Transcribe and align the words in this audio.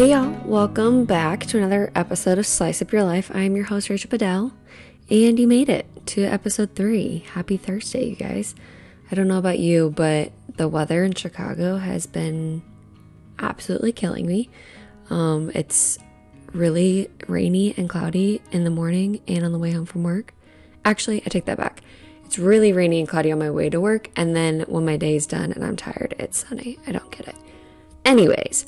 Hey 0.00 0.12
y'all, 0.12 0.34
welcome 0.46 1.04
back 1.04 1.44
to 1.44 1.58
another 1.58 1.92
episode 1.94 2.38
of 2.38 2.46
Slice 2.46 2.80
Up 2.80 2.90
Your 2.90 3.04
Life. 3.04 3.30
I'm 3.34 3.54
your 3.54 3.66
host, 3.66 3.90
Rachel 3.90 4.08
Bedell, 4.08 4.50
and 5.10 5.38
you 5.38 5.46
made 5.46 5.68
it 5.68 5.84
to 6.06 6.22
episode 6.22 6.74
three. 6.74 7.18
Happy 7.34 7.58
Thursday, 7.58 8.08
you 8.08 8.16
guys. 8.16 8.54
I 9.10 9.14
don't 9.14 9.28
know 9.28 9.36
about 9.36 9.58
you, 9.58 9.90
but 9.90 10.32
the 10.56 10.68
weather 10.68 11.04
in 11.04 11.12
Chicago 11.12 11.76
has 11.76 12.06
been 12.06 12.62
absolutely 13.38 13.92
killing 13.92 14.26
me. 14.26 14.48
Um, 15.10 15.52
it's 15.54 15.98
really 16.54 17.10
rainy 17.28 17.74
and 17.76 17.86
cloudy 17.86 18.40
in 18.52 18.64
the 18.64 18.70
morning 18.70 19.20
and 19.28 19.44
on 19.44 19.52
the 19.52 19.58
way 19.58 19.72
home 19.72 19.84
from 19.84 20.02
work. 20.02 20.32
Actually, 20.82 21.20
I 21.26 21.28
take 21.28 21.44
that 21.44 21.58
back. 21.58 21.82
It's 22.24 22.38
really 22.38 22.72
rainy 22.72 23.00
and 23.00 23.08
cloudy 23.08 23.30
on 23.32 23.38
my 23.38 23.50
way 23.50 23.68
to 23.68 23.78
work, 23.78 24.08
and 24.16 24.34
then 24.34 24.60
when 24.60 24.86
my 24.86 24.96
day 24.96 25.14
is 25.16 25.26
done 25.26 25.52
and 25.52 25.62
I'm 25.62 25.76
tired, 25.76 26.14
it's 26.18 26.46
sunny. 26.48 26.78
I 26.86 26.92
don't 26.92 27.10
get 27.10 27.28
it. 27.28 27.36
Anyways, 28.06 28.64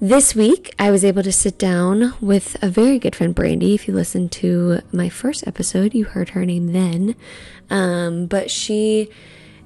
this 0.00 0.34
week, 0.34 0.74
I 0.78 0.90
was 0.90 1.04
able 1.04 1.22
to 1.22 1.32
sit 1.32 1.58
down 1.58 2.14
with 2.20 2.56
a 2.62 2.68
very 2.68 2.98
good 2.98 3.16
friend, 3.16 3.34
Brandy. 3.34 3.74
If 3.74 3.88
you 3.88 3.94
listened 3.94 4.32
to 4.32 4.80
my 4.92 5.08
first 5.08 5.46
episode, 5.46 5.94
you 5.94 6.04
heard 6.04 6.30
her 6.30 6.44
name 6.44 6.72
then. 6.72 7.16
Um, 7.70 8.26
but 8.26 8.50
she 8.50 9.08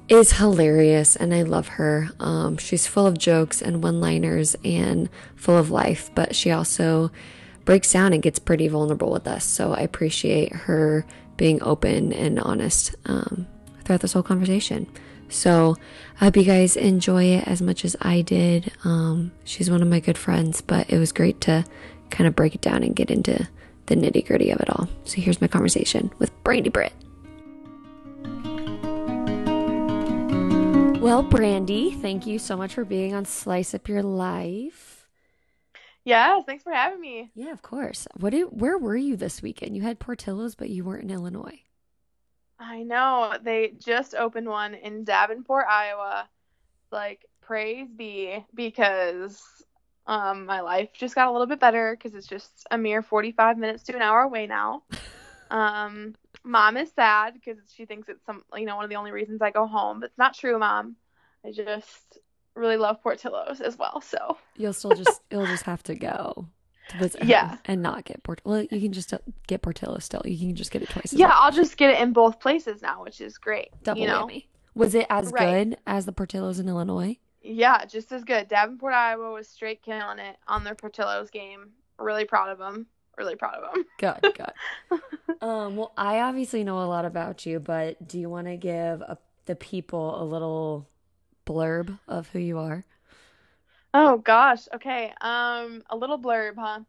is 0.08 0.32
hilarious 0.32 1.16
and 1.16 1.34
I 1.34 1.42
love 1.42 1.68
her. 1.68 2.10
Um, 2.20 2.58
she's 2.58 2.86
full 2.86 3.06
of 3.06 3.18
jokes 3.18 3.60
and 3.62 3.82
one 3.82 4.00
liners 4.00 4.56
and 4.64 5.08
full 5.36 5.56
of 5.56 5.70
life, 5.70 6.10
but 6.14 6.34
she 6.34 6.50
also 6.50 7.10
breaks 7.64 7.92
down 7.92 8.12
and 8.12 8.22
gets 8.22 8.38
pretty 8.38 8.68
vulnerable 8.68 9.10
with 9.10 9.26
us. 9.26 9.44
So 9.44 9.72
I 9.72 9.80
appreciate 9.80 10.52
her 10.52 11.06
being 11.36 11.62
open 11.62 12.12
and 12.12 12.38
honest 12.40 12.94
um, 13.06 13.46
throughout 13.84 14.00
this 14.00 14.12
whole 14.12 14.22
conversation. 14.22 14.86
So 15.30 15.76
I 16.20 16.24
hope 16.26 16.36
you 16.36 16.44
guys 16.44 16.76
enjoy 16.76 17.24
it 17.24 17.46
as 17.46 17.62
much 17.62 17.84
as 17.84 17.96
I 18.02 18.20
did. 18.20 18.72
Um, 18.84 19.32
she's 19.44 19.70
one 19.70 19.80
of 19.80 19.88
my 19.88 20.00
good 20.00 20.18
friends, 20.18 20.60
but 20.60 20.90
it 20.90 20.98
was 20.98 21.12
great 21.12 21.40
to 21.42 21.64
kind 22.10 22.26
of 22.28 22.36
break 22.36 22.54
it 22.54 22.60
down 22.60 22.82
and 22.82 22.94
get 22.94 23.10
into 23.10 23.48
the 23.86 23.94
nitty 23.94 24.26
gritty 24.26 24.50
of 24.50 24.60
it 24.60 24.68
all. 24.70 24.88
So 25.04 25.20
here's 25.20 25.40
my 25.40 25.48
conversation 25.48 26.12
with 26.18 26.30
Brandy 26.44 26.70
Britt. 26.70 26.92
Well, 31.00 31.22
Brandy, 31.22 31.92
thank 31.92 32.26
you 32.26 32.38
so 32.38 32.56
much 32.56 32.74
for 32.74 32.84
being 32.84 33.14
on 33.14 33.24
Slice 33.24 33.74
Up 33.74 33.88
Your 33.88 34.02
Life. 34.02 35.08
Yeah, 36.04 36.40
thanks 36.42 36.62
for 36.62 36.72
having 36.72 37.00
me. 37.00 37.30
Yeah, 37.34 37.52
of 37.52 37.62
course. 37.62 38.06
What 38.18 38.30
did, 38.30 38.44
where 38.44 38.76
were 38.76 38.96
you 38.96 39.16
this 39.16 39.40
weekend? 39.42 39.76
You 39.76 39.82
had 39.82 39.98
Portillo's, 39.98 40.54
but 40.54 40.70
you 40.70 40.84
weren't 40.84 41.04
in 41.04 41.10
Illinois. 41.10 41.60
I 42.60 42.82
know. 42.82 43.36
They 43.42 43.72
just 43.78 44.14
opened 44.14 44.46
one 44.46 44.74
in 44.74 45.04
Davenport, 45.04 45.64
Iowa. 45.68 46.28
Like, 46.92 47.24
praise 47.40 47.88
be, 47.90 48.44
because 48.54 49.42
um, 50.06 50.44
my 50.44 50.60
life 50.60 50.90
just 50.92 51.14
got 51.14 51.28
a 51.28 51.32
little 51.32 51.46
bit 51.46 51.58
better 51.58 51.96
because 51.96 52.14
it's 52.14 52.26
just 52.26 52.66
a 52.70 52.76
mere 52.76 53.02
45 53.02 53.56
minutes 53.56 53.82
to 53.84 53.96
an 53.96 54.02
hour 54.02 54.20
away 54.22 54.46
now. 54.46 54.82
Um, 55.50 56.14
mom 56.44 56.76
is 56.76 56.92
sad 56.92 57.34
because 57.34 57.58
she 57.74 57.84
thinks 57.84 58.08
it's 58.08 58.24
some, 58.24 58.44
you 58.54 58.66
know, 58.66 58.76
one 58.76 58.84
of 58.84 58.88
the 58.88 58.94
only 58.94 59.10
reasons 59.10 59.42
I 59.42 59.50
go 59.50 59.66
home. 59.66 59.98
But 59.98 60.10
it's 60.10 60.18
not 60.18 60.34
true, 60.34 60.56
mom. 60.60 60.94
I 61.44 61.50
just 61.50 62.18
really 62.54 62.76
love 62.76 63.02
Portillo's 63.02 63.60
as 63.60 63.76
well. 63.76 64.00
So 64.00 64.38
you'll 64.56 64.72
still 64.72 64.94
just 64.94 65.20
you'll 65.32 65.46
just 65.46 65.64
have 65.64 65.82
to 65.84 65.96
go 65.96 66.46
to 66.90 66.98
visit 66.98 67.24
yeah. 67.24 67.56
and 67.64 67.82
not 67.82 68.04
get 68.04 68.22
port 68.22 68.40
well 68.44 68.62
you 68.62 68.80
can 68.80 68.92
just 68.92 69.12
get 69.46 69.62
portillo 69.62 69.98
still. 69.98 70.22
You 70.24 70.38
can 70.38 70.54
just 70.54 70.70
get 70.70 70.82
it 70.82 70.88
twice 70.88 71.12
yeah 71.12 71.30
i'll 71.32 71.52
just 71.52 71.76
get 71.76 71.90
it 71.90 72.00
in 72.00 72.12
both 72.12 72.40
places 72.40 72.82
now 72.82 73.02
which 73.02 73.20
is 73.20 73.38
great 73.38 73.70
double 73.82 74.00
you 74.00 74.06
know? 74.06 74.26
whammy. 74.26 74.46
Was 74.74 74.94
it 74.94 75.06
as 75.10 75.32
right. 75.32 75.68
good 75.68 75.78
as 75.86 76.06
the 76.06 76.12
portillos 76.12 76.60
in 76.60 76.68
illinois? 76.68 77.18
Yeah 77.42 77.84
just 77.86 78.12
as 78.12 78.24
good. 78.24 78.48
Davenport 78.48 78.94
iowa 78.94 79.32
was 79.32 79.48
straight 79.48 79.82
killing 79.82 80.18
it 80.18 80.36
on 80.46 80.62
their 80.64 80.74
portillos 80.74 81.30
game. 81.30 81.70
Really 81.98 82.24
proud 82.24 82.50
of 82.50 82.58
them 82.58 82.86
really 83.18 83.36
proud 83.36 83.54
of 83.54 83.74
them 83.74 83.84
good 83.98 84.34
good. 84.90 85.00
Um 85.40 85.76
well 85.76 85.92
i 85.96 86.20
obviously 86.20 86.64
know 86.64 86.82
a 86.82 86.86
lot 86.86 87.04
about 87.04 87.44
you 87.44 87.60
but 87.60 88.06
do 88.06 88.18
you 88.18 88.30
want 88.30 88.46
to 88.46 88.56
give 88.56 89.02
a, 89.02 89.18
the 89.46 89.56
people 89.56 90.22
a 90.22 90.24
little 90.24 90.88
blurb 91.46 91.98
of 92.08 92.28
who 92.28 92.38
you 92.38 92.58
are 92.58 92.84
Oh 93.92 94.18
gosh. 94.18 94.68
Okay. 94.74 95.12
Um, 95.20 95.82
a 95.90 95.96
little 95.96 96.18
blurb, 96.18 96.54
huh? 96.58 96.80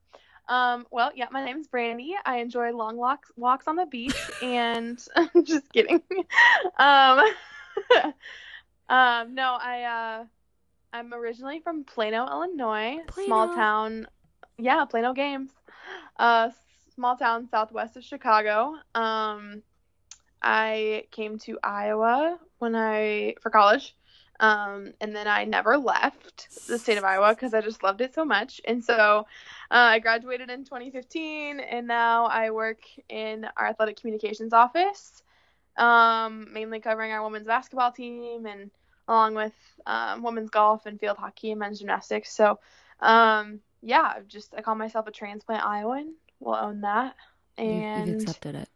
Um, 0.47 0.85
well, 0.91 1.11
yeah, 1.15 1.27
my 1.31 1.45
name's 1.45 1.67
Brandy. 1.67 2.15
I 2.25 2.37
enjoy 2.37 2.71
long 2.71 2.97
walks 2.97 3.31
walks 3.37 3.67
on 3.67 3.75
the 3.75 3.85
beach 3.85 4.15
and 4.43 4.99
I'm 5.15 5.45
just 5.45 5.71
kidding. 5.71 6.01
um, 6.77 7.19
um, 8.89 9.33
no, 9.35 9.57
I 9.59 10.19
uh 10.21 10.25
I'm 10.93 11.13
originally 11.13 11.61
from 11.61 11.85
Plano, 11.85 12.27
Illinois, 12.27 12.99
Plano. 13.07 13.27
small 13.27 13.47
town. 13.55 14.07
Yeah, 14.57 14.85
Plano 14.85 15.13
Games. 15.13 15.51
Uh 16.19 16.49
small 16.95 17.15
town 17.15 17.47
southwest 17.49 17.95
of 17.97 18.03
Chicago. 18.03 18.75
Um 18.93 19.63
I 20.41 21.05
came 21.11 21.37
to 21.39 21.59
Iowa 21.63 22.37
when 22.59 22.75
I 22.75 23.35
for 23.41 23.49
college. 23.49 23.95
Um, 24.41 24.93
and 24.99 25.15
then 25.15 25.27
I 25.27 25.45
never 25.45 25.77
left 25.77 26.67
the 26.67 26.79
state 26.79 26.97
of 26.97 27.03
Iowa 27.03 27.29
because 27.29 27.53
I 27.53 27.61
just 27.61 27.83
loved 27.83 28.01
it 28.01 28.15
so 28.15 28.25
much. 28.25 28.59
And 28.65 28.83
so 28.83 29.27
uh, 29.69 29.75
I 29.93 29.99
graduated 29.99 30.49
in 30.49 30.65
2015, 30.65 31.59
and 31.59 31.87
now 31.87 32.25
I 32.25 32.49
work 32.49 32.79
in 33.07 33.47
our 33.55 33.67
athletic 33.67 34.01
communications 34.01 34.51
office, 34.51 35.21
um, 35.77 36.51
mainly 36.51 36.79
covering 36.79 37.11
our 37.11 37.23
women's 37.23 37.45
basketball 37.45 37.91
team 37.91 38.47
and 38.47 38.71
along 39.07 39.35
with 39.35 39.53
um, 39.85 40.23
women's 40.23 40.49
golf 40.49 40.87
and 40.87 40.99
field 40.99 41.17
hockey 41.17 41.51
and 41.51 41.59
men's 41.59 41.77
gymnastics. 41.77 42.33
So, 42.33 42.59
um, 42.99 43.59
yeah, 43.83 44.13
I've 44.15 44.27
just 44.27 44.55
I 44.57 44.61
call 44.61 44.75
myself 44.75 45.05
a 45.05 45.11
transplant 45.11 45.63
Iowan. 45.63 46.15
We'll 46.39 46.55
own 46.55 46.81
that. 46.81 47.15
And 47.59 48.07
you've 48.07 48.21
accepted 48.21 48.55
it. 48.55 48.69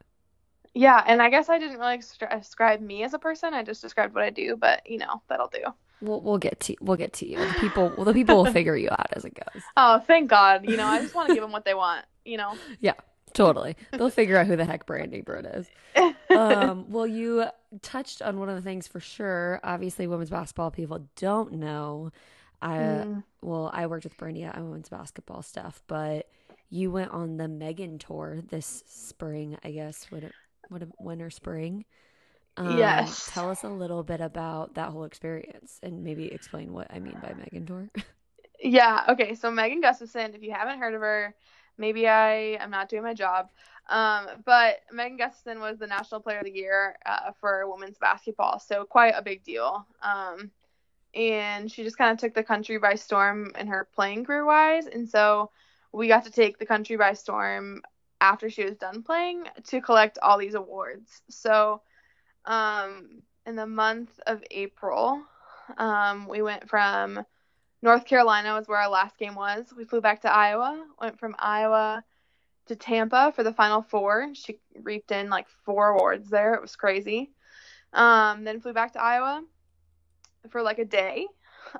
Yeah, 0.77 1.01
and 1.07 1.21
I 1.21 1.29
guess 1.29 1.47
I 1.47 1.57
didn't 1.57 1.79
really 1.79 1.97
describe 1.97 2.81
me 2.81 3.03
as 3.03 3.13
a 3.13 3.19
person. 3.19 3.53
I 3.53 3.63
just 3.63 3.81
described 3.81 4.13
what 4.13 4.25
I 4.25 4.29
do, 4.29 4.57
but 4.57 4.85
you 4.85 4.97
know 4.97 5.21
that'll 5.29 5.47
do. 5.47 5.63
We'll 6.01 6.19
we'll 6.19 6.37
get 6.37 6.59
to 6.59 6.75
we'll 6.81 6.97
get 6.97 7.13
to 7.13 7.27
you. 7.27 7.37
The 7.37 7.55
people 7.59 7.93
well, 7.95 8.03
the 8.03 8.13
people 8.13 8.35
will 8.35 8.51
figure 8.51 8.75
you 8.75 8.89
out 8.91 9.07
as 9.13 9.23
it 9.23 9.33
goes. 9.33 9.63
Oh, 9.77 9.99
thank 9.99 10.29
God! 10.29 10.69
You 10.69 10.75
know, 10.75 10.85
I 10.85 11.01
just 11.01 11.15
want 11.15 11.29
to 11.29 11.33
give 11.33 11.41
them 11.41 11.53
what 11.53 11.63
they 11.63 11.73
want. 11.73 12.05
You 12.25 12.37
know. 12.37 12.57
Yeah, 12.81 12.93
totally. 13.33 13.77
They'll 13.93 14.09
figure 14.09 14.37
out 14.37 14.47
who 14.47 14.57
the 14.57 14.65
heck 14.65 14.85
Brandy 14.85 15.21
Britt 15.21 15.45
is. 15.45 15.69
um, 16.29 16.91
well, 16.91 17.07
you 17.07 17.45
touched 17.81 18.21
on 18.21 18.37
one 18.37 18.49
of 18.49 18.55
the 18.55 18.61
things 18.61 18.85
for 18.85 18.99
sure. 18.99 19.61
Obviously, 19.63 20.07
women's 20.07 20.29
basketball 20.29 20.71
people 20.71 21.07
don't 21.15 21.53
know. 21.53 22.11
I 22.61 22.75
mm. 22.75 23.23
well, 23.41 23.71
I 23.73 23.87
worked 23.87 24.03
with 24.03 24.17
Brandy 24.17 24.43
on 24.43 24.65
women's 24.65 24.89
basketball 24.89 25.41
stuff, 25.41 25.81
but 25.87 26.27
you 26.69 26.91
went 26.91 27.11
on 27.11 27.37
the 27.37 27.47
Megan 27.47 27.97
tour 27.97 28.41
this 28.49 28.83
spring. 28.87 29.57
I 29.63 29.71
guess 29.71 30.11
would 30.11 30.25
it 30.25 30.33
winter 30.69 31.29
spring. 31.29 31.85
Um, 32.57 32.77
yes. 32.77 33.29
Tell 33.33 33.49
us 33.49 33.63
a 33.63 33.69
little 33.69 34.03
bit 34.03 34.21
about 34.21 34.75
that 34.75 34.89
whole 34.89 35.03
experience 35.03 35.79
and 35.83 36.03
maybe 36.03 36.25
explain 36.25 36.71
what 36.73 36.87
I 36.89 36.99
mean 36.99 37.17
by 37.21 37.33
Megan 37.33 37.65
Tour. 37.65 37.89
yeah. 38.63 39.03
Okay. 39.09 39.35
So 39.35 39.51
Megan 39.51 39.81
Gustafson, 39.81 40.33
if 40.33 40.41
you 40.41 40.51
haven't 40.51 40.79
heard 40.79 40.93
of 40.93 41.01
her, 41.01 41.35
maybe 41.77 42.07
I 42.07 42.57
am 42.59 42.71
not 42.71 42.89
doing 42.89 43.03
my 43.03 43.13
job. 43.13 43.49
Um, 43.89 44.27
but 44.45 44.77
Megan 44.91 45.17
Gustafson 45.17 45.59
was 45.59 45.77
the 45.77 45.87
National 45.87 46.21
Player 46.21 46.39
of 46.39 46.45
the 46.45 46.51
Year 46.51 46.95
uh, 47.05 47.31
for 47.39 47.69
women's 47.69 47.97
basketball, 47.97 48.59
so 48.59 48.83
quite 48.83 49.13
a 49.15 49.21
big 49.21 49.43
deal. 49.43 49.85
Um, 50.01 50.49
and 51.13 51.71
she 51.71 51.83
just 51.83 51.97
kind 51.97 52.11
of 52.11 52.17
took 52.17 52.33
the 52.33 52.43
country 52.43 52.77
by 52.77 52.95
storm 52.95 53.51
in 53.57 53.67
her 53.67 53.87
playing 53.93 54.25
career 54.25 54.43
wise, 54.43 54.87
and 54.87 55.07
so 55.07 55.51
we 55.91 56.07
got 56.07 56.25
to 56.25 56.31
take 56.31 56.57
the 56.57 56.65
country 56.65 56.97
by 56.97 57.13
storm 57.13 57.83
after 58.21 58.49
she 58.49 58.63
was 58.63 58.75
done 58.77 59.03
playing 59.03 59.43
to 59.67 59.81
collect 59.81 60.17
all 60.21 60.37
these 60.37 60.55
awards. 60.55 61.21
So, 61.29 61.81
um, 62.45 63.21
in 63.45 63.55
the 63.55 63.67
month 63.67 64.19
of 64.25 64.43
April, 64.51 65.21
um, 65.77 66.27
we 66.27 66.41
went 66.41 66.69
from 66.69 67.25
North 67.81 68.05
Carolina 68.05 68.55
was 68.55 68.67
where 68.67 68.79
our 68.79 68.89
last 68.89 69.17
game 69.17 69.35
was. 69.35 69.65
We 69.75 69.83
flew 69.83 70.01
back 70.01 70.21
to 70.21 70.33
Iowa, 70.33 70.85
went 70.99 71.19
from 71.19 71.35
Iowa 71.37 72.03
to 72.67 72.75
Tampa 72.75 73.31
for 73.35 73.43
the 73.43 73.53
final 73.53 73.81
four. 73.81 74.29
She 74.33 74.59
reaped 74.81 75.11
in 75.11 75.29
like 75.29 75.47
four 75.63 75.89
awards 75.89 76.29
there. 76.29 76.55
It 76.55 76.61
was 76.61 76.75
crazy. 76.75 77.31
Um, 77.93 78.43
then 78.43 78.59
flew 78.59 78.73
back 78.73 78.93
to 78.93 79.01
Iowa 79.01 79.43
for 80.49 80.61
like 80.61 80.79
a 80.79 80.85
day. 80.85 81.27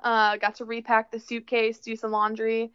Uh, 0.02 0.36
got 0.36 0.56
to 0.56 0.64
repack 0.64 1.10
the 1.10 1.18
suitcase, 1.18 1.78
do 1.78 1.96
some 1.96 2.12
laundry. 2.12 2.72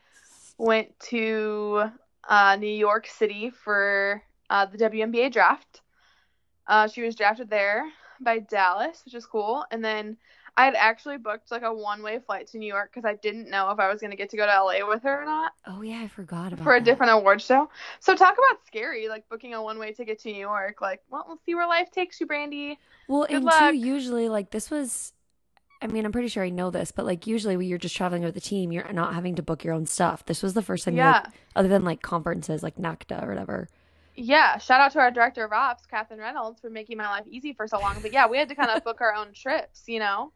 Went 0.57 0.99
to 0.99 1.89
uh, 2.27 2.55
New 2.59 2.67
York 2.67 3.07
City 3.07 3.49
for 3.49 4.21
uh, 4.49 4.65
the 4.65 4.77
WNBA 4.77 5.31
draft. 5.31 5.81
Uh, 6.67 6.87
she 6.87 7.01
was 7.01 7.15
drafted 7.15 7.49
there 7.49 7.85
by 8.19 8.39
Dallas, 8.39 9.01
which 9.05 9.13
is 9.15 9.25
cool. 9.25 9.65
And 9.71 9.83
then 9.83 10.17
I 10.57 10.65
had 10.65 10.75
actually 10.75 11.17
booked 11.17 11.49
like 11.49 11.63
a 11.63 11.73
one 11.73 12.03
way 12.03 12.19
flight 12.19 12.47
to 12.47 12.57
New 12.57 12.67
York 12.67 12.91
because 12.93 13.05
I 13.05 13.15
didn't 13.15 13.49
know 13.49 13.71
if 13.71 13.79
I 13.79 13.91
was 13.91 13.99
going 14.01 14.11
to 14.11 14.17
get 14.17 14.29
to 14.31 14.37
go 14.37 14.45
to 14.45 14.63
LA 14.63 14.87
with 14.87 15.03
her 15.03 15.21
or 15.21 15.25
not. 15.25 15.53
Oh, 15.65 15.81
yeah, 15.81 16.01
I 16.01 16.07
forgot 16.07 16.53
about 16.53 16.63
For 16.63 16.75
a 16.75 16.79
that. 16.79 16.85
different 16.85 17.11
award 17.13 17.41
show. 17.41 17.69
So, 17.99 18.15
talk 18.15 18.33
about 18.35 18.65
scary, 18.67 19.07
like 19.07 19.27
booking 19.29 19.53
a 19.53 19.63
one 19.63 19.79
way 19.79 19.93
ticket 19.93 20.19
to 20.19 20.31
New 20.31 20.37
York. 20.39 20.81
Like, 20.81 21.01
well, 21.09 21.23
we'll 21.27 21.39
see 21.45 21.55
where 21.55 21.67
life 21.67 21.89
takes 21.91 22.19
you, 22.19 22.27
Brandy. 22.27 22.77
Well, 23.07 23.25
Good 23.27 23.37
and 23.37 23.45
luck. 23.45 23.71
too, 23.71 23.77
usually, 23.77 24.29
like, 24.29 24.51
this 24.51 24.69
was 24.69 25.13
I 25.81 25.87
mean, 25.87 26.05
I'm 26.05 26.11
pretty 26.11 26.27
sure 26.27 26.43
I 26.43 26.49
know 26.49 26.69
this, 26.69 26.91
but 26.91 27.05
like 27.05 27.25
usually 27.25 27.57
when 27.57 27.67
you're 27.67 27.77
just 27.79 27.95
traveling 27.95 28.23
with 28.23 28.35
the 28.35 28.41
team, 28.41 28.71
you're 28.71 28.91
not 28.93 29.15
having 29.15 29.35
to 29.35 29.41
book 29.43 29.63
your 29.63 29.73
own 29.73 29.85
stuff. 29.87 30.25
This 30.25 30.43
was 30.43 30.53
the 30.53 30.61
first 30.61 30.85
time, 30.85 30.95
Yeah. 30.95 31.11
like, 31.23 31.25
other 31.55 31.67
than 31.69 31.83
like 31.83 32.01
conferences 32.01 32.61
like 32.61 32.75
NACDA 32.75 33.23
or 33.23 33.27
whatever. 33.29 33.67
Yeah, 34.15 34.57
shout 34.57 34.81
out 34.81 34.91
to 34.93 34.99
our 34.99 35.09
director 35.09 35.43
of 35.45 35.53
ops, 35.53 35.85
Catherine 35.85 36.19
Reynolds, 36.19 36.59
for 36.59 36.69
making 36.69 36.97
my 36.97 37.07
life 37.07 37.25
easy 37.27 37.53
for 37.53 37.67
so 37.67 37.79
long. 37.79 37.95
But 38.01 38.11
yeah, 38.13 38.27
we 38.27 38.37
had 38.37 38.49
to 38.49 38.55
kind 38.55 38.69
of 38.69 38.83
book 38.83 39.01
our 39.01 39.13
own 39.15 39.33
trips, 39.33 39.83
you 39.87 39.99
know. 39.99 40.33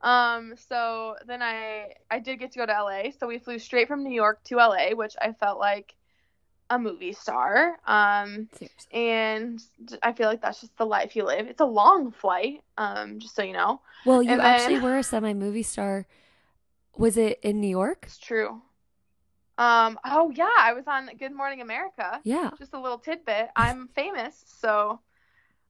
Um, 0.00 0.54
so 0.68 1.16
then 1.26 1.42
I 1.42 1.94
I 2.10 2.20
did 2.20 2.38
get 2.38 2.52
to 2.52 2.58
go 2.60 2.66
to 2.66 2.72
LA. 2.72 3.10
So 3.18 3.26
we 3.26 3.38
flew 3.38 3.58
straight 3.58 3.88
from 3.88 4.04
New 4.04 4.14
York 4.14 4.42
to 4.44 4.56
LA, 4.58 4.90
which 4.94 5.14
I 5.20 5.32
felt 5.32 5.58
like 5.58 5.94
a 6.70 6.78
movie 6.78 7.12
star. 7.12 7.76
Um, 7.86 8.48
Seriously. 8.54 8.92
and 8.92 9.60
I 10.02 10.12
feel 10.12 10.28
like 10.28 10.40
that's 10.42 10.60
just 10.60 10.76
the 10.76 10.86
life 10.86 11.14
you 11.16 11.24
live. 11.24 11.46
It's 11.46 11.60
a 11.60 11.64
long 11.66 12.10
flight, 12.12 12.62
um, 12.76 13.18
just 13.20 13.34
so 13.36 13.42
you 13.42 13.52
know. 13.52 13.80
Well, 14.04 14.22
you 14.22 14.30
And 14.32 14.40
actually 14.40 14.74
then- 14.76 14.84
were 14.84 14.98
a 14.98 15.02
semi 15.02 15.32
movie 15.32 15.62
star. 15.62 16.06
Was 16.96 17.16
it 17.16 17.38
in 17.42 17.60
New 17.60 17.68
York? 17.68 18.04
It's 18.06 18.18
true. 18.18 18.62
Um, 19.58 19.98
oh 20.04 20.30
yeah, 20.34 20.48
I 20.58 20.72
was 20.74 20.84
on 20.86 21.08
Good 21.18 21.32
Morning 21.32 21.60
America. 21.62 22.20
Yeah. 22.24 22.50
just 22.58 22.74
a 22.74 22.80
little 22.80 22.98
tidbit. 22.98 23.48
I'm 23.56 23.88
famous, 23.94 24.44
so 24.46 25.00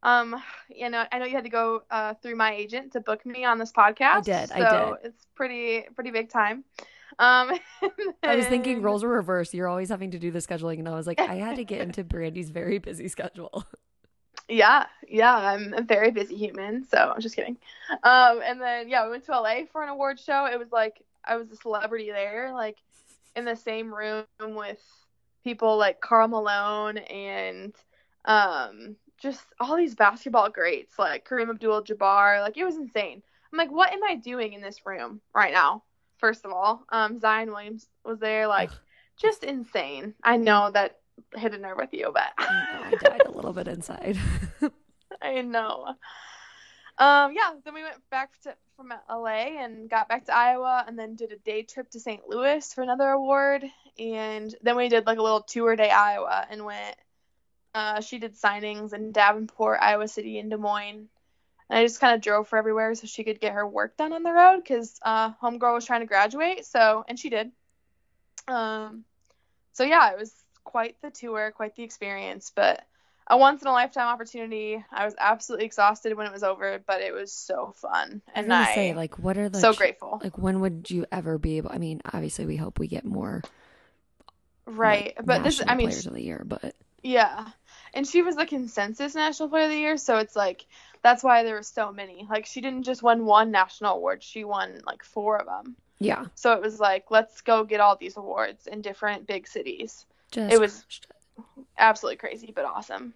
um, 0.03 0.41
you 0.69 0.89
know, 0.91 1.05
I 1.11 1.19
know 1.19 1.25
you 1.25 1.35
had 1.35 1.45
to 1.45 1.51
go 1.51 1.83
uh, 1.91 2.15
through 2.15 2.37
my 2.37 2.55
agent 2.55 2.93
to 2.93 3.01
book 3.01 3.25
me 3.27 3.45
on 3.45 3.59
this 3.59 3.73
podcast. 3.73 4.25
did, 4.25 4.51
I 4.53 4.59
So 4.59 4.97
it's 5.03 5.27
pretty 5.35 5.85
pretty 5.95 6.11
big 6.11 6.31
time. 6.31 6.65
Um, 7.19 7.59
I 8.23 8.37
was 8.37 8.47
thinking 8.47 8.83
roles 8.83 9.03
were 9.03 9.11
reversed. 9.11 9.55
You're 9.55 9.69
always 9.69 9.89
having 9.89 10.11
to 10.11 10.19
do 10.19 10.31
the 10.31 10.41
scheduling, 10.41 10.79
and 10.79 10.89
I 10.89 10.95
was 10.95 11.07
like, 11.07 11.21
I 11.21 11.37
had 11.37 11.57
to 11.57 11.65
get 11.65 11.81
into 11.81 12.05
Brandy's 12.05 12.51
very 12.51 12.79
busy 12.79 13.09
schedule. 13.09 13.65
Yeah, 14.49 14.87
yeah, 15.09 15.35
I'm 15.35 15.75
a 15.75 15.83
very 15.83 16.11
busy 16.11 16.37
human, 16.37 16.85
so 16.85 17.13
I'm 17.15 17.21
just 17.21 17.35
kidding. 17.35 17.57
Um, 18.05 18.41
and 18.45 18.61
then 18.61 18.89
yeah, 18.89 19.05
we 19.05 19.11
went 19.11 19.25
to 19.25 19.33
LA 19.33 19.65
for 19.73 19.83
an 19.83 19.89
award 19.89 20.21
show. 20.21 20.47
It 20.47 20.59
was 20.59 20.71
like 20.71 21.03
I 21.25 21.37
was 21.37 21.51
a 21.51 21.57
celebrity 21.57 22.11
there, 22.11 22.53
like 22.55 22.77
in 23.35 23.45
the 23.45 23.57
same 23.57 23.93
room 23.93 24.25
with 24.41 24.81
people 25.43 25.77
like 25.77 26.01
Karl 26.01 26.29
Malone 26.29 26.99
and 26.99 27.75
um 28.25 28.97
just 29.19 29.45
all 29.61 29.77
these 29.77 29.95
basketball 29.95 30.51
greats 30.51 30.99
like 30.99 31.27
Kareem 31.27 31.51
Abdul-Jabbar. 31.51 32.41
Like 32.41 32.57
it 32.57 32.65
was 32.65 32.77
insane. 32.77 33.23
I'm 33.53 33.59
like, 33.59 33.71
what 33.71 33.93
am 33.93 34.05
I 34.05 34.17
doing 34.17 34.53
in 34.53 34.61
this 34.61 34.85
room 34.85 35.21
right 35.35 35.53
now? 35.53 35.83
First 36.19 36.45
of 36.45 36.53
all, 36.53 36.85
um, 36.91 37.21
Zion 37.21 37.51
Williams 37.51 37.89
was 38.05 38.19
there, 38.19 38.47
like 38.47 38.71
just 39.21 39.45
insane. 39.45 40.15
I 40.23 40.37
know 40.37 40.71
that 40.73 40.99
hit 41.35 41.55
a 41.55 41.59
nerve 41.59 41.79
with 41.79 41.93
you, 41.93 42.11
but 42.13 42.33
I 42.39 42.95
died 43.01 43.23
a 43.27 43.31
little 43.31 43.53
bit 43.53 43.69
inside. 43.69 44.19
I 45.23 45.43
know. 45.43 45.95
Um, 46.99 47.33
yeah, 47.35 47.53
then 47.65 47.75
we 47.75 47.83
went 47.83 47.97
back 48.11 48.31
to 48.43 48.55
from 48.77 48.93
LA 49.09 49.63
and 49.63 49.89
got 49.89 50.09
back 50.09 50.27
to 50.27 50.37
Iowa 50.37 50.85
and 50.87 50.99
then 50.99 51.15
did 51.15 51.33
a 51.33 51.37
day 51.37 51.63
trip 51.63 51.91
to 51.91 52.01
St. 52.01 52.29
Louis 52.29 52.73
for 52.73 52.83
another 52.83 53.09
award 53.09 53.65
and 53.99 54.55
then 54.63 54.77
we 54.77 54.89
did 54.89 55.07
like 55.07 55.19
a 55.19 55.23
little 55.23 55.41
tour 55.41 55.77
day 55.77 55.89
Iowa 55.89 56.47
and 56.51 56.65
went 56.65 56.97
uh 57.75 58.01
she 58.03 58.19
did 58.19 58.39
signings 58.39 58.93
in 58.93 59.13
Davenport, 59.13 59.79
Iowa 59.81 60.09
City 60.09 60.39
and 60.39 60.51
Des 60.51 60.59
Moines. 60.59 61.09
And 61.69 61.79
I 61.79 61.85
just 61.85 62.01
kind 62.01 62.15
of 62.15 62.21
drove 62.21 62.49
for 62.49 62.57
everywhere 62.57 62.95
so 62.95 63.07
she 63.07 63.25
could 63.25 63.41
get 63.41 63.53
her 63.53 63.67
work 63.67 63.97
done 63.97 64.13
on 64.13 64.23
the 64.23 64.33
road 64.33 64.65
cuz 64.65 64.99
uh 65.03 65.33
homegirl 65.35 65.75
was 65.75 65.85
trying 65.85 66.01
to 66.01 66.07
graduate, 66.07 66.65
so 66.65 67.05
and 67.09 67.19
she 67.19 67.31
did. 67.31 67.51
Um 68.49 69.05
so 69.73 69.85
yeah, 69.85 70.11
it 70.13 70.19
was 70.19 70.33
quite 70.65 71.01
the 71.03 71.11
tour, 71.11 71.53
quite 71.53 71.77
the 71.77 71.83
experience, 71.83 72.53
but 72.55 72.85
a 73.29 73.37
once 73.37 73.63
in 73.63 73.69
a 73.69 73.73
lifetime 73.73 74.07
opportunity. 74.07 74.85
I 74.91 75.05
was 75.05 75.15
absolutely 75.19 75.67
exhausted 75.67 76.17
when 76.17 76.27
it 76.27 76.33
was 76.33 76.45
over, 76.45 76.81
but 76.87 77.01
it 77.01 77.13
was 77.13 77.33
so 77.33 77.73
fun, 77.77 78.23
and 78.35 78.49
gonna 78.49 78.63
I 78.63 78.75
say, 78.75 78.95
like, 78.95 79.19
what 79.19 79.37
are 79.37 79.49
the 79.49 79.59
so 79.59 79.73
grateful. 79.73 80.21
Like, 80.23 80.39
when 80.39 80.61
would 80.61 80.91
you 80.91 81.07
ever 81.11 81.39
be 81.39 81.57
able? 81.57 81.73
I 81.73 81.79
mean, 81.79 82.03
obviously, 82.05 82.47
we 82.47 82.57
hope 82.57 82.79
we 82.79 82.87
get 82.87 83.05
more 83.05 83.43
right, 84.67 85.15
like, 85.17 85.27
but 85.27 85.43
this, 85.45 85.61
I 85.67 85.75
mean, 85.75 85.89
players 85.89 86.07
of 86.07 86.15
the 86.15 86.23
year, 86.23 86.43
but 86.45 86.75
yeah, 87.03 87.49
and 87.97 88.07
she 88.07 88.23
was 88.23 88.37
the 88.37 88.47
consensus 88.47 89.15
national 89.17 89.49
player 89.49 89.65
of 89.65 89.71
the 89.71 89.77
year, 89.79 89.97
so 89.97 90.19
it's 90.19 90.37
like 90.37 90.67
that's 91.03 91.25
why 91.25 91.43
there 91.43 91.55
were 91.57 91.63
so 91.63 91.91
many. 91.93 92.27
Like 92.31 92.47
she 92.47 92.61
didn't 92.61 92.85
just 92.85 93.03
win 93.03 93.25
one 93.25 93.51
national 93.51 93.97
award; 93.97 94.23
she 94.23 94.45
won 94.45 94.81
like 94.87 95.03
four 95.03 95.37
of 95.39 95.47
them. 95.47 95.75
yeah, 95.99 96.27
So 96.35 96.53
it 96.53 96.63
was 96.63 96.79
like, 96.79 97.11
let's 97.11 97.41
go 97.41 97.65
get 97.65 97.81
all 97.81 97.97
these 97.97 98.17
awards 98.17 98.67
in 98.67 98.83
different 98.83 99.27
big 99.27 99.49
cities. 99.49 100.07
just 100.31 100.53
It 100.55 100.61
was-. 100.61 100.85
Absolutely 101.79 102.17
crazy, 102.17 102.53
but 102.55 102.65
awesome. 102.65 103.13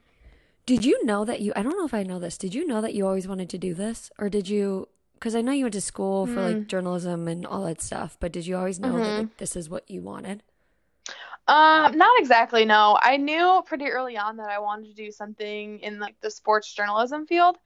Did 0.66 0.84
you 0.84 1.04
know 1.04 1.24
that 1.24 1.40
you? 1.40 1.52
I 1.56 1.62
don't 1.62 1.78
know 1.78 1.86
if 1.86 1.94
I 1.94 2.02
know 2.02 2.18
this. 2.18 2.36
Did 2.38 2.54
you 2.54 2.66
know 2.66 2.80
that 2.80 2.94
you 2.94 3.06
always 3.06 3.26
wanted 3.26 3.48
to 3.50 3.58
do 3.58 3.74
this, 3.74 4.10
or 4.18 4.28
did 4.28 4.48
you? 4.48 4.88
Because 5.14 5.34
I 5.34 5.40
know 5.42 5.52
you 5.52 5.64
went 5.64 5.74
to 5.74 5.80
school 5.80 6.26
for 6.26 6.40
like 6.42 6.56
Hmm. 6.58 6.66
journalism 6.66 7.28
and 7.28 7.44
all 7.46 7.64
that 7.64 7.80
stuff, 7.82 8.16
but 8.20 8.32
did 8.32 8.46
you 8.46 8.56
always 8.56 8.78
know 8.80 8.96
that 9.00 9.14
Mhm. 9.14 9.18
like, 9.18 9.36
this 9.38 9.56
is 9.56 9.68
what 9.68 9.90
you 9.90 10.00
wanted? 10.02 10.42
Um, 11.50 11.98
not 11.98 12.18
exactly, 12.20 12.64
no. 12.64 12.98
I 13.02 13.16
knew 13.16 13.62
pretty 13.66 13.86
early 13.88 14.16
on 14.18 14.36
that 14.38 14.50
I 14.50 14.60
wanted 14.60 14.88
to 14.88 14.94
do 14.94 15.10
something 15.12 15.80
in 15.80 15.98
like 16.00 16.20
the 16.20 16.30
sports 16.30 16.72
journalism 16.72 17.26
field. 17.26 17.56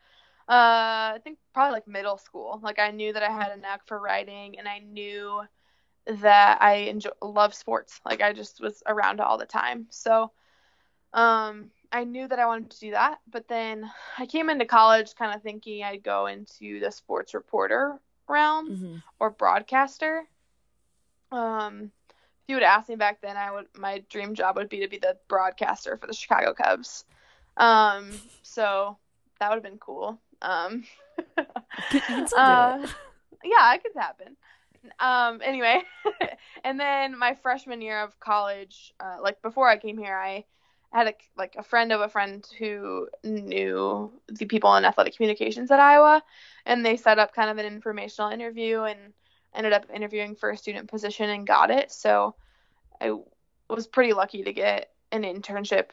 Uh, 0.49 1.15
I 1.17 1.21
think 1.25 1.39
probably 1.55 1.73
like 1.75 1.89
middle 1.89 2.19
school. 2.19 2.61
Like 2.63 2.79
I 2.79 2.91
knew 2.91 3.13
that 3.13 3.23
I 3.23 3.31
had 3.31 3.53
a 3.53 3.57
knack 3.57 3.87
for 3.87 3.99
writing 4.01 4.59
and 4.59 4.69
I 4.69 4.81
knew 4.81 5.43
that 6.07 6.63
I 6.63 6.75
enjoy 6.91 7.11
love 7.23 7.55
sports. 7.55 8.01
Like 8.05 8.23
I 8.23 8.33
just 8.33 8.61
was 8.61 8.83
around 8.87 9.21
all 9.21 9.39
the 9.39 9.47
time. 9.47 9.87
So, 9.91 10.33
um, 11.15 11.71
I 11.93 12.05
knew 12.05 12.27
that 12.29 12.39
I 12.39 12.47
wanted 12.47 12.71
to 12.73 12.81
do 12.81 12.91
that, 12.93 13.21
but 13.31 13.49
then 13.49 13.91
I 14.19 14.27
came 14.27 14.51
into 14.51 14.67
college 14.67 15.15
kind 15.17 15.35
of 15.35 15.43
thinking 15.43 15.85
I'd 15.85 16.03
go 16.05 16.27
into 16.27 16.81
the 16.81 16.91
sports 16.93 17.35
reporter 17.35 18.01
realm 18.29 18.73
Mm-hmm. 18.73 18.97
or 19.21 19.31
broadcaster. 19.31 20.29
Um, 21.33 21.93
if 22.45 22.51
you 22.51 22.57
would 22.57 22.63
ask 22.63 22.91
me 22.91 22.97
back 22.97 23.23
then, 23.23 23.39
I 23.39 23.51
would 23.51 23.67
my 23.75 24.05
dream 24.11 24.35
job 24.35 24.57
would 24.57 24.69
be 24.69 24.81
to 24.81 24.89
be 24.89 24.99
the 24.99 25.17
broadcaster 25.29 25.97
for 25.97 26.07
the 26.07 26.13
Chicago 26.13 26.53
Cubs. 26.53 27.07
Um, 27.57 28.11
so 28.43 28.99
that 29.41 29.49
would 29.49 29.57
have 29.57 29.63
been 29.63 29.79
cool. 29.79 30.19
Um, 30.43 30.85
uh, 31.39 32.87
yeah, 33.43 33.75
it 33.75 33.83
could 33.83 33.93
happen. 33.97 34.37
Um, 35.01 35.41
anyway, 35.43 35.81
and 36.65 36.79
then 36.79 37.19
my 37.19 37.35
freshman 37.43 37.81
year 37.81 38.03
of 38.03 38.21
college, 38.21 38.93
uh, 39.01 39.17
like 39.23 39.41
before 39.41 39.71
I 39.71 39.79
came 39.79 39.97
here, 39.97 40.15
I 40.15 40.45
had 40.93 41.09
a 41.09 41.15
like 41.39 41.57
a 41.57 41.63
friend 41.63 41.93
of 41.93 42.03
a 42.03 42.11
friend 42.11 42.47
who 42.59 43.09
knew 43.25 44.13
the 44.29 44.45
people 44.45 44.77
in 44.77 44.85
athletic 44.85 45.17
communications 45.17 45.71
at 45.71 45.81
Iowa, 45.81 46.23
and 46.67 46.85
they 46.85 46.99
set 46.99 47.19
up 47.19 47.35
kind 47.35 47.49
of 47.49 47.57
an 47.57 47.65
informational 47.65 48.31
interview 48.31 48.83
and 48.83 49.15
ended 49.55 49.73
up 49.73 49.87
interviewing 49.93 50.35
for 50.35 50.51
a 50.51 50.57
student 50.57 50.89
position 50.89 51.31
and 51.31 51.47
got 51.47 51.71
it. 51.71 51.93
So 51.93 52.35
I 53.01 53.19
was 53.69 53.87
pretty 53.87 54.13
lucky 54.13 54.45
to 54.45 54.53
get 54.53 54.91
an 55.13 55.23
internship 55.23 55.91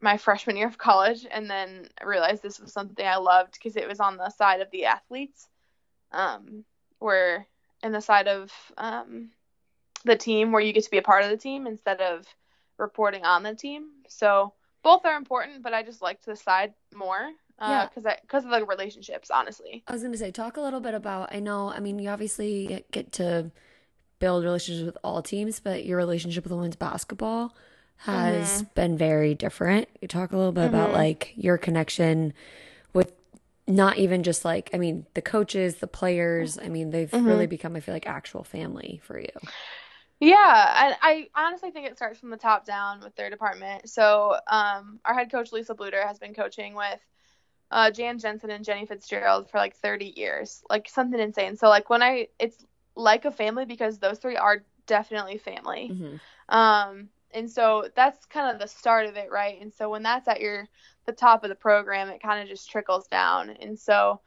my 0.00 0.16
freshman 0.16 0.56
year 0.56 0.66
of 0.66 0.78
college 0.78 1.26
and 1.30 1.48
then 1.48 1.88
realized 2.04 2.42
this 2.42 2.58
was 2.58 2.72
something 2.72 3.06
I 3.06 3.16
loved 3.16 3.52
because 3.52 3.76
it 3.76 3.88
was 3.88 4.00
on 4.00 4.16
the 4.16 4.30
side 4.30 4.60
of 4.60 4.70
the 4.72 4.86
athletes 4.86 5.48
um 6.10 6.64
where 6.98 7.46
in 7.84 7.92
the 7.92 8.00
side 8.00 8.26
of 8.26 8.52
um 8.76 9.30
the 10.04 10.16
team 10.16 10.50
where 10.50 10.60
you 10.60 10.72
get 10.72 10.84
to 10.84 10.90
be 10.90 10.98
a 10.98 11.02
part 11.02 11.24
of 11.24 11.30
the 11.30 11.36
team 11.36 11.66
instead 11.66 12.00
of 12.00 12.26
reporting 12.78 13.24
on 13.24 13.42
the 13.42 13.54
team. 13.54 13.88
So 14.08 14.52
both 14.82 15.04
are 15.06 15.16
important, 15.16 15.62
but 15.62 15.74
I 15.74 15.82
just 15.82 16.02
liked 16.02 16.26
the 16.26 16.34
side 16.34 16.74
more 16.94 17.30
Yeah. 17.60 17.82
uh, 17.82 17.86
cuz 17.88 18.04
I 18.06 18.18
cuz 18.28 18.44
of 18.44 18.50
the 18.50 18.64
relationships, 18.64 19.30
honestly. 19.30 19.84
I 19.86 19.92
was 19.92 20.02
gonna 20.02 20.16
say, 20.16 20.30
talk 20.30 20.56
a 20.56 20.60
little 20.60 20.80
bit 20.80 20.94
about. 20.94 21.34
I 21.34 21.40
know, 21.40 21.70
I 21.70 21.80
mean, 21.80 21.98
you 21.98 22.08
obviously 22.08 22.66
get, 22.66 22.90
get 22.90 23.12
to 23.12 23.50
build 24.18 24.44
relationships 24.44 24.86
with 24.86 24.98
all 25.02 25.22
teams, 25.22 25.60
but 25.60 25.84
your 25.84 25.96
relationship 25.98 26.44
with 26.44 26.50
the 26.50 26.56
women's 26.56 26.76
basketball 26.76 27.54
has 27.98 28.62
been 28.74 28.96
very 28.98 29.34
different. 29.34 29.88
You 30.00 30.08
talk 30.08 30.32
a 30.32 30.36
little 30.36 30.52
bit 30.52 30.66
about 30.66 30.90
Mhm. 30.90 30.94
like 30.94 31.32
your 31.36 31.56
connection 31.58 32.32
with 32.92 33.12
not 33.68 33.96
even 33.98 34.22
just 34.24 34.44
like, 34.44 34.70
I 34.74 34.78
mean, 34.78 35.06
the 35.14 35.22
coaches, 35.22 35.76
the 35.76 35.86
players. 35.86 36.58
I 36.58 36.68
mean, 36.68 36.90
they've 36.90 37.10
Mhm. 37.10 37.26
really 37.26 37.46
become, 37.46 37.76
I 37.76 37.80
feel 37.80 37.94
like, 37.94 38.08
actual 38.08 38.42
family 38.42 39.00
for 39.04 39.20
you. 39.20 39.28
Yeah, 40.20 40.86
and 40.86 40.96
I 41.02 41.28
honestly 41.34 41.70
think 41.72 41.86
it 41.88 41.96
starts 41.96 42.18
from 42.20 42.30
the 42.30 42.36
top 42.36 42.64
down 42.64 43.00
with 43.00 43.14
their 43.16 43.28
department. 43.30 43.88
So, 43.88 44.36
um, 44.46 45.00
our 45.04 45.14
head 45.14 45.30
coach 45.32 45.50
Lisa 45.52 45.74
Bluder 45.74 46.04
has 46.04 46.18
been 46.20 46.32
coaching 46.34 46.74
with 46.74 47.00
uh, 47.72 47.90
Jan 47.90 48.18
Jensen 48.18 48.50
and 48.50 48.64
Jenny 48.64 48.86
Fitzgerald 48.86 49.50
for 49.50 49.58
like 49.58 49.74
30 49.76 50.14
years, 50.16 50.62
like 50.70 50.88
something 50.88 51.18
insane. 51.18 51.56
So, 51.56 51.68
like 51.68 51.90
when 51.90 52.02
I, 52.02 52.28
it's 52.38 52.64
like 52.94 53.24
a 53.24 53.30
family 53.30 53.64
because 53.64 53.98
those 53.98 54.18
three 54.18 54.36
are 54.36 54.62
definitely 54.86 55.38
family. 55.38 55.90
Mhm. 55.92 56.20
Um, 56.48 57.08
and 57.34 57.50
so 57.50 57.88
that's 57.96 58.26
kind 58.26 58.52
of 58.54 58.60
the 58.60 58.68
start 58.68 59.06
of 59.06 59.16
it, 59.16 59.30
right? 59.30 59.60
And 59.60 59.72
so 59.72 59.88
when 59.88 60.02
that's 60.02 60.28
at 60.28 60.40
your 60.40 60.68
the 61.06 61.12
top 61.12 61.42
of 61.42 61.48
the 61.48 61.54
program, 61.56 62.08
it 62.08 62.22
kind 62.22 62.42
of 62.42 62.48
just 62.48 62.70
trickles 62.70 63.08
down. 63.08 63.50
And 63.50 63.78
so 63.78 64.20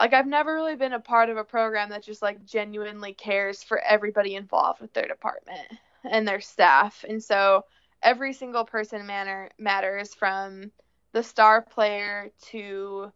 like 0.00 0.12
I've 0.12 0.26
never 0.26 0.54
really 0.54 0.76
been 0.76 0.92
a 0.92 1.00
part 1.00 1.30
of 1.30 1.36
a 1.36 1.44
program 1.44 1.90
that 1.90 2.02
just 2.02 2.22
like 2.22 2.44
genuinely 2.44 3.12
cares 3.12 3.62
for 3.62 3.78
everybody 3.78 4.34
involved 4.34 4.80
with 4.80 4.92
their 4.92 5.06
department 5.06 5.68
and 6.04 6.26
their 6.26 6.40
staff. 6.40 7.04
And 7.08 7.22
so 7.22 7.64
every 8.02 8.32
single 8.32 8.64
person 8.64 9.06
matter 9.06 9.50
matters 9.58 10.14
from 10.14 10.72
the 11.14 11.22
star 11.22 11.62
player 11.62 12.30
to 12.42 13.10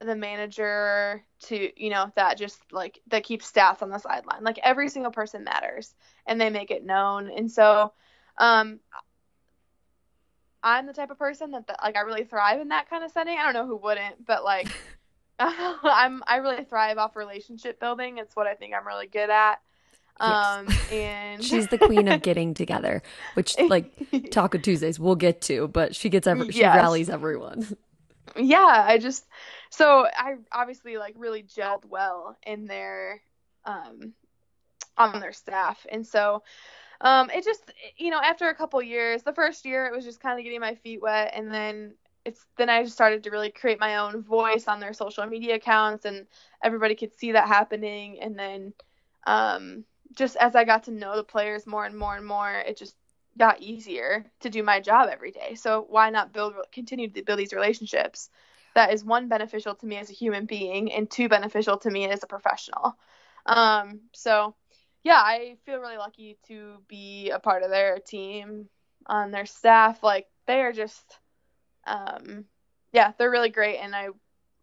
the 0.00 0.16
manager 0.16 1.22
to 1.38 1.70
you 1.76 1.90
know 1.90 2.10
that 2.16 2.36
just 2.36 2.60
like 2.72 3.00
that 3.06 3.22
keeps 3.22 3.50
stats 3.50 3.82
on 3.82 3.90
the 3.90 3.98
sideline. 3.98 4.42
Like 4.42 4.58
every 4.62 4.88
single 4.88 5.12
person 5.12 5.44
matters 5.44 5.94
and 6.26 6.40
they 6.40 6.50
make 6.50 6.70
it 6.70 6.84
known. 6.84 7.30
And 7.30 7.52
so 7.52 7.92
um 8.38 8.80
i'm 10.64 10.86
the 10.86 10.92
type 10.94 11.10
of 11.10 11.18
person 11.18 11.52
that, 11.52 11.66
that 11.68 11.78
like 11.82 11.94
i 11.94 12.00
really 12.00 12.24
thrive 12.24 12.60
in 12.60 12.68
that 12.68 12.88
kind 12.90 13.04
of 13.04 13.12
setting. 13.12 13.36
I 13.38 13.44
don't 13.44 13.54
know 13.54 13.66
who 13.66 13.76
wouldn't 13.76 14.24
but 14.26 14.42
like 14.42 14.68
i'm 15.38 16.22
i 16.26 16.36
really 16.36 16.64
thrive 16.64 16.98
off 16.98 17.14
relationship 17.14 17.78
building. 17.78 18.18
It's 18.18 18.34
what 18.34 18.46
i 18.46 18.54
think 18.54 18.74
i'm 18.74 18.86
really 18.86 19.06
good 19.06 19.30
at 19.30 19.60
um 20.20 20.66
yes. 20.68 20.92
and 20.92 21.44
she's 21.50 21.68
the 21.68 21.78
queen 21.78 22.08
of 22.08 22.22
getting 22.22 22.54
together 22.54 23.02
which 23.34 23.58
like 23.58 23.92
taco 24.30 24.58
tuesdays 24.58 24.98
we'll 24.98 25.16
get 25.16 25.40
to 25.40 25.68
but 25.68 25.94
she 25.94 26.08
gets 26.08 26.26
every 26.26 26.50
she 26.52 26.60
yes. 26.60 26.76
rallies 26.76 27.10
everyone 27.10 27.76
yeah 28.36 28.84
i 28.86 28.98
just 28.98 29.26
so 29.70 30.06
i 30.16 30.36
obviously 30.52 30.96
like 30.96 31.14
really 31.18 31.42
gelled 31.42 31.84
well 31.86 32.36
in 32.46 32.66
their 32.66 33.20
um 33.64 34.12
on 34.96 35.20
their 35.20 35.32
staff 35.32 35.84
and 35.90 36.06
so 36.06 36.42
um 37.00 37.28
it 37.30 37.44
just 37.44 37.72
you 37.96 38.10
know 38.10 38.20
after 38.20 38.48
a 38.48 38.54
couple 38.54 38.80
years 38.80 39.22
the 39.22 39.32
first 39.32 39.64
year 39.64 39.86
it 39.86 39.92
was 39.92 40.04
just 40.04 40.20
kind 40.20 40.38
of 40.38 40.44
getting 40.44 40.60
my 40.60 40.74
feet 40.76 41.02
wet 41.02 41.32
and 41.34 41.52
then 41.52 41.92
it's 42.24 42.46
then 42.56 42.70
i 42.70 42.82
just 42.82 42.94
started 42.94 43.24
to 43.24 43.30
really 43.30 43.50
create 43.50 43.80
my 43.80 43.96
own 43.96 44.22
voice 44.22 44.68
on 44.68 44.78
their 44.78 44.92
social 44.92 45.26
media 45.26 45.56
accounts 45.56 46.04
and 46.04 46.26
everybody 46.62 46.94
could 46.94 47.12
see 47.18 47.32
that 47.32 47.48
happening 47.48 48.20
and 48.20 48.38
then 48.38 48.72
um 49.26 49.84
just 50.14 50.36
as 50.36 50.54
i 50.54 50.64
got 50.64 50.84
to 50.84 50.90
know 50.90 51.16
the 51.16 51.24
players 51.24 51.66
more 51.66 51.84
and 51.84 51.96
more 51.96 52.16
and 52.16 52.26
more 52.26 52.50
it 52.50 52.76
just 52.76 52.96
got 53.38 53.60
easier 53.60 54.24
to 54.40 54.50
do 54.50 54.62
my 54.62 54.80
job 54.80 55.08
every 55.10 55.30
day. 55.30 55.54
So 55.54 55.86
why 55.88 56.10
not 56.10 56.32
build 56.32 56.54
continue 56.72 57.08
to 57.10 57.22
build 57.22 57.38
these 57.38 57.52
relationships 57.52 58.30
that 58.74 58.92
is 58.92 59.04
one 59.04 59.28
beneficial 59.28 59.74
to 59.76 59.86
me 59.86 59.96
as 59.96 60.10
a 60.10 60.14
human 60.14 60.46
being 60.46 60.92
and 60.92 61.08
two 61.08 61.28
beneficial 61.28 61.78
to 61.78 61.90
me 61.90 62.08
as 62.08 62.22
a 62.22 62.28
professional. 62.28 62.96
Um, 63.46 64.00
so 64.12 64.54
yeah, 65.04 65.18
I 65.18 65.56
feel 65.64 65.78
really 65.78 65.96
lucky 65.96 66.38
to 66.48 66.78
be 66.88 67.30
a 67.30 67.38
part 67.38 67.62
of 67.62 67.70
their 67.70 67.98
team 67.98 68.68
on 69.06 69.30
their 69.30 69.46
staff. 69.46 70.02
Like 70.02 70.26
they 70.46 70.60
are 70.62 70.72
just 70.72 71.18
um 71.86 72.44
yeah, 72.92 73.12
they're 73.18 73.30
really 73.30 73.50
great 73.50 73.78
and 73.78 73.94
I 73.94 74.08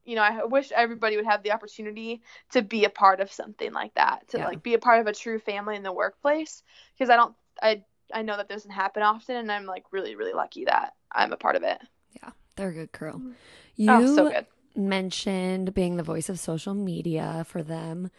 you 0.06 0.16
know, 0.16 0.24
I 0.24 0.46
wish 0.46 0.72
everybody 0.72 1.16
would 1.16 1.26
have 1.26 1.44
the 1.44 1.52
opportunity 1.52 2.22
to 2.52 2.62
be 2.62 2.86
a 2.86 2.90
part 2.90 3.20
of 3.20 3.32
something 3.32 3.72
like 3.72 3.94
that, 3.96 4.28
to 4.30 4.38
yeah. 4.38 4.48
like 4.48 4.64
be 4.64 4.74
a 4.74 4.80
part 4.80 5.00
of 5.00 5.08
a 5.08 5.14
true 5.14 5.40
family 5.40 5.76
in 5.76 5.84
the 5.84 5.94
workplace 5.94 6.64
because 6.94 7.10
I 7.10 7.16
don't 7.16 7.36
I 7.62 7.84
I 8.14 8.22
know 8.22 8.38
that 8.38 8.50
doesn't 8.50 8.72
happen 8.72 9.04
often, 9.04 9.36
and 9.38 9.52
I'm 9.52 9.66
like 9.66 9.86
really, 9.92 10.16
really 10.16 10.34
lucky 10.34 10.66
that 10.66 10.94
I'm 11.12 11.32
a 11.32 11.38
part 11.38 11.56
of 11.56 11.64
it. 11.64 11.80
Yeah, 12.22 12.32
they're 12.56 12.70
a 12.70 12.74
good 12.74 12.92
crew. 12.92 13.14
Mm-hmm. 13.14 13.32
You 13.78 13.92
oh, 13.92 14.16
so 14.16 14.30
good. 14.30 14.48
mentioned 14.76 15.74
being 15.74 15.98
the 15.98 16.04
voice 16.04 16.30
of 16.30 16.40
social 16.40 16.74
media 16.74 17.46
for 17.48 17.64
them. 17.64 18.12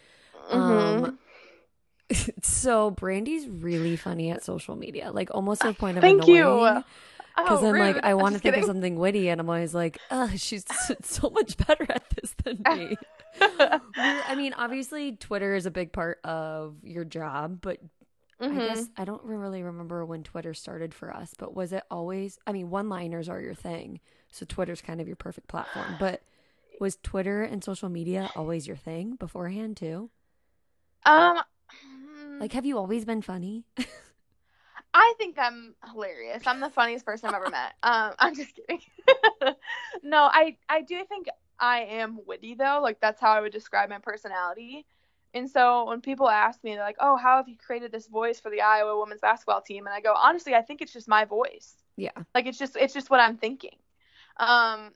Mm-hmm. 0.51 1.05
Um, 1.05 1.19
so 2.41 2.91
Brandy's 2.91 3.47
really 3.47 3.95
funny 3.95 4.31
at 4.31 4.43
social 4.43 4.75
media, 4.75 5.11
like 5.11 5.29
almost 5.33 5.61
to 5.61 5.67
the 5.67 5.73
point 5.73 5.97
of 5.97 6.01
Thank 6.01 6.23
annoying. 6.23 6.75
you. 6.75 6.83
Because 7.35 7.63
oh, 7.63 7.67
I'm 7.67 7.73
rude. 7.73 7.95
like, 7.95 8.03
I 8.03 8.13
want 8.13 8.35
to 8.35 8.39
think 8.39 8.53
kidding. 8.53 8.63
of 8.63 8.67
something 8.67 8.95
witty, 8.97 9.29
and 9.29 9.41
I'm 9.41 9.49
always 9.49 9.73
like, 9.73 9.97
oh, 10.11 10.31
she's 10.35 10.65
so 11.01 11.29
much 11.29 11.57
better 11.57 11.85
at 11.89 12.03
this 12.11 12.35
than 12.43 12.61
me. 12.77 12.97
I 13.97 14.35
mean, 14.35 14.53
obviously, 14.53 15.13
Twitter 15.13 15.55
is 15.55 15.65
a 15.65 15.71
big 15.71 15.91
part 15.91 16.19
of 16.23 16.75
your 16.83 17.05
job, 17.05 17.59
but 17.61 17.79
Mm-hmm. 18.41 18.59
I 18.59 18.67
guess 18.67 18.89
I 18.97 19.05
don't 19.05 19.23
really 19.23 19.63
remember 19.63 20.03
when 20.05 20.23
Twitter 20.23 20.53
started 20.53 20.93
for 20.93 21.15
us, 21.15 21.33
but 21.37 21.55
was 21.55 21.71
it 21.71 21.83
always? 21.89 22.39
I 22.45 22.51
mean, 22.51 22.69
one-liners 22.69 23.29
are 23.29 23.39
your 23.39 23.53
thing, 23.53 24.01
so 24.31 24.45
Twitter's 24.45 24.81
kind 24.81 24.99
of 24.99 25.07
your 25.07 25.15
perfect 25.15 25.47
platform. 25.47 25.95
But 25.99 26.21
was 26.79 26.97
Twitter 27.03 27.43
and 27.43 27.63
social 27.63 27.87
media 27.89 28.29
always 28.35 28.67
your 28.67 28.75
thing 28.75 29.15
beforehand 29.15 29.77
too? 29.77 30.09
Um, 31.05 31.39
like, 32.39 32.53
have 32.53 32.65
you 32.65 32.77
always 32.77 33.05
been 33.05 33.21
funny? 33.21 33.63
I 35.03 35.13
think 35.17 35.37
I'm 35.37 35.75
hilarious. 35.91 36.43
I'm 36.47 36.61
the 36.61 36.69
funniest 36.69 37.05
person 37.05 37.29
I've 37.29 37.35
ever 37.35 37.49
met. 37.49 37.73
Um, 37.83 38.13
I'm 38.19 38.35
just 38.35 38.55
kidding. 38.55 38.79
no, 40.03 40.29
I 40.31 40.55
I 40.69 40.81
do 40.81 41.03
think 41.05 41.27
I 41.59 41.81
am 41.81 42.19
witty 42.25 42.55
though. 42.55 42.79
Like 42.81 43.01
that's 43.01 43.19
how 43.19 43.31
I 43.31 43.41
would 43.41 43.51
describe 43.51 43.89
my 43.89 43.99
personality. 43.99 44.85
And 45.33 45.49
so 45.49 45.85
when 45.85 45.99
people 46.01 46.29
ask 46.29 46.63
me, 46.63 46.75
they're 46.75 46.83
like, 46.83 46.97
"Oh, 46.99 47.17
how 47.17 47.37
have 47.37 47.49
you 47.49 47.57
created 47.57 47.91
this 47.91 48.07
voice 48.07 48.39
for 48.39 48.49
the 48.49 48.61
Iowa 48.61 48.97
women's 48.97 49.19
basketball 49.21 49.61
team?" 49.61 49.85
And 49.85 49.93
I 49.93 49.99
go, 49.99 50.13
"Honestly, 50.15 50.55
I 50.55 50.61
think 50.61 50.81
it's 50.81 50.93
just 50.93 51.07
my 51.07 51.25
voice. 51.25 51.75
Yeah, 51.97 52.11
like 52.33 52.45
it's 52.45 52.57
just 52.57 52.77
it's 52.77 52.93
just 52.93 53.09
what 53.09 53.19
I'm 53.19 53.37
thinking, 53.37 53.75
um, 54.37 54.91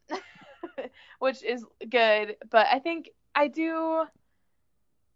which 1.19 1.43
is 1.43 1.65
good. 1.89 2.37
But 2.49 2.67
I 2.71 2.79
think 2.79 3.09
I 3.35 3.47
do. 3.49 4.05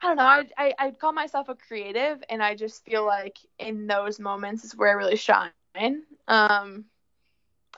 I 0.01 0.07
don't 0.07 0.17
know. 0.17 0.23
I, 0.23 0.45
I 0.57 0.73
I 0.79 0.91
call 0.91 1.13
myself 1.13 1.49
a 1.49 1.55
creative, 1.55 2.23
and 2.29 2.41
I 2.41 2.55
just 2.55 2.83
feel 2.85 3.05
like 3.05 3.37
in 3.59 3.87
those 3.87 4.19
moments 4.19 4.63
is 4.63 4.75
where 4.75 4.89
I 4.89 4.93
really 4.93 5.15
shine. 5.15 5.51
Um, 6.27 6.85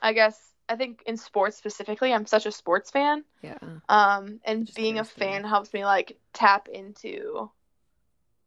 I 0.02 0.12
guess 0.12 0.38
I 0.68 0.76
think 0.76 1.02
in 1.06 1.16
sports 1.16 1.56
specifically, 1.56 2.12
I'm 2.12 2.26
such 2.26 2.46
a 2.46 2.52
sports 2.52 2.90
fan. 2.90 3.24
Yeah. 3.42 3.58
Um, 3.88 4.40
and 4.44 4.70
being 4.74 4.98
a 4.98 5.04
fan 5.04 5.44
helps 5.44 5.72
me 5.72 5.84
like 5.84 6.16
tap 6.32 6.68
into, 6.68 7.50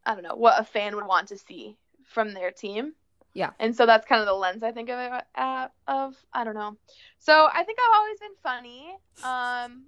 I 0.06 0.14
don't 0.14 0.24
know, 0.24 0.36
what 0.36 0.60
a 0.60 0.64
fan 0.64 0.96
would 0.96 1.06
want 1.06 1.30
to 1.30 1.38
see 1.38 1.78
from 2.04 2.34
their 2.34 2.52
team. 2.52 2.94
Yeah. 3.34 3.52
And 3.60 3.76
so 3.76 3.86
that's 3.86 4.08
kind 4.08 4.22
of 4.22 4.28
the 4.28 4.34
lens 4.34 4.64
I 4.64 4.72
think 4.72 4.90
of 4.90 4.98
it 5.00 5.24
at, 5.36 5.72
of. 5.88 6.16
I 6.34 6.44
don't 6.44 6.56
know. 6.56 6.76
So 7.20 7.48
I 7.54 7.64
think 7.64 7.78
I've 7.80 8.00
always 8.00 8.20
been 8.20 8.36
funny. 8.42 8.96
Um, 9.24 9.86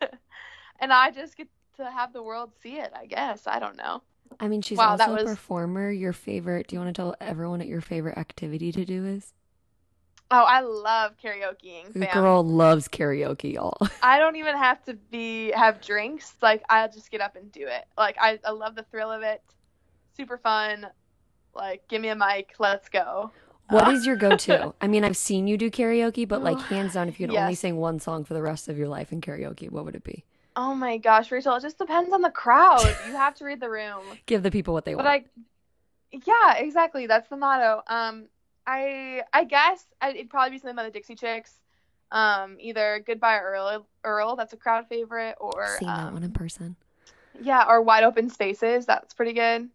and 0.80 0.92
I 0.92 1.12
just 1.12 1.36
get 1.36 1.48
to 1.76 1.90
have 1.90 2.12
the 2.12 2.22
world 2.22 2.52
see 2.62 2.76
it. 2.76 2.92
I 2.94 3.06
guess 3.06 3.46
I 3.46 3.58
don't 3.58 3.76
know. 3.76 4.02
I 4.40 4.48
mean, 4.48 4.62
she's 4.62 4.78
wow, 4.78 4.90
also 4.90 5.14
was... 5.14 5.22
a 5.22 5.26
performer. 5.26 5.90
Your 5.90 6.12
favorite? 6.12 6.68
Do 6.68 6.76
you 6.76 6.80
want 6.80 6.94
to 6.94 7.00
tell 7.00 7.14
everyone 7.20 7.60
what 7.60 7.68
your 7.68 7.80
favorite 7.80 8.18
activity 8.18 8.72
to 8.72 8.84
do 8.84 9.06
is? 9.06 9.32
Oh, 10.30 10.42
I 10.42 10.60
love 10.60 11.12
karaokeing. 11.22 11.92
The 11.92 12.08
girl 12.12 12.42
loves 12.42 12.88
karaoke, 12.88 13.54
y'all. 13.54 13.78
I 14.02 14.18
don't 14.18 14.34
even 14.36 14.56
have 14.56 14.84
to 14.86 14.94
be 14.94 15.52
have 15.52 15.80
drinks. 15.80 16.34
Like 16.42 16.64
I'll 16.68 16.90
just 16.90 17.10
get 17.10 17.20
up 17.20 17.36
and 17.36 17.52
do 17.52 17.66
it. 17.66 17.84
Like 17.96 18.16
I, 18.20 18.40
I 18.44 18.50
love 18.50 18.74
the 18.74 18.82
thrill 18.82 19.12
of 19.12 19.22
it. 19.22 19.40
Super 20.16 20.36
fun. 20.36 20.88
Like 21.54 21.86
give 21.88 22.02
me 22.02 22.08
a 22.08 22.16
mic, 22.16 22.54
let's 22.58 22.88
go. 22.88 23.30
What 23.68 23.88
uh, 23.88 23.90
your 23.92 24.16
go-to? 24.16 24.74
I 24.80 24.86
mean, 24.86 25.04
I've 25.04 25.16
seen 25.16 25.48
you 25.48 25.56
do 25.56 25.70
karaoke, 25.70 26.26
but 26.26 26.42
like 26.42 26.58
hands 26.62 26.94
down, 26.94 27.08
if 27.08 27.20
you 27.20 27.26
could 27.26 27.34
yes. 27.34 27.42
only 27.42 27.54
sing 27.54 27.76
one 27.76 28.00
song 28.00 28.24
for 28.24 28.34
the 28.34 28.42
rest 28.42 28.68
of 28.68 28.76
your 28.76 28.88
life 28.88 29.12
in 29.12 29.20
karaoke, 29.20 29.70
what 29.70 29.84
would 29.84 29.94
it 29.94 30.04
be? 30.04 30.24
Oh 30.56 30.74
my 30.74 30.96
gosh, 30.96 31.30
Rachel, 31.30 31.54
it 31.54 31.62
just 31.62 31.76
depends 31.76 32.12
on 32.12 32.22
the 32.22 32.30
crowd. 32.30 32.96
you 33.06 33.12
have 33.12 33.34
to 33.36 33.44
read 33.44 33.60
the 33.60 33.68
room. 33.68 34.02
Give 34.26 34.42
the 34.42 34.50
people 34.50 34.72
what 34.72 34.86
they 34.86 34.94
but 34.94 35.04
want. 35.04 35.26
I, 35.34 36.20
yeah, 36.24 36.56
exactly. 36.56 37.06
That's 37.06 37.28
the 37.28 37.36
motto. 37.36 37.82
Um, 37.86 38.28
I 38.66 39.22
I 39.32 39.44
guess 39.44 39.84
it'd 40.02 40.30
probably 40.30 40.56
be 40.56 40.58
something 40.58 40.76
by 40.76 40.84
the 40.84 40.90
Dixie 40.90 41.14
Chicks. 41.14 41.60
Um, 42.10 42.56
either 42.58 43.02
Goodbye 43.06 43.38
Earl, 43.38 43.86
Earl, 44.02 44.36
that's 44.36 44.52
a 44.52 44.56
crowd 44.56 44.88
favorite, 44.88 45.36
or 45.40 45.76
seen 45.78 45.88
um, 45.88 45.96
that 45.96 46.12
one 46.12 46.22
in 46.22 46.32
person. 46.32 46.76
Yeah, 47.40 47.64
or 47.68 47.82
Wide 47.82 48.04
Open 48.04 48.30
Spaces, 48.30 48.86
that's 48.86 49.12
pretty 49.12 49.34
good. 49.34 49.68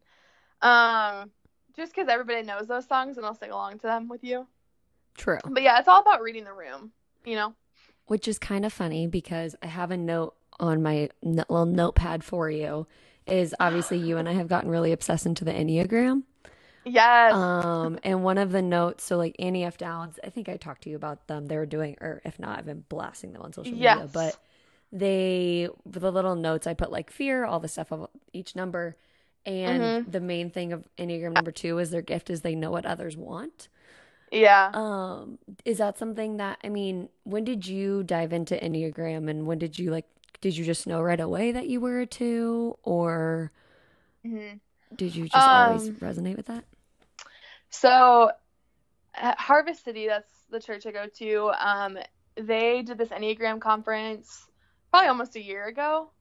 Um, 0.61 1.29
just 1.75 1.93
because 1.93 2.07
everybody 2.07 2.41
knows 2.43 2.67
those 2.67 2.87
songs 2.87 3.17
and 3.17 3.25
I'll 3.25 3.35
sing 3.35 3.51
along 3.51 3.79
to 3.79 3.87
them 3.87 4.07
with 4.07 4.23
you. 4.23 4.47
True. 5.15 5.39
But 5.45 5.61
yeah, 5.61 5.79
it's 5.79 5.87
all 5.87 6.01
about 6.01 6.21
reading 6.21 6.45
the 6.45 6.53
room, 6.53 6.91
you 7.25 7.35
know. 7.35 7.53
Which 8.07 8.27
is 8.27 8.39
kind 8.39 8.65
of 8.65 8.73
funny 8.73 9.07
because 9.07 9.55
I 9.61 9.67
have 9.67 9.91
a 9.91 9.97
note 9.97 10.35
on 10.61 10.81
my 10.81 11.09
little 11.21 11.65
notepad 11.65 12.23
for 12.23 12.49
you. 12.49 12.87
Is 13.27 13.53
obviously 13.59 13.97
you 13.97 14.17
and 14.17 14.27
I 14.27 14.33
have 14.33 14.47
gotten 14.47 14.69
really 14.69 14.91
obsessed 14.91 15.25
into 15.25 15.45
the 15.45 15.51
Enneagram. 15.51 16.23
Yes. 16.83 17.33
Um, 17.33 17.99
and 18.03 18.23
one 18.23 18.37
of 18.37 18.51
the 18.51 18.61
notes, 18.61 19.03
so 19.03 19.17
like 19.17 19.35
Annie 19.37 19.63
F. 19.63 19.77
Downs, 19.77 20.19
I 20.23 20.29
think 20.29 20.49
I 20.49 20.57
talked 20.57 20.83
to 20.83 20.89
you 20.89 20.95
about 20.95 21.27
them. 21.27 21.45
They 21.45 21.57
were 21.57 21.65
doing, 21.65 21.97
or 22.01 22.21
if 22.25 22.39
not, 22.39 22.57
I've 22.57 22.65
been 22.65 22.83
blasting 22.89 23.33
them 23.33 23.43
on 23.43 23.53
social 23.53 23.71
media. 23.73 23.97
Yes. 24.01 24.11
But 24.11 24.37
they, 24.91 25.69
the 25.85 26.11
little 26.11 26.35
notes, 26.35 26.67
I 26.67 26.73
put 26.73 26.91
like 26.91 27.11
fear, 27.11 27.45
all 27.45 27.59
the 27.59 27.67
stuff 27.67 27.91
of 27.91 28.07
each 28.33 28.55
number. 28.55 28.95
And 29.45 29.81
mm-hmm. 29.81 30.11
the 30.11 30.19
main 30.19 30.49
thing 30.49 30.73
of 30.73 30.87
Enneagram 30.97 31.33
number 31.33 31.51
two 31.51 31.77
is 31.79 31.91
their 31.91 32.01
gift 32.01 32.29
is 32.29 32.41
they 32.41 32.55
know 32.55 32.71
what 32.71 32.85
others 32.85 33.15
want. 33.15 33.69
Yeah. 34.31 34.71
Um, 34.73 35.39
is 35.65 35.79
that 35.79 35.97
something 35.97 36.37
that 36.37 36.59
I 36.63 36.69
mean, 36.69 37.09
when 37.23 37.43
did 37.43 37.67
you 37.67 38.03
dive 38.03 38.33
into 38.33 38.55
Enneagram 38.55 39.29
and 39.29 39.45
when 39.45 39.59
did 39.59 39.77
you 39.77 39.91
like 39.91 40.05
did 40.41 40.57
you 40.57 40.65
just 40.65 40.87
know 40.87 41.01
right 41.01 41.19
away 41.19 41.51
that 41.51 41.67
you 41.67 41.79
were 41.79 42.01
a 42.01 42.05
two 42.05 42.77
or 42.83 43.51
mm-hmm. 44.25 44.57
did 44.95 45.15
you 45.15 45.25
just 45.25 45.35
um, 45.35 45.71
always 45.71 45.89
resonate 45.91 46.37
with 46.37 46.47
that? 46.47 46.65
So 47.69 48.31
at 49.13 49.39
Harvest 49.39 49.83
City, 49.83 50.07
that's 50.07 50.31
the 50.49 50.59
church 50.59 50.85
I 50.85 50.91
go 50.91 51.05
to. 51.17 51.51
Um, 51.57 51.97
they 52.35 52.81
did 52.81 52.97
this 52.97 53.09
Enneagram 53.09 53.61
conference 53.61 54.47
probably 54.89 55.09
almost 55.09 55.35
a 55.35 55.41
year 55.41 55.67
ago, 55.67 56.11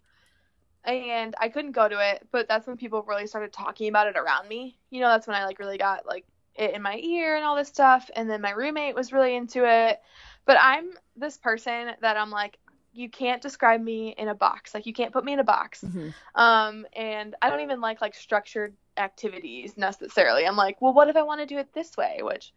and 0.84 1.34
I 1.40 1.48
couldn't 1.48 1.72
go 1.72 1.88
to 1.88 1.98
it. 2.12 2.26
But 2.30 2.46
that's 2.48 2.66
when 2.66 2.76
people 2.76 3.02
really 3.02 3.26
started 3.26 3.52
talking 3.52 3.88
about 3.88 4.06
it 4.06 4.16
around 4.16 4.48
me. 4.48 4.78
You 4.90 5.00
know, 5.00 5.08
that's 5.08 5.26
when 5.26 5.36
I 5.36 5.44
like 5.44 5.58
really 5.58 5.78
got 5.78 6.06
like 6.06 6.24
it 6.54 6.74
in 6.74 6.82
my 6.82 6.96
ear 6.96 7.36
and 7.36 7.44
all 7.44 7.56
this 7.56 7.68
stuff. 7.68 8.10
And 8.14 8.28
then 8.28 8.40
my 8.40 8.50
roommate 8.50 8.94
was 8.94 9.12
really 9.12 9.34
into 9.34 9.64
it. 9.64 10.00
But 10.46 10.58
I'm 10.60 10.90
this 11.16 11.36
person 11.36 11.92
that 12.00 12.16
I'm 12.16 12.30
like, 12.30 12.58
you 12.92 13.08
can't 13.08 13.40
describe 13.40 13.80
me 13.80 14.14
in 14.18 14.28
a 14.28 14.34
box. 14.34 14.74
Like 14.74 14.86
you 14.86 14.92
can't 14.92 15.12
put 15.12 15.24
me 15.24 15.32
in 15.32 15.38
a 15.38 15.44
box. 15.44 15.82
Mhm. 15.84 16.12
Um, 16.34 16.86
and 16.94 17.34
I 17.40 17.50
don't 17.50 17.60
even 17.60 17.80
like 17.80 18.00
like 18.00 18.14
structured 18.14 18.74
activities 18.96 19.76
necessarily. 19.76 20.46
I'm 20.46 20.56
like, 20.56 20.80
well, 20.82 20.92
what 20.92 21.08
if 21.08 21.16
I 21.16 21.22
want 21.22 21.40
to 21.40 21.46
do 21.46 21.58
it 21.58 21.72
this 21.72 21.96
way? 21.96 22.20
Which 22.22 22.52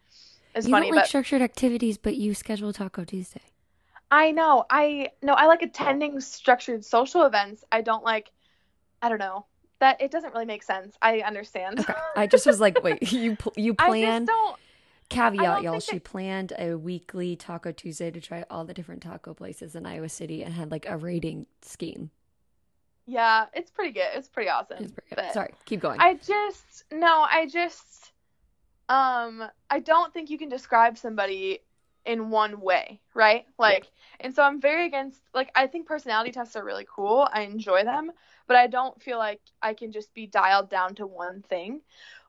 is 0.56 0.68
You 0.68 0.72
funny, 0.72 0.88
don't 0.88 0.96
like 0.96 1.04
but 1.04 1.08
structured 1.08 1.42
activities, 1.42 1.98
but 1.98 2.16
you 2.16 2.34
schedule 2.34 2.74
Taco 2.74 3.04
Tuesday. 3.04 3.42
I 4.12 4.32
know. 4.32 4.66
I 4.70 5.10
no, 5.22 5.34
I 5.34 5.48
like 5.48 5.62
attending 5.62 6.20
structured 6.20 6.84
social 6.86 7.24
events. 7.24 7.63
I 7.72 7.82
don't 7.82 8.04
like. 8.04 8.32
I 9.02 9.10
don't 9.10 9.20
know 9.20 9.46
that 9.80 10.02
it 10.02 10.12
doesn't 10.12 10.34
really 10.34 10.46
make 10.46 10.63
sense. 10.63 10.96
I 11.02 11.20
understand. 11.20 11.82
Okay. 11.82 11.94
I 12.16 12.25
just 12.28 12.46
was 12.46 12.60
like, 12.60 12.82
wait, 12.84 13.12
you 13.12 13.38
you 13.56 13.75
I 13.80 13.88
plan 13.88 14.25
just 14.25 14.28
don't. 14.28 14.58
Caveat, 15.13 15.63
y'all. 15.63 15.79
She 15.79 15.93
that- 15.93 16.03
planned 16.03 16.53
a 16.58 16.75
weekly 16.75 17.36
Taco 17.36 17.72
Tuesday 17.72 18.12
to 18.12 18.22
try 18.22 18.46
all 18.50 18.65
the 18.65 18.74
different 18.74 19.03
taco 19.03 19.34
places 19.34 19.75
in 19.75 19.86
Iowa 19.86 20.10
City 20.10 20.43
and 20.43 20.53
had 20.53 20.72
like 20.72 20.86
a 20.88 20.98
rating 20.98 21.46
scheme. 21.62 22.12
Yeah, 23.05 23.46
it's 23.53 23.70
pretty 23.70 23.91
good. 23.91 24.08
It's 24.15 24.29
pretty 24.29 24.50
awesome. 24.50 24.77
It's 24.79 24.91
pretty 24.91 25.15
good. 25.15 25.34
Sorry, 25.34 25.53
keep 25.65 25.82
going. 25.82 26.00
I 26.00 26.15
just 26.15 26.86
no, 26.91 27.25
I 27.29 27.48
just 27.48 28.12
um 28.89 29.43
I 29.70 29.79
don't 29.79 30.13
think 30.13 30.29
you 30.29 30.38
can 30.38 30.50
describe 30.50 30.98
somebody 30.98 31.60
in 32.05 32.29
one 32.29 32.60
way, 32.62 33.01
right? 33.13 33.46
Like 33.58 33.91
and 34.20 34.34
so 34.34 34.43
I'm 34.43 34.62
very 34.62 34.86
against 34.86 35.22
like 35.34 35.51
I 35.55 35.67
think 35.67 35.86
personality 35.86 36.32
tests 36.32 36.55
are 36.55 36.63
really 36.63 36.88
cool. 36.93 37.27
I 37.32 37.41
enjoy 37.41 37.84
them, 37.84 38.12
but 38.48 38.55
I 38.55 38.67
don't 38.67 39.01
feel 39.01 39.17
like 39.17 39.41
I 39.62 39.74
can 39.74 39.91
just 39.91 40.13
be 40.13 40.25
dialed 40.25 40.70
down 40.70 40.96
to 40.96 41.08
one 41.08 41.41
thing. 41.41 41.82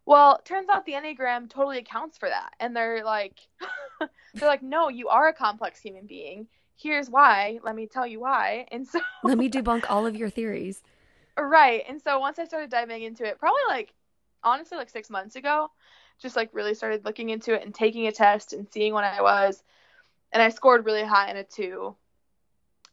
Well, 0.06 0.40
turns 0.44 0.68
out 0.68 0.84
the 0.84 0.92
Enneagram 0.92 1.48
totally 1.48 1.78
accounts 1.78 2.18
for 2.18 2.28
that. 2.28 2.54
And 2.60 2.76
they're 2.76 3.04
like 3.04 3.40
they're 4.34 4.48
like, 4.48 4.62
"No, 4.62 4.88
you 4.88 5.08
are 5.08 5.28
a 5.28 5.32
complex 5.32 5.80
human 5.80 6.06
being. 6.06 6.46
Here's 6.76 7.08
why. 7.08 7.58
Let 7.62 7.74
me 7.74 7.86
tell 7.86 8.06
you 8.06 8.20
why." 8.20 8.66
And 8.70 8.86
so 8.86 9.00
Let 9.24 9.38
me 9.38 9.48
debunk 9.48 9.86
all 9.88 10.06
of 10.06 10.16
your 10.16 10.30
theories. 10.30 10.82
Right. 11.38 11.84
And 11.88 12.00
so 12.00 12.18
once 12.18 12.38
I 12.38 12.44
started 12.44 12.70
diving 12.70 13.02
into 13.02 13.24
it, 13.24 13.38
probably 13.38 13.62
like 13.68 13.94
honestly 14.42 14.76
like 14.76 14.90
six 14.90 15.08
months 15.10 15.36
ago, 15.36 15.70
just 16.20 16.36
like 16.36 16.50
really 16.52 16.74
started 16.74 17.04
looking 17.04 17.30
into 17.30 17.54
it 17.54 17.64
and 17.64 17.74
taking 17.74 18.06
a 18.06 18.12
test 18.12 18.52
and 18.52 18.68
seeing 18.70 18.92
what 18.92 19.04
I 19.04 19.22
was. 19.22 19.62
And 20.32 20.42
I 20.42 20.50
scored 20.50 20.84
really 20.84 21.04
high 21.04 21.30
in 21.30 21.36
a 21.36 21.44
two. 21.44 21.96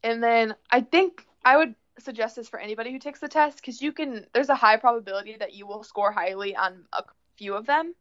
And 0.03 0.23
then 0.23 0.55
I 0.69 0.81
think 0.81 1.25
I 1.43 1.57
would 1.57 1.75
suggest 2.01 2.35
this 2.35 2.49
for 2.49 2.59
anybody 2.59 2.91
who 2.91 2.99
takes 2.99 3.19
the 3.19 3.27
test 3.27 3.57
because 3.57 3.81
you 3.81 3.91
can, 3.91 4.25
there's 4.33 4.49
a 4.49 4.55
high 4.55 4.77
probability 4.77 5.35
that 5.39 5.53
you 5.53 5.65
will 5.65 5.83
score 5.83 6.11
highly 6.11 6.55
on 6.55 6.85
a 6.93 7.03
few 7.37 7.55
of 7.55 7.65
them. 7.65 7.93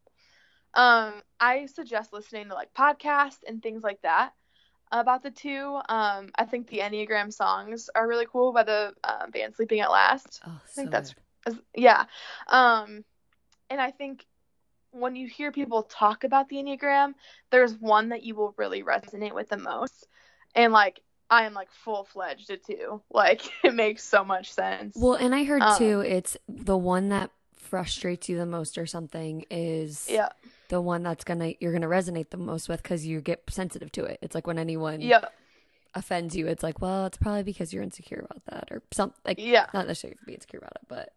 Um, 0.75 1.15
I 1.39 1.67
suggest 1.67 2.13
listening 2.13 2.49
to 2.49 2.55
like 2.55 2.73
podcasts 2.75 3.41
and 3.47 3.63
things 3.63 3.83
like 3.83 4.03
that 4.03 4.33
about 4.93 5.23
the 5.23 5.31
two. 5.31 5.81
Um, 5.89 6.31
I 6.37 6.45
think 6.45 6.69
the 6.69 6.79
Enneagram 6.79 7.33
songs 7.33 7.91
are 7.95 8.09
really 8.09 8.27
cool 8.31 8.53
by 8.53 8.65
the 8.65 8.93
uh, 9.05 9.27
band 9.29 9.55
Sleeping 9.57 9.81
at 9.81 9.91
Last. 9.91 10.41
Oh, 10.47 10.61
think 10.75 10.89
so 10.89 10.91
that's- 10.91 11.15
good. 11.45 11.59
Yeah. 11.75 12.05
Um, 12.49 13.05
and 13.71 13.81
I 13.81 13.91
think 13.91 14.27
when 14.93 15.17
you 15.17 15.27
hear 15.27 15.53
people 15.53 15.85
talk 15.85 16.25
about 16.25 16.49
the 16.49 16.57
Enneagram, 16.57 17.15
there's 17.51 17.75
one 17.75 18.11
that 18.11 18.25
you 18.25 18.35
will 18.35 18.55
really 18.59 18.83
resonate 18.83 19.35
with 19.35 19.49
the 19.49 19.57
most. 19.57 20.07
And 20.55 20.73
like, 20.73 21.01
I 21.31 21.45
am 21.45 21.55
like 21.55 21.71
full 21.73 22.05
fledged 22.05 22.51
at 22.51 22.65
two. 22.65 23.03
Like, 23.11 23.43
it 23.65 23.75
makes 23.75 24.03
so 24.03 24.25
much 24.25 24.53
sense. 24.53 24.97
Well, 24.97 25.15
and 25.15 25.35
I 25.35 25.45
heard 25.45 25.63
Um, 25.63 25.79
too, 25.79 26.01
it's 26.01 26.37
the 26.49 26.77
one 26.77 27.09
that 27.11 27.31
frustrates 27.57 28.29
you 28.29 28.37
the 28.37 28.47
most 28.47 28.77
or 28.79 28.87
something 28.87 29.45
is 29.51 30.11
yeah. 30.11 30.31
the 30.69 30.81
one 30.81 31.03
that's 31.03 31.25
gonna 31.25 31.55
you're 31.61 31.73
gonna 31.73 31.87
resonate 31.89 32.31
the 32.31 32.37
most 32.37 32.69
with 32.69 32.83
because 32.83 33.07
you 33.07 33.21
get 33.21 33.43
sensitive 33.49 33.93
to 33.93 34.05
it. 34.05 34.19
It's 34.23 34.35
like 34.35 34.47
when 34.47 34.59
anyone 34.59 35.01
Yeah. 35.01 35.29
offends 35.95 36.37
you, 36.37 36.47
it's 36.47 36.63
like, 36.63 36.81
well, 36.81 37.07
it's 37.07 37.19
probably 37.19 37.43
because 37.43 37.73
you're 37.73 37.83
insecure 37.83 38.27
about 38.29 38.45
that 38.47 38.69
or 38.71 38.83
something. 38.93 39.21
Like, 39.25 39.39
Yeah. 39.39 39.67
not 39.73 39.87
necessarily 39.87 40.17
for 40.17 40.27
being 40.27 40.37
insecure 40.37 40.59
about 40.59 40.73
it, 40.77 40.89
but 40.89 41.13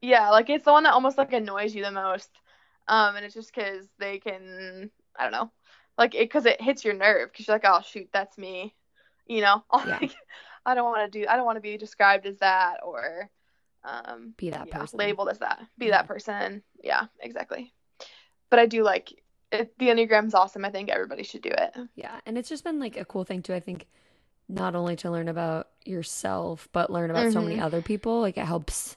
Yeah. 0.00 0.30
Like, 0.30 0.50
it's 0.50 0.64
the 0.64 0.72
one 0.72 0.84
that 0.84 0.92
almost 0.92 1.18
like 1.18 1.32
annoys 1.32 1.74
you 1.74 1.82
the 1.82 1.90
most. 1.90 2.30
Um, 2.88 3.16
and 3.16 3.24
it's 3.24 3.34
just 3.34 3.52
because 3.54 3.86
they 3.98 4.18
can, 4.20 4.90
I 5.18 5.24
don't 5.24 5.32
know, 5.32 5.50
like 5.98 6.14
it 6.14 6.20
because 6.20 6.46
it 6.46 6.60
hits 6.60 6.84
your 6.84 6.94
nerve 6.94 7.32
because 7.32 7.46
you're 7.48 7.56
like, 7.56 7.64
oh 7.66 7.80
shoot, 7.82 8.08
that's 8.12 8.38
me, 8.38 8.74
you 9.26 9.40
know. 9.40 9.64
Yeah. 9.86 9.98
Like, 10.00 10.12
I 10.64 10.74
don't 10.74 10.84
want 10.90 11.10
to 11.12 11.18
do, 11.20 11.26
I 11.28 11.36
don't 11.36 11.46
want 11.46 11.56
to 11.56 11.60
be 11.62 11.76
described 11.76 12.26
as 12.26 12.38
that 12.38 12.78
or, 12.82 13.30
um, 13.84 14.34
be 14.36 14.50
that 14.50 14.66
yeah, 14.66 14.78
person. 14.80 14.98
labeled 14.98 15.28
as 15.28 15.38
that, 15.38 15.60
be 15.78 15.86
Mhm. 15.86 15.90
that 15.90 16.08
person. 16.08 16.62
Yeah, 16.82 17.06
exactly. 17.20 17.72
But 18.50 18.58
I 18.58 18.66
do 18.66 18.82
like 18.82 19.12
it. 19.52 19.72
The 19.78 19.86
Enneagram's 19.90 20.34
awesome. 20.34 20.64
I 20.64 20.70
think 20.70 20.88
everybody 20.90 21.22
should 21.22 21.42
do 21.42 21.50
it. 21.50 21.76
Yeah, 21.94 22.20
and 22.26 22.36
it's 22.36 22.48
just 22.48 22.64
been 22.64 22.80
like 22.80 22.96
a 22.96 23.04
cool 23.04 23.24
thing 23.24 23.42
too. 23.42 23.54
I 23.54 23.60
think 23.60 23.86
not 24.48 24.74
only 24.74 24.96
to 24.96 25.10
learn 25.10 25.28
about 25.28 25.68
yourself, 25.84 26.68
but 26.72 26.90
learn 26.90 27.10
about 27.10 27.32
so 27.32 27.42
many 27.42 27.56
Mhm. 27.56 27.62
other 27.62 27.82
people. 27.82 28.20
Like 28.20 28.38
it 28.38 28.46
helps 28.46 28.96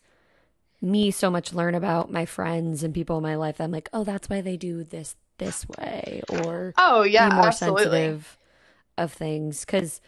me 0.82 1.12
so 1.12 1.30
much 1.30 1.54
learn 1.54 1.76
about 1.76 2.12
my 2.12 2.26
friends 2.26 2.84
and 2.84 2.94
people 2.94 3.18
in 3.18 3.24
my 3.24 3.36
life. 3.36 3.60
I'm 3.60 3.72
like, 3.72 3.90
oh, 3.94 4.04
that's 4.04 4.30
why 4.30 4.42
they 4.42 4.58
do 4.58 4.84
this 4.84 5.16
this 5.38 5.68
way, 5.70 6.22
or 6.28 6.74
Oh 6.78 7.04
yeah, 7.04 7.30
be 7.30 7.36
more 7.36 7.48
absolutely. 7.48 7.84
sensitive 7.84 8.38
of 8.98 9.14
things. 9.14 9.66
Because, 9.66 10.02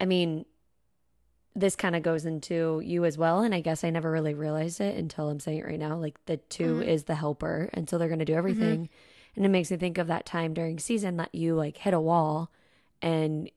I 0.00 0.04
mean, 0.06 0.44
this 1.54 1.74
kind 1.74 1.96
of 1.96 2.02
goes 2.02 2.24
into 2.24 2.80
you 2.84 3.04
as 3.04 3.18
well. 3.18 3.40
And 3.40 3.54
I 3.54 3.60
guess 3.60 3.82
I 3.82 3.90
never 3.90 4.10
really 4.10 4.34
realized 4.34 4.80
it 4.80 4.96
until 4.96 5.28
I'm 5.28 5.40
saying 5.40 5.58
it 5.58 5.66
right 5.66 5.78
now. 5.78 5.96
Like, 5.96 6.24
the 6.26 6.36
2 6.36 6.78
Mhm. 6.78 6.86
is 6.86 7.04
the 7.04 7.16
helper. 7.16 7.68
And 7.72 7.88
so 7.88 7.98
they're 7.98 8.08
going 8.08 8.20
to 8.20 8.24
do 8.24 8.34
everything. 8.34 8.88
And 9.34 9.44
it 9.44 9.48
makes 9.48 9.70
me 9.70 9.76
think 9.76 9.98
of 9.98 10.06
that 10.08 10.26
time 10.26 10.54
during 10.54 10.78
season 10.78 11.16
that 11.16 11.34
you 11.34 11.54
like 11.54 11.78
hit 11.78 11.94
a 11.94 12.00
wall 12.00 12.50
and 13.02 13.50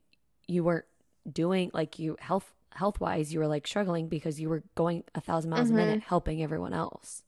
you 0.48 0.64
weren't 0.64 0.84
doing 1.32 1.70
like 1.74 1.98
you 1.98 2.16
health 2.20 2.52
health 2.72 3.00
wise 3.00 3.32
you 3.32 3.38
were 3.40 3.46
like 3.48 3.66
struggling 3.66 4.08
because 4.08 4.40
you 4.40 4.48
were 4.48 4.62
going 4.74 5.04
a 5.14 5.20
thousand 5.20 5.50
miles 5.50 5.68
Mhm. 5.68 5.72
a 5.72 5.74
minute 5.74 6.00
helping 6.02 6.42
everyone 6.42 6.72
else 6.74 7.22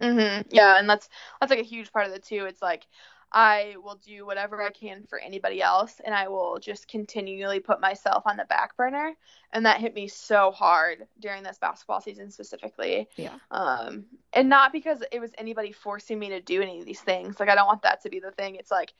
hmm 0.00 0.40
Yeah, 0.50 0.78
and 0.78 0.88
that's 0.88 1.08
that's 1.40 1.50
like 1.50 1.60
a 1.60 1.64
huge 1.64 1.92
part 1.92 2.06
of 2.06 2.12
the 2.12 2.18
two. 2.18 2.46
It's 2.46 2.62
like 2.62 2.86
I 3.32 3.76
will 3.82 4.00
do 4.04 4.26
whatever 4.26 4.60
I 4.60 4.70
can 4.70 5.04
for 5.08 5.18
anybody 5.18 5.62
else, 5.62 6.00
and 6.04 6.14
I 6.14 6.28
will 6.28 6.58
just 6.58 6.88
continually 6.88 7.60
put 7.60 7.80
myself 7.80 8.24
on 8.26 8.36
the 8.36 8.44
back 8.44 8.76
burner. 8.76 9.14
And 9.52 9.66
that 9.66 9.80
hit 9.80 9.94
me 9.94 10.08
so 10.08 10.50
hard 10.50 11.06
during 11.20 11.42
this 11.42 11.58
basketball 11.58 12.00
season 12.00 12.30
specifically. 12.30 13.08
yeah 13.16 13.34
Um, 13.50 14.06
and 14.32 14.48
not 14.48 14.72
because 14.72 15.02
it 15.12 15.20
was 15.20 15.30
anybody 15.38 15.70
forcing 15.70 16.18
me 16.18 16.30
to 16.30 16.40
do 16.40 16.60
any 16.60 16.80
of 16.80 16.86
these 16.86 17.00
things. 17.00 17.38
Like 17.38 17.48
I 17.48 17.54
don't 17.54 17.66
want 17.66 17.82
that 17.82 18.02
to 18.02 18.10
be 18.10 18.18
the 18.18 18.32
thing. 18.32 18.56
It's 18.56 18.70
like, 18.70 18.92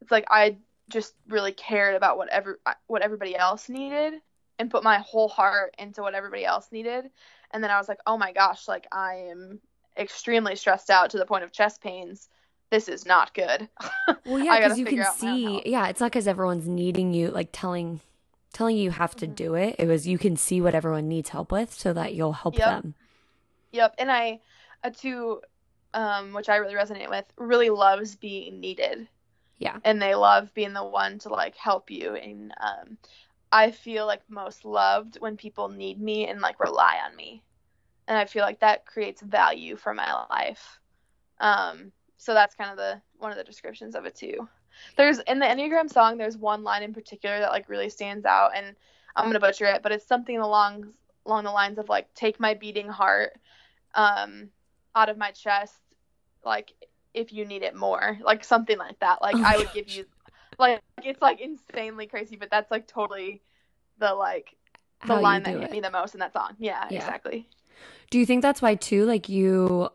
it's 0.00 0.10
like 0.10 0.26
I 0.28 0.56
just 0.88 1.14
really 1.28 1.52
cared 1.52 1.94
about 1.94 2.16
whatever 2.16 2.60
what 2.86 3.02
everybody 3.02 3.36
else 3.36 3.68
needed 3.68 4.14
and 4.58 4.70
put 4.70 4.82
my 4.82 4.98
whole 4.98 5.28
heart 5.28 5.74
into 5.78 6.02
what 6.02 6.14
everybody 6.14 6.44
else 6.44 6.68
needed. 6.72 7.10
And 7.52 7.62
then 7.62 7.70
I 7.70 7.78
was 7.78 7.88
like, 7.88 8.00
oh 8.06 8.18
my 8.18 8.32
gosh, 8.32 8.66
like 8.66 8.86
I 8.90 9.28
am 9.30 9.60
extremely 9.96 10.56
stressed 10.56 10.90
out 10.90 11.10
to 11.10 11.18
the 11.18 11.26
point 11.26 11.44
of 11.44 11.52
chest 11.52 11.80
pains. 11.80 12.28
This 12.70 12.88
is 12.88 13.06
not 13.06 13.34
good. 13.34 13.68
well 14.24 14.38
yeah 14.38 14.58
because 14.58 14.78
you 14.78 14.84
can 14.84 14.92
figure 14.92 15.04
out 15.06 15.20
my 15.20 15.30
own 15.30 15.40
see 15.40 15.62
yeah 15.66 15.88
it's 15.88 16.00
not 16.00 16.10
because 16.10 16.28
everyone's 16.28 16.68
needing 16.68 17.12
you 17.14 17.28
like 17.30 17.48
telling 17.52 18.00
telling 18.52 18.76
you 18.76 18.84
you 18.84 18.90
have 18.90 19.14
to 19.16 19.26
Mhm. 19.26 19.34
do 19.36 19.54
it 19.54 19.76
it 19.78 19.86
was 19.86 20.06
you 20.06 20.18
can 20.18 20.36
see 20.36 20.60
what 20.60 20.74
everyone 20.74 21.08
needs 21.08 21.30
help 21.30 21.52
with 21.52 21.72
so 21.72 21.92
that 21.92 22.14
you'll 22.14 22.32
help 22.32 22.56
Yep. 22.56 22.66
them 22.66 22.94
Yep, 23.72 23.94
and 23.98 24.10
I 24.10 24.40
a 24.82 24.90
two 24.90 25.40
um 25.94 26.32
which 26.32 26.48
I 26.48 26.56
really 26.56 26.74
resonate 26.74 27.08
with 27.10 27.24
really 27.36 27.70
loves 27.70 28.16
being 28.16 28.60
needed. 28.60 29.08
Yeah. 29.58 29.78
And 29.84 30.00
they 30.00 30.14
love 30.14 30.52
being 30.54 30.72
the 30.72 30.84
one 30.84 31.18
to 31.20 31.28
like 31.30 31.56
help 31.56 31.90
you 31.90 32.14
and 32.14 32.52
um 32.60 32.98
I 33.50 33.70
feel 33.70 34.06
like 34.06 34.22
most 34.28 34.64
loved 34.64 35.16
when 35.20 35.36
people 35.36 35.68
need 35.68 36.00
me 36.00 36.26
and 36.28 36.40
like 36.40 36.60
rely 36.60 36.98
on 37.06 37.16
me. 37.16 37.42
And 38.08 38.16
I 38.18 38.26
feel 38.26 38.42
like 38.44 38.60
that 38.60 38.86
creates 38.86 39.22
value 39.22 39.76
for 39.76 39.94
my 39.94 40.12
life. 40.30 40.80
Um 41.40 41.92
so 42.18 42.34
that's 42.34 42.54
kind 42.54 42.70
of 42.70 42.76
the 42.76 43.00
one 43.18 43.30
of 43.30 43.38
the 43.38 43.44
descriptions 43.44 43.94
of 43.94 44.04
it 44.04 44.14
too. 44.14 44.48
There's 44.96 45.18
in 45.20 45.38
the 45.38 45.46
Enneagram 45.46 45.90
song 45.90 46.18
there's 46.18 46.36
one 46.36 46.62
line 46.62 46.82
in 46.82 46.92
particular 46.92 47.38
that 47.40 47.50
like 47.50 47.68
really 47.68 47.88
stands 47.88 48.26
out 48.26 48.50
and 48.54 48.76
I'm 49.16 49.24
going 49.24 49.34
to 49.34 49.40
butcher 49.40 49.64
it, 49.64 49.82
but 49.82 49.90
it's 49.92 50.06
something 50.06 50.38
along 50.38 50.92
along 51.26 51.44
the 51.44 51.50
lines 51.50 51.78
of 51.78 51.88
like 51.88 52.12
take 52.14 52.38
my 52.38 52.54
beating 52.54 52.88
heart 52.88 53.32
um 53.94 54.48
out 54.94 55.08
of 55.08 55.16
my 55.16 55.30
chest 55.30 55.74
like 56.44 56.72
if 57.14 57.32
you 57.32 57.44
need 57.44 57.62
it 57.62 57.74
more 57.74 58.18
like 58.22 58.44
something 58.44 58.78
like 58.78 58.98
that 59.00 59.20
like 59.22 59.36
Oh 59.36 59.42
i 59.44 59.56
would 59.56 59.72
give 59.72 59.88
you 59.88 60.04
like 60.58 60.80
it's 61.02 61.20
like 61.20 61.40
insanely 61.40 62.06
crazy 62.06 62.36
but 62.36 62.50
that's 62.50 62.70
like 62.70 62.86
totally 62.86 63.40
the 63.98 64.14
like 64.14 64.54
the 65.06 65.14
how 65.14 65.20
line 65.20 65.42
that 65.42 65.54
do 65.54 65.60
hit 65.60 65.70
me 65.70 65.80
the 65.80 65.90
most 65.90 66.14
in 66.14 66.20
that 66.20 66.32
song 66.32 66.54
yeah, 66.58 66.86
Yeah. 66.90 66.98
exactly 66.98 67.46
Do 68.10 68.18
you 68.18 68.26
think 68.26 68.42
that's 68.42 68.62
why 68.62 68.74
too? 68.74 69.04
Like 69.04 69.28
you, 69.28 69.90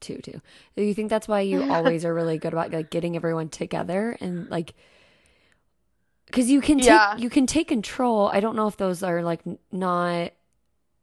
too, 0.00 0.18
too. 0.18 0.40
Do 0.76 0.82
you 0.82 0.94
think 0.94 1.10
that's 1.10 1.28
why 1.28 1.40
you 1.40 1.62
always 1.70 2.04
are 2.04 2.14
really 2.14 2.38
good 2.38 2.52
about 2.52 2.72
like 2.72 2.90
getting 2.90 3.16
everyone 3.16 3.48
together 3.48 4.16
and 4.20 4.48
like, 4.50 4.74
because 6.26 6.50
you 6.50 6.60
can 6.60 6.78
take 6.78 6.86
Yeah. 6.86 7.16
you 7.16 7.30
can 7.30 7.46
take 7.46 7.68
control. 7.68 8.28
I 8.28 8.40
don't 8.40 8.56
know 8.56 8.66
if 8.66 8.76
those 8.76 9.02
are 9.02 9.22
like 9.22 9.40
not 9.72 10.32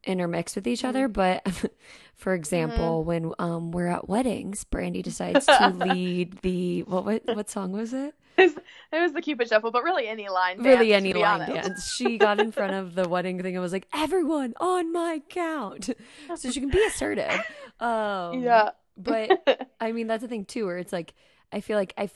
intermixed 0.04 0.54
with 0.56 0.66
each 0.66 0.80
Mm-hmm. 0.80 0.88
other, 0.88 1.08
but 1.08 1.46
for 2.14 2.34
example, 2.34 3.04
when 3.04 3.32
um 3.38 3.72
we're 3.72 3.88
at 3.88 4.08
weddings, 4.08 4.64
Brandy 4.64 5.02
decides 5.10 5.46
to 5.46 5.68
lead 5.70 6.38
the 6.42 6.82
what 6.82 7.04
what 7.04 7.22
what 7.26 7.50
song 7.50 7.72
was 7.72 7.92
it? 7.94 8.14
it 8.36 8.52
was 8.92 9.12
the 9.12 9.22
Cupid 9.22 9.48
Shuffle, 9.48 9.70
but 9.70 9.84
really 9.84 10.08
any 10.08 10.28
line 10.28 10.56
dance. 10.56 10.66
Really, 10.66 10.92
any 10.92 11.14
line 11.14 11.40
honest. 11.40 11.52
dance. 11.52 11.94
She 11.94 12.18
got 12.18 12.38
in 12.40 12.50
front 12.50 12.74
of 12.74 12.94
the 12.96 13.08
wedding 13.08 13.40
thing 13.40 13.54
and 13.54 13.62
was 13.62 13.72
like, 13.72 13.86
"Everyone 13.94 14.54
on 14.60 14.92
my 14.92 15.22
count," 15.28 15.90
so 16.36 16.50
she 16.50 16.60
can 16.60 16.68
be 16.68 16.82
assertive. 16.84 17.30
Um, 17.80 18.42
yeah, 18.42 18.70
but 18.96 19.34
I 19.80 19.92
mean 19.92 20.06
that's 20.06 20.22
the 20.22 20.28
thing 20.28 20.44
too, 20.44 20.66
where 20.66 20.78
it's 20.78 20.92
like 20.92 21.14
I 21.52 21.60
feel 21.60 21.78
like 21.78 21.94
I, 21.98 22.10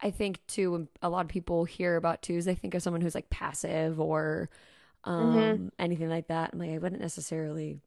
I 0.00 0.10
think 0.10 0.44
too 0.46 0.72
when 0.72 0.88
a 1.00 1.08
lot 1.08 1.24
of 1.24 1.28
people 1.28 1.64
hear 1.64 1.96
about 1.96 2.22
twos, 2.22 2.44
they 2.44 2.54
think 2.54 2.74
of 2.74 2.82
someone 2.82 3.00
who's 3.00 3.14
like 3.14 3.30
passive 3.30 4.00
or 4.00 4.50
um 5.04 5.70
Mhm. 5.70 5.70
anything 5.78 6.08
like 6.08 6.28
that. 6.28 6.50
I'm 6.52 6.58
like 6.58 6.70
I 6.70 6.78
wouldn't 6.78 7.02
necessarily 7.02 7.80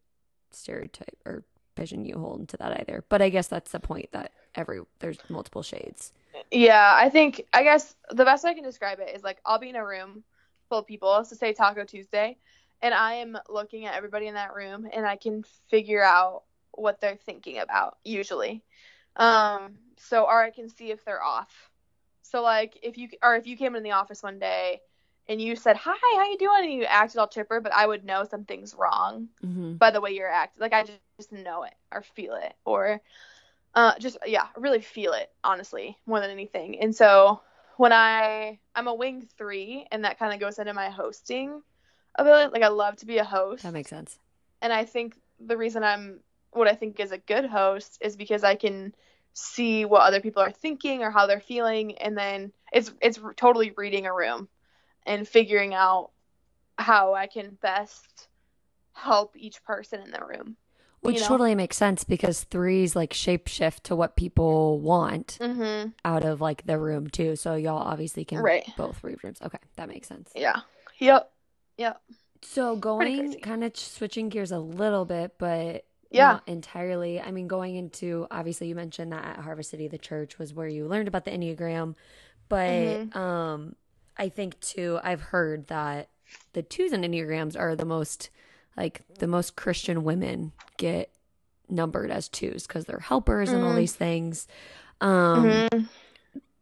stereotype 0.51 1.17
or 1.25 1.45
pigeonhole 1.75 2.38
into 2.39 2.58
that 2.58 2.79
either. 2.81 3.05
But 3.10 3.21
I 3.21 3.29
guess 3.29 3.47
that's 3.47 3.71
the 3.71 3.79
point 3.81 4.12
that 4.13 4.34
every 4.55 4.81
there's 4.99 5.19
multiple 5.29 5.63
shades. 5.63 6.13
yeah. 6.51 6.93
I 6.95 7.10
think 7.10 7.45
I 7.53 7.63
guess 7.63 7.95
the 8.10 8.25
best 8.25 8.43
way 8.43 8.51
I 8.51 8.53
can 8.53 8.63
describe 8.63 8.99
it 8.99 9.15
is 9.15 9.23
like 9.23 9.39
I'll 9.45 9.60
be 9.60 9.69
in 9.69 9.75
a 9.75 9.86
room 9.86 10.23
full 10.69 10.79
of 10.79 10.88
people. 10.88 11.23
So 11.25 11.36
say 11.36 11.53
Taco 11.53 11.84
Tuesday, 11.86 12.38
and 12.81 12.93
I 12.93 13.15
am 13.15 13.38
looking 13.49 13.86
at 13.86 13.95
everybody 13.95 14.27
in 14.27 14.36
that 14.36 14.53
room, 14.55 14.88
and 14.91 15.05
I 15.05 15.15
can 15.15 15.43
figure 15.69 16.03
out 16.03 16.43
what 16.75 17.01
they're 17.01 17.15
thinking 17.17 17.59
about 17.59 17.97
usually. 18.03 18.63
Um, 19.15 19.75
so 19.97 20.23
or 20.25 20.41
I 20.43 20.51
can 20.51 20.69
see 20.69 20.91
if 20.91 21.03
they're 21.05 21.23
off. 21.23 21.71
So 22.21 22.41
like 22.41 22.77
if 22.83 22.97
you 22.97 23.09
or 23.23 23.35
if 23.35 23.47
you 23.47 23.57
came 23.57 23.75
in 23.75 23.83
the 23.83 23.91
office 23.91 24.21
one 24.23 24.39
day 24.39 24.81
and 25.27 25.41
you 25.41 25.55
said 25.55 25.77
hi, 25.77 25.93
how 26.17 26.29
you 26.29 26.38
doing, 26.38 26.63
and 26.63 26.73
you 26.73 26.83
acted 26.83 27.17
all 27.19 27.27
chipper, 27.27 27.59
but 27.61 27.73
I 27.73 27.85
would 27.85 28.03
know 28.03 28.23
something's 28.23 28.73
wrong 28.75 29.29
Mm-hmm. 29.45 29.75
by 29.75 29.91
the 29.91 30.01
way 30.01 30.11
you're 30.11 30.29
acting. 30.29 30.61
Like 30.61 30.73
I 30.73 30.83
just, 30.83 30.99
just 31.17 31.31
know 31.31 31.63
it 31.63 31.73
or 31.91 32.01
feel 32.01 32.35
it 32.35 32.53
or 32.65 33.01
uh, 33.73 33.93
just 33.99 34.17
yeah, 34.25 34.47
really 34.57 34.81
feel 34.81 35.13
it 35.13 35.29
honestly 35.43 35.97
more 36.05 36.19
than 36.19 36.29
anything. 36.29 36.79
And 36.79 36.95
so 36.95 37.41
when 37.77 37.91
I 37.93 38.59
I'm 38.75 38.88
a 38.88 38.93
wing 38.93 39.27
three, 39.38 39.85
and 39.91 40.05
that 40.05 40.17
kind 40.19 40.33
of 40.33 40.39
goes 40.39 40.59
into 40.59 40.73
my 40.73 40.89
hosting 40.89 41.61
ability. 42.15 42.51
Like 42.53 42.63
I 42.63 42.69
love 42.69 42.97
to 42.97 43.05
be 43.05 43.17
a 43.17 43.23
host, 43.23 43.63
That 43.63 43.73
makes 43.73 43.89
sense. 43.89 44.17
and 44.61 44.71
I 44.73 44.85
think 44.85 45.15
the 45.39 45.57
reason 45.57 45.83
I'm 45.83 46.21
what 46.55 46.67
I 46.67 46.73
think 46.75 46.99
is 46.99 47.11
a 47.11 47.17
good 47.17 47.45
host 47.45 47.97
is 48.01 48.15
because 48.15 48.43
I 48.43 48.55
can 48.55 48.93
see 49.33 49.85
what 49.85 50.01
other 50.03 50.21
people 50.21 50.41
are 50.41 50.51
thinking 50.51 51.03
or 51.03 51.11
how 51.11 51.27
they're 51.27 51.39
feeling, 51.41 51.97
and 51.97 52.17
then 52.17 52.51
it's 52.71 52.93
it's 53.01 53.19
totally 53.35 53.73
reading 53.75 54.05
a 54.05 54.13
room 54.13 54.47
and 55.05 55.27
figuring 55.27 55.73
out 55.73 56.11
how 56.77 57.13
I 57.13 57.27
can 57.27 57.57
best 57.61 58.27
help 58.93 59.35
each 59.37 59.63
person 59.63 60.01
in 60.01 60.11
the 60.11 60.25
room. 60.25 60.55
Which 61.01 61.15
you 61.15 61.21
know? 61.21 61.27
totally 61.27 61.53
makes 61.53 61.77
sense 61.77 62.03
because 62.03 62.43
threes 62.45 62.95
like 62.95 63.13
shapeshift 63.13 63.81
to 63.83 63.95
what 63.95 64.15
people 64.15 64.79
want 64.79 65.37
Mm-hmm. 65.39 65.89
out 66.03 66.25
of 66.25 66.41
like 66.41 66.65
the 66.65 66.79
room 66.79 67.09
too. 67.09 67.35
So 67.35 67.55
y'all 67.55 67.77
obviously 67.77 68.25
can 68.25 68.41
Right. 68.41 68.65
both 68.75 69.03
read 69.03 69.23
rooms. 69.23 69.39
Okay, 69.41 69.59
that 69.75 69.87
makes 69.87 70.07
sense. 70.07 70.31
Yeah. 70.35 70.61
Yep. 70.99 71.31
Yep. 71.77 72.01
So 72.41 72.75
going 72.75 73.39
kind 73.41 73.63
of 73.63 73.75
switching 73.77 74.29
gears 74.29 74.51
a 74.51 74.59
little 74.59 75.05
bit, 75.05 75.33
but 75.37 75.85
Yeah. 76.15 76.32
not 76.34 76.43
entirely. 76.47 77.19
I 77.21 77.32
mean, 77.32 77.47
going 77.47 77.75
into 77.75 78.28
obviously 78.32 78.67
you 78.67 78.75
mentioned 78.75 79.12
that 79.12 79.23
at 79.23 79.38
Harvest 79.43 79.69
City, 79.69 79.88
the 79.88 79.97
church 79.97 80.38
was 80.39 80.54
where 80.54 80.67
you 80.67 80.88
learned 80.88 81.08
about 81.08 81.25
the 81.25 81.32
Enneagram, 81.32 81.95
but 82.49 82.69
Mhm. 82.69 83.15
um, 83.15 83.75
I 84.17 84.30
think 84.30 84.60
too 84.60 84.99
I've 85.04 85.21
heard 85.21 85.67
that 85.67 86.10
the 86.54 86.63
twos 86.63 86.91
and 86.91 87.04
Enneagrams 87.04 87.60
are 87.60 87.75
the 87.75 87.86
most 87.86 88.30
like 88.78 89.01
the 89.19 89.28
most 89.28 89.56
Christian 89.56 90.04
women 90.04 90.51
get 90.78 91.10
numbered 91.69 92.12
as 92.12 92.28
twos 92.28 92.67
because 92.67 92.86
they're 92.86 92.99
helpers 92.99 93.51
and 93.51 93.63
all 93.63 93.71
Mm. 93.73 93.78
these 93.78 93.95
things. 93.95 94.47
Um, 95.01 95.45
Mhm. 95.45 95.89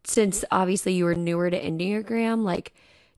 since 0.04 0.46
obviously 0.52 0.94
you 0.94 1.06
were 1.06 1.16
newer 1.16 1.50
to 1.50 1.60
Enneagram, 1.60 2.44
like, 2.44 2.74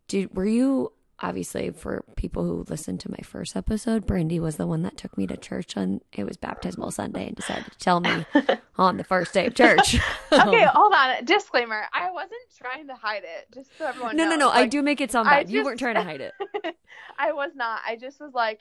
did 0.08 0.36
were 0.36 0.45
you 0.45 0.91
obviously 1.25 1.71
for 1.71 2.03
people 2.15 2.43
who 2.43 2.63
listened 2.69 2.99
to 3.01 3.09
my 3.09 3.17
first 3.23 3.55
episode, 3.55 4.05
Brandy 4.05 4.39
was 4.39 4.57
the 4.57 4.67
one 4.67 4.83
that 4.83 4.95
took 4.95 5.17
me 5.17 5.25
to 5.27 5.35
church 5.35 5.75
on 5.75 6.01
it 6.13 6.23
was 6.23 6.38
baptismal 6.38 6.91
Sunday 6.91 7.27
and 7.27 7.35
decided 7.35 7.65
to 7.71 7.77
tell 7.79 7.99
me 7.99 8.25
on 8.77 8.97
the 8.97 9.03
first 9.03 9.33
day 9.33 9.47
of 9.47 9.55
church. 9.55 9.95
okay, 10.31 10.65
hold 10.65 10.93
on. 10.93 11.25
Disclaimer: 11.25 11.83
I 11.91 12.11
wasn't 12.11 12.41
trying 12.57 12.88
to 12.88 12.95
hide 12.95 13.23
it, 13.23 13.47
just 13.53 13.75
so 13.77 13.88
everyone 13.88 14.15
no, 14.15 14.25
no, 14.25 14.29
knows. 14.31 14.39
no. 14.39 14.49
I 14.49 14.61
Like, 14.61 14.69
do 14.69 14.81
make 14.83 15.01
it 15.01 15.11
sound 15.11 15.27
I 15.27 15.43
bad. 15.43 15.49
you 15.49 15.63
weren't 15.63 15.79
trying 15.79 15.95
to 15.95 16.03
hide 16.03 16.21
it. 16.21 16.33
I 17.17 17.31
was 17.33 17.51
not. 17.55 17.81
I 17.88 17.95
just 17.95 18.19
was 18.19 18.33
like, 18.33 18.59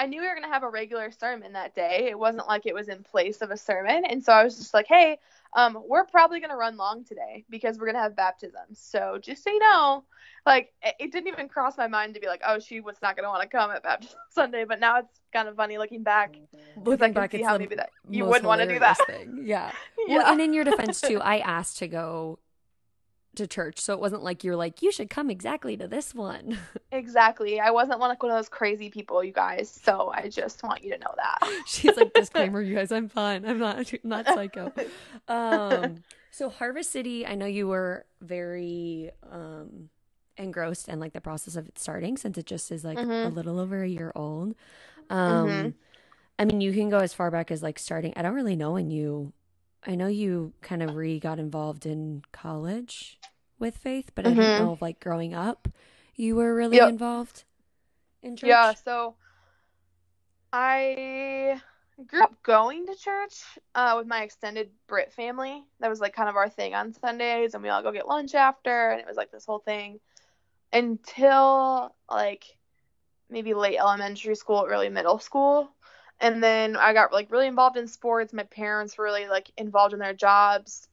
I 0.00 0.06
knew 0.06 0.22
we 0.22 0.26
were 0.28 0.34
gonna 0.34 0.48
have 0.48 0.62
a 0.62 0.68
regular 0.70 1.10
sermon 1.10 1.52
that 1.52 1.74
day. 1.74 2.08
It 2.08 2.18
wasn't 2.18 2.48
like 2.48 2.64
it 2.64 2.74
was 2.74 2.88
in 2.88 3.02
place 3.02 3.42
of 3.42 3.50
a 3.50 3.56
sermon, 3.56 4.06
and 4.06 4.24
so 4.24 4.32
I 4.32 4.42
was 4.42 4.56
just 4.56 4.72
like, 4.72 4.86
hey, 4.88 5.18
um, 5.52 5.78
we're 5.86 6.06
probably 6.06 6.40
gonna 6.40 6.56
run 6.56 6.78
long 6.78 7.04
today 7.04 7.44
because 7.50 7.78
we're 7.78 7.84
gonna 7.84 8.02
have 8.02 8.16
baptisms. 8.16 8.78
So 8.78 9.18
just 9.20 9.44
so 9.44 9.50
you 9.50 9.58
know, 9.58 10.04
like, 10.46 10.72
it, 10.82 10.94
it 10.98 11.12
didn't 11.12 11.28
even 11.28 11.48
cross 11.48 11.76
my 11.76 11.86
mind 11.86 12.14
to 12.14 12.20
be 12.20 12.28
like, 12.28 12.40
oh, 12.46 12.58
she 12.58 12.80
was 12.80 12.96
not 13.02 13.14
gonna 13.14 13.28
want 13.28 13.42
to 13.42 13.48
come 13.48 13.70
at 13.72 13.82
baptism 13.82 14.16
Sunday. 14.30 14.64
But 14.64 14.80
now 14.80 15.00
it's 15.00 15.20
kind 15.34 15.48
of 15.48 15.56
funny 15.56 15.76
looking 15.76 16.02
back 16.02 16.34
I 16.34 16.80
Looking 16.80 16.98
can 16.98 17.12
back, 17.12 17.32
see 17.32 17.42
how 17.42 17.58
maybe 17.58 17.74
that 17.74 17.90
you 18.08 18.24
wouldn't 18.24 18.46
want 18.46 18.62
to 18.62 18.66
do 18.66 18.78
that. 18.78 18.96
thing. 19.06 19.40
Yeah. 19.42 19.70
yeah. 20.06 20.18
Well, 20.18 20.26
and 20.32 20.40
in 20.40 20.54
your 20.54 20.64
defense 20.64 21.00
too, 21.02 21.20
I 21.22 21.40
asked 21.40 21.78
to 21.78 21.88
go 21.88 22.38
to 23.36 23.46
church, 23.46 23.78
so 23.80 23.92
it 23.94 24.00
wasn't 24.00 24.22
like 24.22 24.42
you're 24.44 24.56
like 24.56 24.82
you 24.82 24.90
should 24.92 25.08
come 25.10 25.30
exactly 25.30 25.76
to 25.76 25.86
this 25.88 26.14
one. 26.14 26.58
Exactly. 26.92 27.60
I 27.60 27.70
wasn't 27.70 28.00
one 28.00 28.08
like 28.08 28.20
one 28.20 28.32
of 28.32 28.36
those 28.38 28.48
crazy 28.48 28.90
people, 28.90 29.22
you 29.22 29.32
guys. 29.32 29.70
So 29.70 30.10
I 30.12 30.28
just 30.28 30.64
want 30.64 30.82
you 30.82 30.90
to 30.92 30.98
know 30.98 31.14
that. 31.16 31.38
She's 31.66 31.96
like 31.96 32.12
disclaimer, 32.12 32.60
you 32.68 32.74
guys. 32.74 32.90
I'm 32.90 33.08
fine. 33.08 33.44
I'm 33.46 33.60
not 33.60 33.92
I'm 33.92 33.98
not 34.02 34.26
psycho. 34.26 34.72
Um, 35.28 36.02
so 36.32 36.48
Harvest 36.48 36.90
City, 36.90 37.24
I 37.24 37.36
know 37.36 37.46
you 37.46 37.68
were 37.68 38.06
very 38.20 39.12
um 39.30 39.88
engrossed 40.36 40.88
in 40.88 40.98
like 40.98 41.12
the 41.12 41.20
process 41.20 41.54
of 41.54 41.68
it 41.68 41.78
starting 41.78 42.16
since 42.16 42.36
it 42.36 42.46
just 42.46 42.72
is 42.72 42.82
like 42.84 42.98
a 42.98 43.02
Mhm. 43.02 43.34
little 43.36 43.60
over 43.60 43.84
a 43.84 43.88
year 43.88 44.10
old. 44.16 44.56
Um, 45.10 45.48
Mhm. 45.48 45.74
I 46.40 46.44
mean, 46.46 46.60
you 46.60 46.72
can 46.72 46.88
go 46.88 46.98
as 46.98 47.14
far 47.14 47.30
back 47.30 47.52
as 47.52 47.62
like 47.62 47.78
starting. 47.78 48.12
I 48.16 48.22
don't 48.22 48.34
really 48.34 48.56
know 48.56 48.72
when 48.72 48.90
you. 48.90 49.32
I 49.86 49.94
know 49.94 50.08
you 50.08 50.52
kind 50.60 50.82
of 50.82 50.96
re 50.96 51.18
got 51.18 51.38
involved 51.38 51.86
in 51.86 52.22
college 52.32 53.18
with 53.58 53.76
faith, 53.76 54.10
but 54.14 54.26
I 54.26 54.30
Mhm. 54.30 54.36
don't 54.36 54.56
know 54.56 54.72
if 54.74 54.82
like 54.82 55.00
growing 55.00 55.34
up 55.34 55.68
you 56.16 56.36
were 56.36 56.54
really 56.54 56.76
Yep. 56.76 56.88
involved 56.90 57.44
in 58.22 58.36
church. 58.36 58.48
Yeah, 58.48 58.74
so 58.74 59.14
I 60.52 61.60
grew 62.06 62.22
up 62.22 62.42
going 62.42 62.86
to 62.86 62.94
church 62.94 63.42
uh, 63.74 63.94
with 63.96 64.06
my 64.06 64.22
extended 64.22 64.70
Britt 64.86 65.12
family. 65.12 65.64
That 65.80 65.88
was 65.88 66.00
like 66.00 66.14
kind 66.14 66.28
of 66.28 66.36
our 66.36 66.48
thing 66.48 66.74
on 66.74 66.92
Sundays, 66.92 67.54
and 67.54 67.62
we 67.62 67.68
all 67.68 67.82
go 67.82 67.92
get 67.92 68.08
lunch 68.08 68.34
after, 68.34 68.90
and 68.90 69.00
it 69.00 69.06
was 69.06 69.16
like 69.16 69.30
this 69.30 69.46
whole 69.46 69.60
thing 69.60 70.00
until 70.72 71.94
like 72.10 72.44
maybe 73.30 73.54
late 73.54 73.78
elementary 73.78 74.34
school, 74.34 74.66
early 74.68 74.88
middle 74.88 75.18
school. 75.18 75.70
And 76.20 76.42
then 76.42 76.76
I 76.76 76.92
got 76.92 77.12
like 77.12 77.30
really 77.32 77.46
involved 77.46 77.76
in 77.76 77.88
sports. 77.88 78.32
My 78.32 78.42
parents 78.44 78.98
were 78.98 79.04
really 79.04 79.26
like 79.26 79.50
involved 79.56 79.94
in 79.94 80.00
their 80.00 80.14
jobs. 80.14 80.86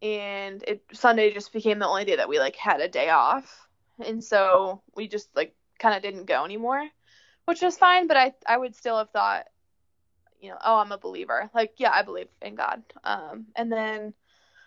And 0.00 0.62
it 0.66 0.82
Sunday 0.92 1.32
just 1.32 1.52
became 1.52 1.78
the 1.78 1.88
only 1.88 2.04
day 2.04 2.16
that 2.16 2.28
we 2.28 2.38
like 2.38 2.56
had 2.56 2.80
a 2.80 2.88
day 2.88 3.10
off. 3.10 3.68
And 4.04 4.22
so 4.22 4.82
we 4.94 5.08
just 5.08 5.34
like 5.34 5.54
kind 5.78 5.94
of 5.96 6.02
didn't 6.02 6.26
go 6.26 6.44
anymore, 6.44 6.86
which 7.46 7.62
was 7.62 7.76
fine, 7.76 8.06
but 8.06 8.16
I 8.16 8.32
I 8.46 8.56
would 8.56 8.76
still 8.76 8.98
have 8.98 9.10
thought 9.10 9.46
you 10.40 10.50
know, 10.50 10.58
oh, 10.62 10.76
I'm 10.76 10.92
a 10.92 10.98
believer. 10.98 11.48
Like, 11.54 11.72
yeah, 11.78 11.90
I 11.90 12.02
believe 12.02 12.28
in 12.42 12.54
God. 12.54 12.82
Um 13.02 13.46
and 13.56 13.72
then 13.72 14.14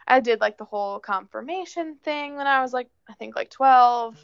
I 0.07 0.19
did 0.19 0.41
like 0.41 0.57
the 0.57 0.65
whole 0.65 0.99
confirmation 0.99 1.97
thing 2.03 2.35
when 2.35 2.47
I 2.47 2.61
was 2.61 2.73
like 2.73 2.89
I 3.09 3.13
think 3.13 3.35
like 3.35 3.51
12 3.51 4.17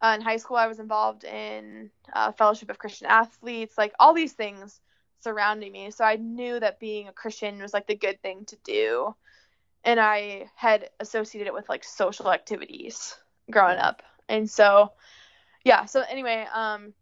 uh, 0.00 0.14
in 0.16 0.20
high 0.20 0.36
school 0.36 0.56
i 0.56 0.66
was 0.66 0.78
involved 0.78 1.24
in 1.24 1.90
uh, 2.12 2.32
fellowship 2.32 2.70
of 2.70 2.78
christian 2.78 3.06
athletes 3.06 3.76
like 3.76 3.92
all 3.98 4.14
these 4.14 4.32
things 4.32 4.80
surrounding 5.20 5.72
me. 5.72 5.90
So 5.90 6.04
i 6.04 6.16
knew 6.16 6.60
that 6.60 6.80
being 6.80 7.08
a 7.08 7.12
christian 7.12 7.60
was 7.60 7.72
like 7.72 7.86
the 7.86 7.96
good 7.96 8.20
thing 8.22 8.44
to 8.46 8.56
do. 8.64 9.14
And 9.84 10.00
i 10.00 10.46
had 10.56 10.90
associated 11.00 11.48
it 11.48 11.54
with 11.54 11.68
like 11.68 11.84
social 11.84 12.32
activities 12.32 13.16
growing 13.50 13.78
up. 13.78 14.02
And 14.28 14.48
so 14.48 14.92
yeah. 15.64 15.84
So 15.86 16.02
anyway 16.08 16.46
um 16.52 16.92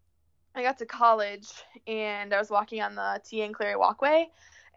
i 0.55 0.63
got 0.63 0.79
to 0.79 0.87
college 0.87 1.49
and 1.87 2.33
i 2.33 2.39
was 2.39 2.51
walking 2.51 2.81
on 2.81 2.95
the 2.95 3.21
T. 3.25 3.43
Anne 3.43 3.53
Cleary 3.53 3.77
walkway. 3.77 4.29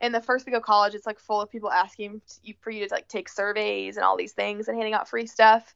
And 0.01 0.15
the 0.15 0.21
first 0.21 0.45
week 0.45 0.55
of 0.55 0.63
college 0.63 0.95
it's 0.95 1.05
like 1.05 1.19
full 1.19 1.41
of 1.41 1.49
people 1.49 1.71
asking 1.71 2.21
for 2.61 2.71
you 2.71 2.87
to 2.87 2.93
like 2.93 3.07
take 3.07 3.29
surveys 3.29 3.97
and 3.97 4.03
all 4.03 4.17
these 4.17 4.33
things 4.33 4.67
and 4.67 4.77
handing 4.77 4.93
out 4.93 5.09
free 5.09 5.27
stuff 5.27 5.75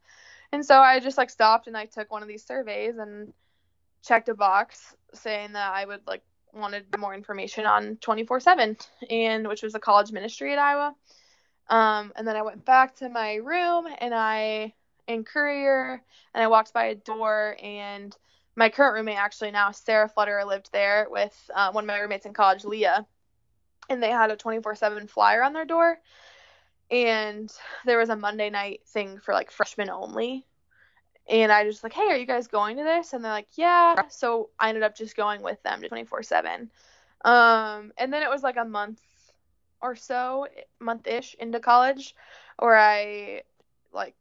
and 0.53 0.63
so 0.63 0.77
I 0.77 0.99
just 0.99 1.17
like 1.17 1.31
stopped 1.31 1.65
and 1.65 1.75
I 1.75 1.85
took 1.87 2.11
one 2.11 2.21
of 2.21 2.27
these 2.27 2.45
surveys 2.45 2.97
and 2.97 3.33
checked 4.03 4.29
a 4.29 4.35
box 4.35 4.95
saying 5.13 5.53
that 5.53 5.73
I 5.73 5.83
would 5.83 6.01
like 6.05 6.21
wanted 6.53 6.85
more 6.99 7.15
information 7.15 7.65
on 7.65 7.97
24/7 7.97 8.77
and 9.09 9.47
which 9.47 9.63
was 9.63 9.73
a 9.73 9.79
college 9.79 10.11
ministry 10.11 10.53
at 10.53 10.59
Iowa. 10.59 10.95
Um, 11.69 12.13
and 12.15 12.27
then 12.27 12.35
I 12.35 12.43
went 12.43 12.63
back 12.65 12.95
to 12.97 13.09
my 13.09 13.35
room 13.35 13.87
and 13.97 14.13
I 14.13 14.75
in 15.07 15.23
Currier 15.23 16.03
and 16.35 16.43
I 16.43 16.47
walked 16.47 16.71
by 16.71 16.85
a 16.85 16.95
door 16.95 17.57
and 17.61 18.15
my 18.55 18.69
current 18.69 18.93
roommate 18.93 19.17
actually 19.17 19.49
now 19.49 19.71
Sarah 19.71 20.07
Flutterer 20.07 20.45
lived 20.45 20.71
there 20.71 21.07
with 21.09 21.35
uh, 21.55 21.71
one 21.71 21.85
of 21.85 21.87
my 21.87 21.97
roommates 21.97 22.27
in 22.27 22.33
college 22.33 22.63
Leah 22.63 23.07
and 23.89 24.03
they 24.03 24.11
had 24.11 24.29
a 24.29 24.37
24/7 24.37 25.09
flyer 25.09 25.41
on 25.41 25.53
their 25.53 25.65
door 25.65 25.97
and 26.91 27.51
there 27.85 27.97
was 27.97 28.09
a 28.09 28.15
Monday 28.15 28.49
night 28.49 28.81
thing 28.87 29.19
for 29.19 29.33
like 29.33 29.51
freshmen 29.51 29.89
only. 29.89 30.45
And 31.29 31.51
I 31.51 31.63
just 31.63 31.83
like, 31.83 31.93
hey, 31.93 32.09
are 32.09 32.17
you 32.17 32.25
guys 32.25 32.47
going 32.47 32.77
to 32.77 32.83
this? 32.83 33.13
And 33.13 33.23
they're 33.23 33.31
like, 33.31 33.47
yeah. 33.55 33.95
So 34.09 34.49
I 34.59 34.69
ended 34.69 34.83
up 34.83 34.95
just 34.95 35.15
going 35.15 35.41
with 35.41 35.61
them 35.63 35.81
to 35.81 35.87
24 35.87 36.23
7. 36.23 36.69
Um, 37.23 37.93
and 37.97 38.11
then 38.11 38.23
it 38.23 38.29
was 38.29 38.43
like 38.43 38.57
a 38.57 38.65
month 38.65 38.99
or 39.81 39.95
so, 39.95 40.47
month 40.79 41.07
ish 41.07 41.35
into 41.39 41.59
college, 41.59 42.15
where 42.59 42.77
I 42.77 43.43
like, 43.93 44.15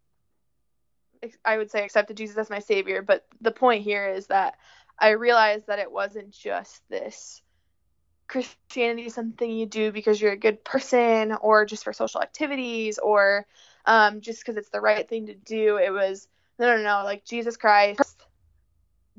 I 1.45 1.57
would 1.57 1.71
say 1.71 1.85
accepted 1.85 2.17
Jesus 2.17 2.37
as 2.37 2.51
my 2.51 2.61
savior. 2.61 3.03
But 3.03 3.27
the 3.41 3.53
point 3.53 3.83
here 3.83 4.09
is 4.09 4.29
that 4.29 4.55
I 4.99 5.11
realized 5.11 5.67
that 5.67 5.79
it 5.81 5.91
wasn't 5.91 6.31
just 6.31 6.89
this 6.89 7.43
Christianity 8.29 9.07
is 9.07 9.15
something 9.15 9.51
you 9.51 9.67
do 9.67 9.93
because 9.93 10.21
you're 10.21 10.33
a 10.33 10.37
good 10.37 10.65
person 10.65 11.33
or 11.41 11.65
just 11.67 11.85
for 11.85 11.93
social 11.93 12.23
activities 12.23 12.99
or 12.99 13.47
um, 13.85 14.21
just 14.21 14.41
because 14.41 14.57
it's 14.57 14.71
the 14.71 14.81
right 14.81 15.09
thing 15.09 15.27
to 15.27 15.35
do. 15.35 15.77
It 15.77 15.91
was, 15.91 16.29
no, 16.59 16.77
no, 16.77 16.83
no, 16.83 17.05
like 17.05 17.25
Jesus 17.25 17.57
Christ 17.57 18.23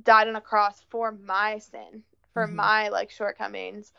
died 0.01 0.27
on 0.27 0.35
a 0.35 0.41
cross 0.41 0.81
for 0.89 1.11
my 1.11 1.59
sin, 1.59 2.03
for 2.33 2.47
mm-hmm. 2.47 2.55
my 2.55 2.89
like 2.89 3.11
shortcomings. 3.11 3.91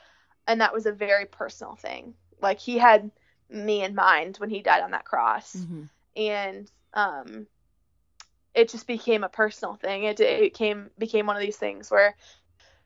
And 0.46 0.60
that 0.60 0.74
was 0.74 0.86
a 0.86 0.92
very 0.92 1.26
personal 1.26 1.76
thing. 1.76 2.14
Like 2.40 2.58
he 2.58 2.78
had 2.78 3.10
me 3.48 3.82
in 3.84 3.94
mind 3.94 4.36
when 4.38 4.50
he 4.50 4.62
died 4.62 4.82
on 4.82 4.90
that 4.92 5.04
cross. 5.04 5.54
Mm-hmm. 5.54 5.84
And 6.16 6.70
um, 6.92 7.46
it 8.54 8.68
just 8.68 8.86
became 8.86 9.24
a 9.24 9.28
personal 9.28 9.74
thing. 9.74 10.04
It, 10.04 10.20
it 10.20 10.54
came 10.54 10.90
became 10.98 11.26
one 11.26 11.36
of 11.36 11.42
these 11.42 11.56
things 11.56 11.90
where 11.90 12.14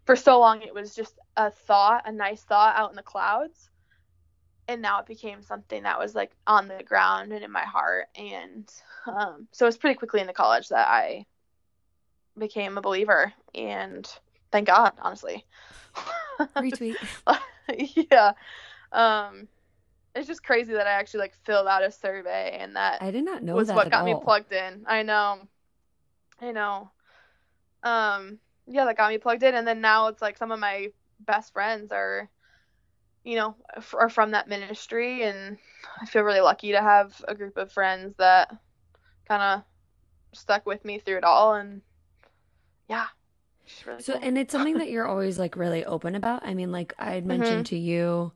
for 0.07 0.17
so 0.17 0.41
long 0.41 0.63
it 0.63 0.75
was 0.75 0.95
just 0.95 1.19
a 1.39 1.51
thought, 1.51 2.03
a 2.05 2.13
nice 2.13 2.43
thought 2.43 2.77
out 2.77 2.91
in 2.91 2.97
the 2.97 3.03
clouds. 3.03 3.71
And 4.67 4.83
now 4.83 4.99
it 4.99 5.07
became 5.07 5.41
something 5.41 5.85
that 5.85 5.99
was 5.99 6.15
like 6.15 6.33
on 6.47 6.69
the 6.69 6.83
ground 6.83 7.33
and 7.33 7.43
in 7.43 7.51
my 7.51 7.63
heart. 7.65 8.09
And 8.17 8.69
um, 9.07 9.49
so 9.53 9.65
it 9.65 9.69
was 9.69 9.79
pretty 9.79 9.95
quickly 9.95 10.21
into 10.21 10.35
college 10.35 10.69
that 10.69 10.89
I 10.89 11.25
became 12.37 12.77
a 12.77 12.83
believer. 12.83 13.33
And 13.55 14.07
thank 14.53 14.67
God, 14.67 14.93
honestly. 15.01 15.47
Retweet. 16.57 16.97
yeah. 18.11 18.33
Um, 18.93 19.49
it's 20.15 20.27
just 20.27 20.43
crazy 20.43 20.73
that 20.73 20.89
I 20.89 20.91
actually 20.91 21.21
like 21.21 21.35
filled 21.45 21.69
out 21.69 21.85
a 21.85 21.91
survey 21.93 22.59
and 22.61 22.75
that 22.75 23.01
I 23.01 23.13
did 23.13 23.25
not 23.25 23.43
know 23.45 23.55
was 23.55 23.69
what 23.69 23.91
got 23.91 24.01
all. 24.01 24.07
me 24.07 24.17
plugged 24.23 24.53
in. 24.53 24.85
I 24.87 25.03
know. 25.03 25.39
I 26.41 26.51
know. 26.51 26.91
Um, 27.85 28.39
yeah, 28.67 28.85
that 28.85 28.97
got 28.97 29.11
me 29.11 29.19
plugged 29.19 29.45
in. 29.45 29.55
And 29.55 29.67
then 29.67 29.81
now 29.81 30.09
it's 30.09 30.21
like 30.21 30.37
some 30.37 30.51
of 30.51 30.59
my 30.59 30.89
best 31.21 31.53
friends 31.53 31.93
are, 31.93 32.29
you 33.25 33.37
know, 33.37 33.57
are 33.95 34.09
from 34.09 34.33
that 34.33 34.49
ministry, 34.49 35.23
and 35.23 35.59
I 36.01 36.07
feel 36.07 36.23
really 36.23 36.41
lucky 36.41 36.73
to 36.73 36.81
have 36.81 37.23
a 37.27 37.35
group 37.35 37.57
of 37.57 37.73
friends 37.73 38.15
that 38.19 38.55
kind 39.27 39.43
of 39.43 39.63
stuck 40.39 40.67
with 40.67 40.85
me 40.85 40.99
through 40.99 41.19
it 41.19 41.25
all. 41.25 41.55
And 41.55 41.83
yeah. 42.89 43.07
Really 43.87 44.03
so, 44.03 44.15
cool. 44.15 44.23
and 44.23 44.39
it's 44.39 44.53
something 44.53 44.79
that 44.79 44.91
you're 44.91 45.07
always 45.07 45.39
like 45.39 45.57
really 45.57 45.85
open 45.85 46.15
about. 46.15 46.45
I 46.47 46.55
mean, 46.55 46.73
like 46.73 46.95
I 46.99 47.13
had 47.13 47.27
mentioned 47.27 47.67
mm-hmm. 47.67 47.77
to 47.77 47.79
you, 47.79 48.33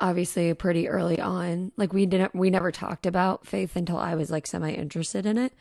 obviously 0.00 0.52
pretty 0.54 0.88
early 0.88 1.20
on, 1.20 1.72
like 1.76 1.92
we 1.92 2.06
didn't, 2.06 2.34
we 2.34 2.50
never 2.50 2.72
talked 2.72 3.06
about 3.06 3.46
faith 3.46 3.76
until 3.76 3.98
I 3.98 4.14
was 4.14 4.30
like 4.30 4.46
semi 4.46 4.72
interested 4.72 5.26
in 5.26 5.36
it. 5.36 5.52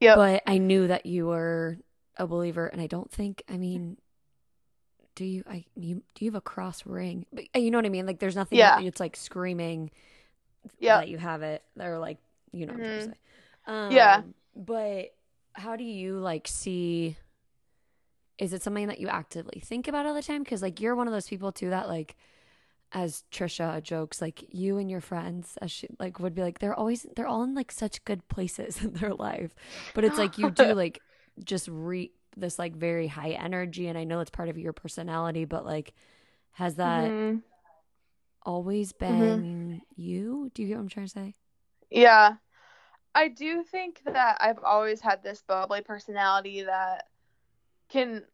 Yeah. 0.00 0.16
But 0.16 0.42
I 0.46 0.58
knew 0.58 0.88
that 0.88 1.06
you 1.06 1.26
were 1.26 1.78
a 2.16 2.26
believer, 2.26 2.66
and 2.66 2.80
I 2.80 2.86
don't 2.86 3.10
think. 3.10 3.42
I 3.48 3.56
mean, 3.56 3.96
do 5.14 5.24
you? 5.24 5.44
I 5.48 5.64
you 5.76 6.02
do 6.14 6.24
you 6.24 6.30
have 6.30 6.36
a 6.36 6.40
cross 6.40 6.84
ring? 6.86 7.26
But 7.32 7.44
you 7.54 7.70
know 7.70 7.78
what 7.78 7.86
I 7.86 7.90
mean. 7.90 8.06
Like, 8.06 8.18
there's 8.18 8.36
nothing. 8.36 8.58
Yeah. 8.58 8.80
it's 8.80 9.00
like 9.00 9.16
screaming. 9.16 9.90
Yeah. 10.78 10.98
That 10.98 11.08
you 11.08 11.18
have 11.18 11.42
it. 11.42 11.62
They're 11.76 11.98
like, 11.98 12.18
you 12.52 12.66
know. 12.66 12.74
Mm-hmm. 12.74 13.72
Um, 13.72 13.92
yeah. 13.92 14.22
But 14.56 15.14
how 15.52 15.76
do 15.76 15.84
you 15.84 16.18
like 16.18 16.48
see? 16.48 17.16
Is 18.38 18.52
it 18.52 18.62
something 18.62 18.88
that 18.88 18.98
you 18.98 19.08
actively 19.08 19.60
think 19.60 19.86
about 19.88 20.06
all 20.06 20.14
the 20.14 20.22
time? 20.22 20.42
Because 20.42 20.62
like 20.62 20.80
you're 20.80 20.96
one 20.96 21.06
of 21.06 21.12
those 21.12 21.28
people 21.28 21.52
too 21.52 21.70
that 21.70 21.88
like 21.88 22.16
as 22.94 23.24
Trisha 23.32 23.82
jokes, 23.82 24.22
like 24.22 24.44
you 24.54 24.78
and 24.78 24.88
your 24.88 25.00
friends, 25.00 25.58
as 25.60 25.70
she 25.70 25.88
like 25.98 26.20
would 26.20 26.34
be 26.34 26.42
like, 26.42 26.60
they're 26.60 26.74
always 26.74 27.06
they're 27.16 27.26
all 27.26 27.42
in 27.42 27.54
like 27.54 27.72
such 27.72 28.04
good 28.04 28.26
places 28.28 28.80
in 28.82 28.94
their 28.94 29.14
life, 29.14 29.54
but 29.94 30.04
it's 30.04 30.18
like 30.18 30.38
you 30.38 30.50
do 30.50 30.74
like 30.74 31.00
just 31.44 31.68
re 31.68 32.12
this 32.36 32.58
like 32.58 32.74
very 32.74 33.06
high 33.06 33.30
energy 33.30 33.88
and 33.88 33.98
I 33.98 34.04
know 34.04 34.20
it's 34.20 34.30
part 34.30 34.48
of 34.48 34.58
your 34.58 34.72
personality, 34.72 35.44
but 35.44 35.64
like 35.64 35.92
has 36.52 36.76
that 36.76 37.10
mm-hmm. 37.10 37.38
always 38.42 38.92
mm-hmm. 38.92 39.18
been 39.18 39.40
mm-hmm. 39.40 39.78
you? 40.00 40.50
Do 40.54 40.62
you 40.62 40.68
get 40.68 40.76
what 40.76 40.82
I'm 40.82 40.88
trying 40.88 41.06
to 41.06 41.12
say? 41.12 41.34
Yeah. 41.90 42.36
I 43.14 43.28
do 43.28 43.62
think 43.62 44.02
that 44.06 44.38
I've 44.40 44.58
always 44.64 45.00
had 45.00 45.22
this 45.22 45.42
bubbly 45.46 45.82
personality 45.82 46.62
that 46.64 47.06
can 47.88 48.24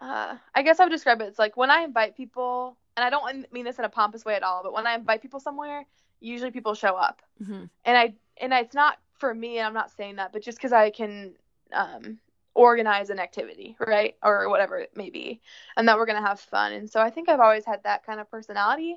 uh, 0.00 0.36
I 0.54 0.62
guess 0.62 0.80
I 0.80 0.84
would 0.84 0.90
describe 0.92 1.20
it. 1.20 1.24
It's 1.24 1.38
like 1.38 1.56
when 1.56 1.70
I 1.70 1.82
invite 1.82 2.16
people, 2.16 2.76
and 2.96 3.04
I 3.04 3.10
don't 3.10 3.52
mean 3.52 3.64
this 3.64 3.78
in 3.78 3.84
a 3.84 3.88
pompous 3.88 4.24
way 4.24 4.34
at 4.34 4.42
all, 4.42 4.62
but 4.62 4.72
when 4.72 4.86
I 4.86 4.94
invite 4.94 5.22
people 5.22 5.40
somewhere, 5.40 5.84
usually 6.20 6.50
people 6.50 6.74
show 6.74 6.94
up, 6.94 7.22
mm-hmm. 7.42 7.64
and 7.84 7.98
I 7.98 8.14
and 8.40 8.52
it's 8.52 8.74
not 8.74 8.98
for 9.14 9.34
me. 9.34 9.58
And 9.58 9.66
I'm 9.66 9.74
not 9.74 9.90
saying 9.90 10.16
that, 10.16 10.32
but 10.32 10.42
just 10.42 10.58
because 10.58 10.72
I 10.72 10.90
can 10.90 11.34
um, 11.72 12.18
organize 12.54 13.10
an 13.10 13.18
activity, 13.18 13.76
right? 13.86 14.14
Or 14.22 14.48
whatever 14.48 14.78
it 14.78 14.96
may 14.96 15.10
be, 15.10 15.40
and 15.76 15.88
that 15.88 15.96
we're 15.96 16.06
going 16.06 16.20
to 16.20 16.28
have 16.28 16.40
fun. 16.40 16.72
And 16.72 16.90
so 16.90 17.00
I 17.00 17.10
think 17.10 17.28
I've 17.28 17.40
always 17.40 17.64
had 17.64 17.82
that 17.84 18.04
kind 18.04 18.20
of 18.20 18.30
personality. 18.30 18.96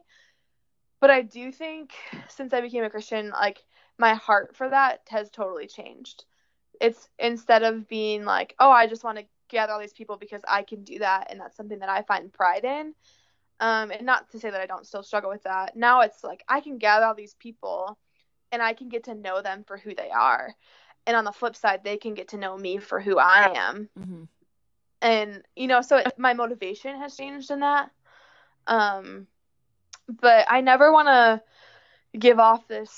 But 0.99 1.09
I 1.09 1.23
do 1.23 1.51
think 1.51 1.93
since 2.29 2.53
I 2.53 2.61
became 2.61 2.83
a 2.83 2.89
Christian, 2.89 3.29
like 3.31 3.63
my 3.97 4.13
heart 4.13 4.55
for 4.55 4.69
that 4.69 5.01
has 5.09 5.29
totally 5.29 5.67
changed. 5.67 6.25
It's 6.79 7.09
instead 7.19 7.63
of 7.63 7.87
being 7.87 8.25
like, 8.25 8.55
oh, 8.59 8.71
I 8.71 8.87
just 8.87 9.03
want 9.03 9.17
to 9.17 9.25
gather 9.49 9.73
all 9.73 9.79
these 9.79 9.93
people 9.93 10.17
because 10.17 10.41
I 10.47 10.63
can 10.63 10.83
do 10.83 10.99
that 10.99 11.27
and 11.29 11.39
that's 11.39 11.57
something 11.57 11.79
that 11.79 11.89
I 11.89 12.01
find 12.03 12.31
pride 12.31 12.65
in. 12.65 12.93
Um, 13.59 13.91
and 13.91 14.05
not 14.05 14.31
to 14.31 14.39
say 14.39 14.49
that 14.49 14.61
I 14.61 14.65
don't 14.65 14.87
still 14.87 15.03
struggle 15.03 15.29
with 15.29 15.43
that. 15.43 15.75
Now 15.75 16.01
it's 16.01 16.23
like 16.23 16.43
I 16.47 16.61
can 16.61 16.77
gather 16.79 17.05
all 17.05 17.13
these 17.13 17.35
people 17.35 17.97
and 18.51 18.61
I 18.61 18.73
can 18.73 18.89
get 18.89 19.03
to 19.05 19.15
know 19.15 19.41
them 19.41 19.63
for 19.67 19.77
who 19.77 19.93
they 19.93 20.09
are 20.09 20.55
and 21.07 21.15
on 21.15 21.25
the 21.25 21.31
flip 21.31 21.55
side 21.55 21.83
they 21.83 21.97
can 21.97 22.13
get 22.13 22.29
to 22.29 22.37
know 22.37 22.57
me 22.57 22.77
for 22.77 22.99
who 22.99 23.17
i 23.17 23.51
am. 23.55 23.89
Mm-hmm. 23.99 24.23
and 25.01 25.43
you 25.55 25.67
know 25.67 25.81
so 25.81 25.97
it, 25.97 26.13
my 26.17 26.33
motivation 26.33 26.97
has 26.97 27.15
changed 27.15 27.51
in 27.51 27.61
that. 27.61 27.91
Um 28.67 29.27
but 30.07 30.45
i 30.49 30.61
never 30.61 30.91
want 30.91 31.07
to 31.07 32.19
give 32.19 32.39
off 32.39 32.67
this 32.67 32.91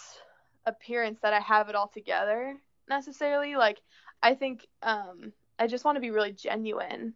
appearance 0.66 1.20
that 1.22 1.34
i 1.34 1.40
have 1.40 1.70
it 1.70 1.76
all 1.76 1.88
together 1.88 2.56
necessarily. 2.90 3.56
Like 3.56 3.82
i 4.22 4.34
think 4.34 4.68
um 4.82 5.34
i 5.60 5.68
just 5.68 5.86
want 5.86 5.96
to 5.96 6.02
be 6.02 6.12
really 6.12 6.32
genuine 6.32 7.14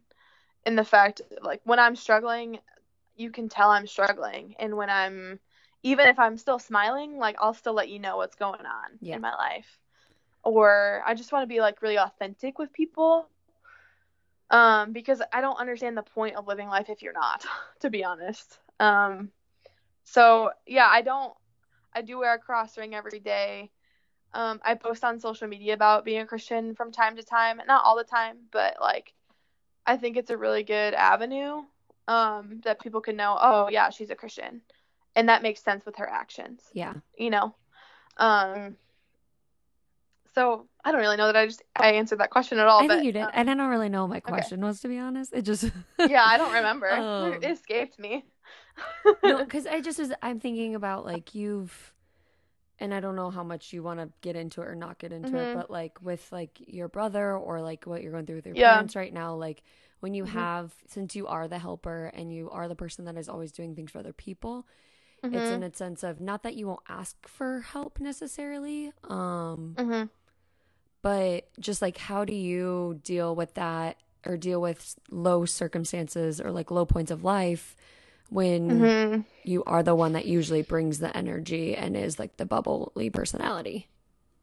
in 0.64 0.76
the 0.76 0.84
fact 0.84 1.22
like 1.42 1.60
when 1.64 1.78
i'm 1.78 1.96
struggling 1.96 2.58
you 3.16 3.30
can 3.30 3.48
tell 3.48 3.70
i'm 3.70 3.86
struggling. 3.86 4.54
And 4.58 4.76
when 4.76 4.90
i'm 4.90 5.40
even 5.82 6.08
if 6.08 6.18
i'm 6.18 6.36
still 6.36 6.58
smiling 6.58 7.18
like 7.18 7.36
i'll 7.40 7.54
still 7.54 7.74
let 7.74 7.88
you 7.88 7.98
know 7.98 8.16
what's 8.16 8.36
going 8.36 8.66
on 8.66 8.98
yeah. 9.00 9.16
in 9.16 9.20
my 9.20 9.34
life 9.34 9.78
or 10.42 11.02
I 11.06 11.14
just 11.14 11.32
want 11.32 11.42
to 11.42 11.46
be 11.46 11.60
like 11.60 11.82
really 11.82 11.98
authentic 11.98 12.58
with 12.58 12.72
people. 12.72 13.28
Um, 14.50 14.92
because 14.92 15.20
I 15.30 15.42
don't 15.42 15.58
understand 15.58 15.96
the 15.96 16.02
point 16.02 16.36
of 16.36 16.46
living 16.46 16.68
life 16.68 16.88
if 16.88 17.02
you're 17.02 17.12
not, 17.12 17.44
to 17.80 17.90
be 17.90 18.04
honest. 18.04 18.58
Um, 18.80 19.30
so 20.04 20.50
yeah, 20.66 20.88
I 20.90 21.02
don't. 21.02 21.34
I 21.92 22.02
do 22.02 22.18
wear 22.18 22.34
a 22.34 22.38
cross 22.38 22.78
ring 22.78 22.94
every 22.94 23.20
day. 23.20 23.70
Um, 24.32 24.60
I 24.64 24.74
post 24.74 25.04
on 25.04 25.20
social 25.20 25.48
media 25.48 25.74
about 25.74 26.04
being 26.04 26.20
a 26.20 26.26
Christian 26.26 26.74
from 26.74 26.92
time 26.92 27.16
to 27.16 27.22
time, 27.22 27.60
not 27.66 27.82
all 27.84 27.96
the 27.96 28.04
time, 28.04 28.36
but 28.52 28.76
like, 28.80 29.12
I 29.86 29.96
think 29.96 30.16
it's 30.16 30.30
a 30.30 30.36
really 30.36 30.62
good 30.62 30.94
avenue 30.94 31.62
um, 32.08 32.60
that 32.64 32.80
people 32.80 33.00
can 33.00 33.16
know. 33.16 33.36
Oh 33.40 33.68
yeah, 33.70 33.90
she's 33.90 34.10
a 34.10 34.14
Christian, 34.14 34.60
and 35.14 35.28
that 35.28 35.42
makes 35.42 35.62
sense 35.62 35.84
with 35.84 35.96
her 35.96 36.08
actions. 36.08 36.62
Yeah, 36.72 36.94
you 37.16 37.30
know. 37.30 37.54
Um, 38.16 38.76
so 40.38 40.68
I 40.84 40.92
don't 40.92 41.00
really 41.00 41.16
know 41.16 41.26
that 41.26 41.34
I 41.34 41.46
just 41.46 41.62
I 41.74 41.94
answered 41.94 42.20
that 42.20 42.30
question 42.30 42.60
at 42.60 42.68
all. 42.68 42.80
I 42.80 42.86
but, 42.86 42.94
think 42.94 43.06
you 43.06 43.12
did, 43.12 43.22
um, 43.22 43.30
and 43.34 43.50
I 43.50 43.54
don't 43.54 43.70
really 43.70 43.88
know 43.88 44.02
what 44.02 44.10
my 44.10 44.20
question 44.20 44.60
okay. 44.60 44.68
was 44.68 44.80
to 44.80 44.88
be 44.88 44.96
honest. 44.96 45.32
It 45.34 45.42
just 45.42 45.64
yeah, 45.98 46.22
I 46.24 46.36
don't 46.36 46.52
remember. 46.52 46.88
Um, 46.88 47.32
it 47.32 47.44
escaped 47.44 47.98
me. 47.98 48.24
no, 49.24 49.38
because 49.44 49.66
I 49.66 49.80
just 49.80 49.98
was 49.98 50.12
I'm 50.22 50.38
thinking 50.38 50.76
about 50.76 51.04
like 51.04 51.34
you've, 51.34 51.92
and 52.78 52.94
I 52.94 53.00
don't 53.00 53.16
know 53.16 53.30
how 53.30 53.42
much 53.42 53.72
you 53.72 53.82
want 53.82 53.98
to 53.98 54.10
get 54.20 54.36
into 54.36 54.62
it 54.62 54.68
or 54.68 54.76
not 54.76 54.98
get 54.98 55.12
into 55.12 55.30
mm-hmm. 55.30 55.38
it, 55.38 55.54
but 55.56 55.70
like 55.72 56.00
with 56.00 56.30
like 56.30 56.56
your 56.68 56.86
brother 56.86 57.36
or 57.36 57.60
like 57.60 57.84
what 57.84 58.04
you're 58.04 58.12
going 58.12 58.26
through 58.26 58.36
with 58.36 58.46
your 58.46 58.54
yeah. 58.54 58.74
parents 58.74 58.94
right 58.94 59.12
now, 59.12 59.34
like 59.34 59.64
when 59.98 60.14
you 60.14 60.22
mm-hmm. 60.22 60.38
have 60.38 60.72
since 60.86 61.16
you 61.16 61.26
are 61.26 61.48
the 61.48 61.58
helper 61.58 62.12
and 62.14 62.32
you 62.32 62.48
are 62.50 62.68
the 62.68 62.76
person 62.76 63.06
that 63.06 63.16
is 63.16 63.28
always 63.28 63.50
doing 63.50 63.74
things 63.74 63.90
for 63.90 63.98
other 63.98 64.12
people. 64.12 64.68
Mm-hmm. 65.24 65.34
It's 65.34 65.50
in 65.50 65.64
a 65.64 65.74
sense 65.74 66.04
of 66.04 66.20
not 66.20 66.44
that 66.44 66.54
you 66.54 66.68
won't 66.68 66.84
ask 66.88 67.16
for 67.26 67.62
help 67.62 67.98
necessarily, 67.98 68.92
um, 69.02 69.74
mm-hmm 69.76 70.04
but 71.02 71.48
just 71.60 71.82
like 71.82 71.96
how 71.98 72.24
do 72.24 72.34
you 72.34 73.00
deal 73.04 73.34
with 73.34 73.54
that 73.54 73.96
or 74.26 74.36
deal 74.36 74.60
with 74.60 74.96
low 75.10 75.44
circumstances 75.44 76.40
or 76.40 76.50
like 76.50 76.70
low 76.70 76.84
points 76.84 77.10
of 77.10 77.24
life 77.24 77.76
when 78.30 78.68
Mhm. 78.80 79.24
you 79.44 79.64
are 79.64 79.82
the 79.82 79.94
one 79.94 80.12
that 80.12 80.26
usually 80.26 80.62
brings 80.62 80.98
the 80.98 81.16
energy 81.16 81.74
and 81.76 81.96
is 81.96 82.18
like 82.18 82.36
the 82.36 82.44
bubbly 82.44 83.10
personality? 83.10 83.88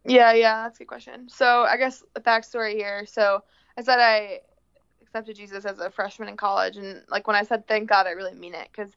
Yeah, 0.05 0.33
yeah, 0.33 0.63
that's 0.63 0.77
a 0.77 0.79
good 0.79 0.87
question. 0.87 1.29
So 1.29 1.63
I 1.63 1.77
guess 1.77 2.03
a 2.15 2.21
backstory 2.21 2.73
here. 2.73 3.05
So 3.05 3.43
I 3.77 3.81
said 3.81 3.99
I 3.99 4.41
accepted 5.01 5.35
Jesus 5.35 5.65
as 5.65 5.79
a 5.79 5.89
freshman 5.89 6.29
in 6.29 6.37
college, 6.37 6.77
and 6.77 7.03
like 7.09 7.27
when 7.27 7.35
I 7.35 7.43
said 7.43 7.67
thank 7.67 7.89
God, 7.89 8.07
I 8.07 8.11
really 8.11 8.33
mean 8.35 8.53
it 8.53 8.69
because 8.71 8.95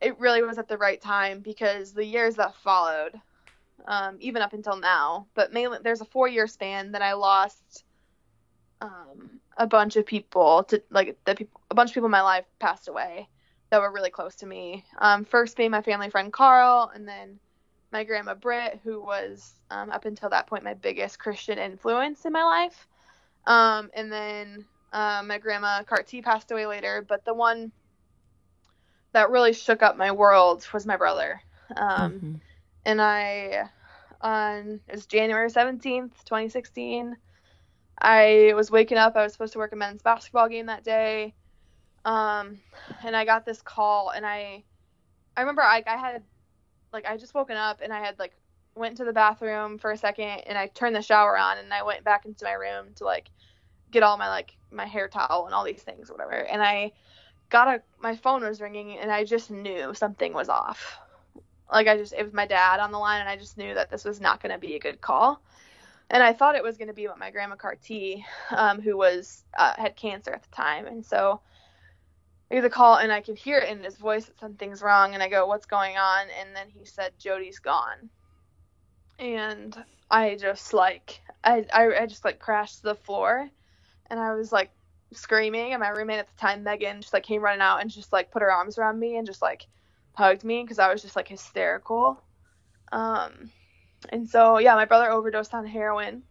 it 0.00 0.18
really 0.18 0.42
was 0.42 0.58
at 0.58 0.68
the 0.68 0.76
right 0.78 1.00
time 1.00 1.40
because 1.40 1.92
the 1.92 2.04
years 2.04 2.34
that 2.36 2.54
followed, 2.56 3.20
um, 3.86 4.16
even 4.20 4.42
up 4.42 4.52
until 4.52 4.76
now, 4.76 5.28
but 5.34 5.52
mainly 5.52 5.78
there's 5.82 6.00
a 6.00 6.06
four 6.06 6.28
year 6.28 6.46
span 6.46 6.92
that 6.92 7.02
I 7.02 7.14
lost 7.14 7.84
um, 8.80 9.40
a 9.56 9.66
bunch 9.66 9.96
of 9.96 10.06
people 10.06 10.64
to 10.64 10.82
like 10.90 11.16
the 11.24 11.34
people, 11.34 11.60
a 11.70 11.74
bunch 11.74 11.90
of 11.90 11.94
people 11.94 12.06
in 12.06 12.12
my 12.12 12.22
life 12.22 12.44
passed 12.58 12.88
away 12.88 13.28
that 13.70 13.80
were 13.80 13.92
really 13.92 14.10
close 14.10 14.36
to 14.36 14.46
me. 14.46 14.84
Um, 14.98 15.24
first 15.24 15.56
being 15.56 15.70
my 15.70 15.82
family 15.82 16.10
friend 16.10 16.32
Carl, 16.32 16.90
and 16.94 17.06
then 17.08 17.38
my 17.92 18.04
grandma 18.04 18.34
Britt, 18.34 18.80
who 18.82 19.00
was 19.02 19.54
um, 19.70 19.90
up 19.90 20.04
until 20.04 20.30
that 20.30 20.46
point 20.46 20.64
my 20.64 20.74
biggest 20.74 21.18
Christian 21.18 21.58
influence 21.58 22.24
in 22.24 22.32
my 22.32 22.44
life. 22.44 22.86
Um, 23.46 23.90
and 23.94 24.12
then 24.12 24.64
uh, 24.92 25.22
my 25.26 25.38
grandma 25.38 25.82
Carti 25.82 26.22
passed 26.22 26.50
away 26.50 26.66
later, 26.66 27.04
but 27.06 27.24
the 27.24 27.34
one 27.34 27.72
that 29.12 29.30
really 29.30 29.52
shook 29.52 29.82
up 29.82 29.96
my 29.96 30.12
world 30.12 30.66
was 30.72 30.86
my 30.86 30.96
brother. 30.96 31.40
Mhm. 31.76 32.40
And 32.84 33.00
I 33.00 33.68
on 34.20 34.80
it 34.88 34.94
was 34.94 35.06
January 35.06 35.50
seventeenth, 35.50 36.24
twenty 36.24 36.48
sixteen. 36.48 37.16
I 38.00 38.52
was 38.56 38.70
waking 38.70 38.98
up. 38.98 39.16
I 39.16 39.22
was 39.22 39.32
supposed 39.32 39.52
to 39.52 39.58
work 39.58 39.72
a 39.72 39.76
men's 39.76 40.02
basketball 40.02 40.48
game 40.48 40.66
that 40.66 40.84
day, 40.84 41.34
um, 42.04 42.58
and 43.04 43.16
I 43.16 43.24
got 43.24 43.44
this 43.44 43.62
call. 43.62 44.10
And 44.10 44.26
I, 44.26 44.64
I 45.36 45.40
remember 45.40 45.62
I, 45.62 45.84
I 45.86 45.96
had, 45.96 46.24
like, 46.92 47.06
I 47.06 47.16
just 47.16 47.34
woken 47.34 47.56
up 47.56 47.80
and 47.82 47.92
I 47.92 48.00
had 48.00 48.18
like 48.18 48.32
went 48.74 48.96
to 48.96 49.04
the 49.04 49.12
bathroom 49.12 49.78
for 49.78 49.92
a 49.92 49.96
second 49.96 50.40
and 50.46 50.56
I 50.56 50.66
turned 50.66 50.96
the 50.96 51.02
shower 51.02 51.36
on 51.36 51.58
and 51.58 51.72
I 51.72 51.82
went 51.82 52.04
back 52.04 52.24
into 52.24 52.44
my 52.44 52.52
room 52.52 52.94
to 52.96 53.04
like 53.04 53.30
get 53.90 54.02
all 54.02 54.16
my 54.16 54.28
like 54.28 54.56
my 54.70 54.86
hair 54.86 55.08
towel 55.08 55.44
and 55.46 55.54
all 55.54 55.64
these 55.64 55.82
things, 55.82 56.10
whatever. 56.10 56.32
And 56.32 56.62
I 56.62 56.92
got 57.50 57.68
a 57.68 57.82
my 58.00 58.16
phone 58.16 58.42
was 58.42 58.60
ringing 58.60 58.98
and 58.98 59.12
I 59.12 59.24
just 59.24 59.50
knew 59.50 59.94
something 59.94 60.32
was 60.32 60.48
off. 60.48 60.98
Like 61.72 61.88
I 61.88 61.96
just 61.96 62.12
it 62.12 62.22
was 62.22 62.32
my 62.32 62.46
dad 62.46 62.80
on 62.80 62.92
the 62.92 62.98
line 62.98 63.20
and 63.20 63.28
I 63.28 63.36
just 63.36 63.56
knew 63.56 63.74
that 63.74 63.90
this 63.90 64.04
was 64.04 64.20
not 64.20 64.42
going 64.42 64.52
to 64.52 64.58
be 64.58 64.76
a 64.76 64.80
good 64.80 65.00
call. 65.00 65.40
And 66.10 66.22
I 66.22 66.34
thought 66.34 66.56
it 66.56 66.62
was 66.62 66.76
going 66.76 66.88
to 66.88 66.94
be 66.94 67.08
what 67.08 67.18
my 67.18 67.30
grandma 67.30 67.56
Carti, 67.56 68.22
um, 68.50 68.82
who 68.82 68.98
was 68.98 69.44
uh, 69.56 69.72
had 69.78 69.96
cancer 69.96 70.30
at 70.32 70.42
the 70.42 70.54
time, 70.54 70.86
and 70.86 71.04
so 71.04 71.40
I 72.50 72.56
get 72.56 72.60
the 72.60 72.70
call 72.70 72.96
and 72.96 73.10
I 73.10 73.22
could 73.22 73.38
hear 73.38 73.58
it 73.58 73.70
in 73.70 73.82
his 73.82 73.96
voice 73.96 74.26
that 74.26 74.38
something's 74.38 74.82
wrong, 74.82 75.14
and 75.14 75.22
I 75.22 75.28
go, 75.28 75.46
"What's 75.46 75.64
going 75.64 75.96
on?" 75.96 76.26
And 76.38 76.54
then 76.54 76.68
he 76.68 76.84
said, 76.84 77.12
"Jody's 77.18 77.60
gone," 77.60 78.10
and 79.18 79.82
I 80.10 80.36
just 80.36 80.74
like 80.74 81.22
I 81.42 81.64
I, 81.72 82.02
I 82.02 82.06
just 82.06 82.26
like 82.26 82.38
crashed 82.38 82.78
to 82.78 82.82
the 82.82 82.94
floor, 82.94 83.48
and 84.10 84.20
I 84.20 84.34
was 84.34 84.52
like 84.52 84.70
screaming, 85.12 85.72
and 85.72 85.80
my 85.80 85.88
roommate 85.88 86.18
at 86.18 86.28
the 86.28 86.38
time, 86.38 86.62
Megan, 86.62 87.00
just 87.00 87.14
like 87.14 87.22
came 87.22 87.40
running 87.40 87.62
out 87.62 87.80
and 87.80 87.90
just 87.90 88.12
like 88.12 88.30
put 88.30 88.42
her 88.42 88.52
arms 88.52 88.76
around 88.76 88.98
me 88.98 89.16
and 89.16 89.26
just 89.26 89.40
like 89.40 89.66
hugged 90.14 90.44
me 90.44 90.62
because 90.62 90.78
I 90.78 90.92
was 90.92 91.02
just 91.02 91.16
like 91.16 91.28
hysterical. 91.28 92.22
Um, 92.90 93.50
and 94.10 94.28
so 94.28 94.58
yeah, 94.58 94.74
my 94.74 94.84
brother 94.84 95.10
overdosed 95.10 95.54
on 95.54 95.66
heroin, 95.66 96.22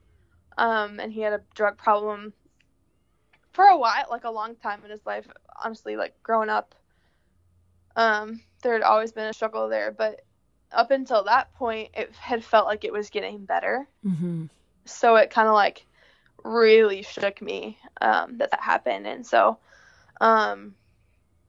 um, 0.58 1.00
and 1.00 1.12
he 1.12 1.22
had 1.22 1.34
a 1.34 1.42
drug 1.56 1.78
problem 1.78 2.34
for 3.54 3.66
a 3.66 3.78
while, 3.78 4.06
like 4.10 4.24
a 4.24 4.32
long 4.32 4.56
time 4.56 4.84
in 4.84 4.92
his 4.92 5.06
life. 5.06 5.28
Honestly, 5.64 5.96
like 5.96 6.14
growing 6.24 6.50
up, 6.50 6.76
um, 7.96 8.42
there 8.62 8.74
had 8.74 8.82
always 8.82 9.12
been 9.12 9.26
a 9.26 9.34
struggle 9.34 9.70
there, 9.70 9.92
but 9.92 10.22
up 10.72 10.92
until 10.92 11.24
that 11.24 11.54
point, 11.56 11.90
it 11.94 12.14
had 12.16 12.44
felt 12.44 12.66
like 12.66 12.84
it 12.84 12.94
was 12.94 13.10
getting 13.10 13.46
better. 13.46 13.88
Mhm. 14.06 14.50
So 14.86 15.16
it 15.16 15.30
kind 15.30 15.48
of 15.48 15.54
like 15.54 15.86
really 16.44 17.02
shook 17.04 17.42
me 17.42 17.78
um, 18.02 18.38
that 18.38 18.52
that 18.52 18.62
happened, 18.62 19.08
and 19.08 19.26
so, 19.26 19.58
um, 20.20 20.76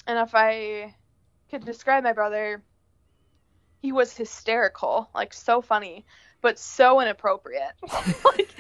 and 0.07 0.19
if 0.19 0.35
I 0.35 0.95
could 1.53 1.65
describe 1.67 2.03
my 2.03 2.15
brother, 2.15 2.63
he 3.83 3.93
was 3.93 4.17
hysterical, 4.17 5.11
like 5.15 5.35
so 5.35 5.61
funny, 5.61 6.07
but 6.41 6.59
so 6.59 7.01
inappropriate. 7.01 7.73
like, 8.25 8.55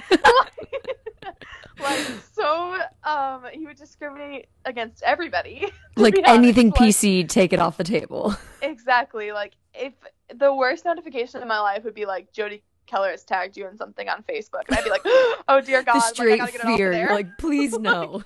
like 1.81 2.07
so 2.35 2.79
um 3.03 3.47
he 3.53 3.67
would 3.67 3.79
discriminate 3.79 4.47
against 4.65 5.03
everybody. 5.03 5.69
Like 5.95 6.15
anything 6.25 6.71
Like, 6.71 6.81
PC, 6.81 7.29
take 7.29 7.53
it 7.53 7.59
off 7.59 7.77
the 7.77 7.85
table. 7.85 8.35
Exactly. 8.63 9.33
Like 9.33 9.53
if 9.75 9.93
the 10.35 10.55
worst 10.55 10.87
notification 10.87 11.43
in 11.43 11.49
my 11.49 11.61
life 11.61 11.85
would 11.85 11.95
be 11.95 12.07
like 12.07 12.33
Jody 12.33 12.63
Keller 12.87 13.11
has 13.11 13.25
tagged 13.25 13.57
you 13.59 13.67
in 13.69 13.77
something 13.77 14.09
on 14.09 14.23
Facebook, 14.23 14.63
and 14.69 14.79
I'd 14.79 14.85
be 14.85 14.91
like, 14.91 15.03
oh 15.05 15.61
dear 15.65 15.83
God, 15.83 15.95
the 15.95 15.99
like, 15.99 16.05
I 16.05 16.13
straight 16.13 16.41
it 16.41 16.61
fear. 16.63 16.93
You're 16.93 16.93
there. 16.93 17.11
like, 17.11 17.39
please 17.39 17.79
no. 17.79 18.23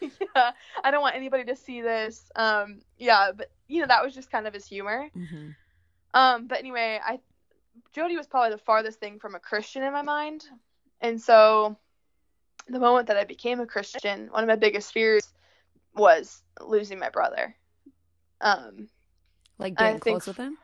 yeah, 0.00 0.52
I 0.82 0.90
don't 0.90 1.02
want 1.02 1.16
anybody 1.16 1.44
to 1.44 1.56
see 1.56 1.82
this. 1.82 2.30
Um, 2.34 2.80
yeah, 2.98 3.32
but 3.36 3.50
you 3.68 3.80
know 3.80 3.86
that 3.88 4.04
was 4.04 4.14
just 4.14 4.30
kind 4.30 4.46
of 4.46 4.54
his 4.54 4.66
humor. 4.66 5.08
Mhm. 5.16 5.54
Um, 6.14 6.46
but 6.46 6.58
anyway, 6.58 7.00
I 7.04 7.20
Jody 7.92 8.16
was 8.16 8.26
probably 8.26 8.50
the 8.50 8.62
farthest 8.62 9.00
thing 9.00 9.18
from 9.18 9.34
a 9.34 9.40
Christian 9.40 9.82
in 9.82 9.92
my 9.92 10.02
mind, 10.02 10.44
and 11.00 11.20
so 11.20 11.76
the 12.68 12.80
moment 12.80 13.08
that 13.08 13.16
I 13.16 13.24
became 13.24 13.60
a 13.60 13.66
Christian, 13.66 14.28
one 14.30 14.42
of 14.42 14.48
my 14.48 14.56
biggest 14.56 14.92
fears 14.92 15.28
was 15.94 16.42
losing 16.60 16.98
my 16.98 17.10
brother. 17.10 17.54
Um, 18.40 18.88
Like 19.58 19.80
I 19.80 19.92
think- 19.92 20.02
close 20.02 20.26
with 20.26 20.36
him, 20.36 20.58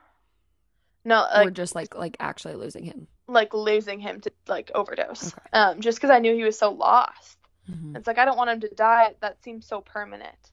no, 1.05 1.21
or 1.35 1.45
like 1.47 1.55
just 1.55 1.75
like 1.75 1.95
like 1.95 2.17
actually 2.21 2.55
losing 2.55 2.85
him. 2.85 3.09
like 3.27 3.55
losing 3.55 3.99
him 4.01 4.21
to 4.21 4.33
like 4.47 4.71
overdose. 4.75 5.29
Okay. 5.33 5.43
Um, 5.53 5.81
just 5.81 5.99
because 5.99 6.11
I 6.11 6.19
knew 6.19 6.35
he 6.35 6.45
was 6.45 6.59
so 6.59 6.71
lost. 6.71 7.39
Mhm. 7.71 7.97
It's 7.97 8.07
like 8.07 8.19
I 8.19 8.25
don't 8.25 8.37
want 8.37 8.51
him 8.51 8.61
to 8.61 8.69
die. 8.75 9.15
That 9.21 9.43
seems 9.43 9.67
so 9.67 9.81
permanent. 9.81 10.52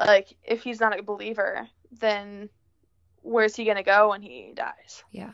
Like 0.00 0.34
if 0.42 0.62
he's 0.62 0.80
not 0.80 0.98
a 0.98 1.02
believer, 1.02 1.68
then 2.00 2.48
where's 3.22 3.54
he 3.54 3.64
gonna 3.64 3.82
go 3.82 4.08
when 4.10 4.22
he 4.22 4.52
dies? 4.54 5.04
Yeah. 5.12 5.32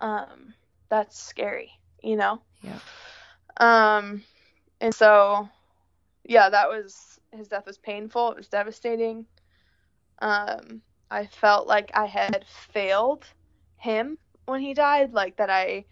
Um, 0.00 0.54
that's 0.90 1.18
scary, 1.18 1.70
you 2.02 2.16
know. 2.16 2.42
Yeah. 2.60 2.78
Um, 3.56 4.22
and 4.80 4.94
so, 4.94 5.48
yeah, 6.24 6.50
that 6.50 6.68
was 6.68 7.18
his 7.32 7.48
death 7.48 7.66
was 7.66 7.78
painful. 7.78 8.32
It 8.32 8.36
was 8.36 8.48
devastating. 8.48 9.26
Um, 10.18 10.82
I 11.10 11.26
felt 11.26 11.66
like 11.66 11.90
I 11.94 12.06
had 12.06 12.44
failed 12.72 13.24
him 13.76 14.18
when 14.46 14.60
he 14.60 14.74
died, 14.74 15.12
like 15.12 15.36
that 15.36 15.50
I, 15.50 15.86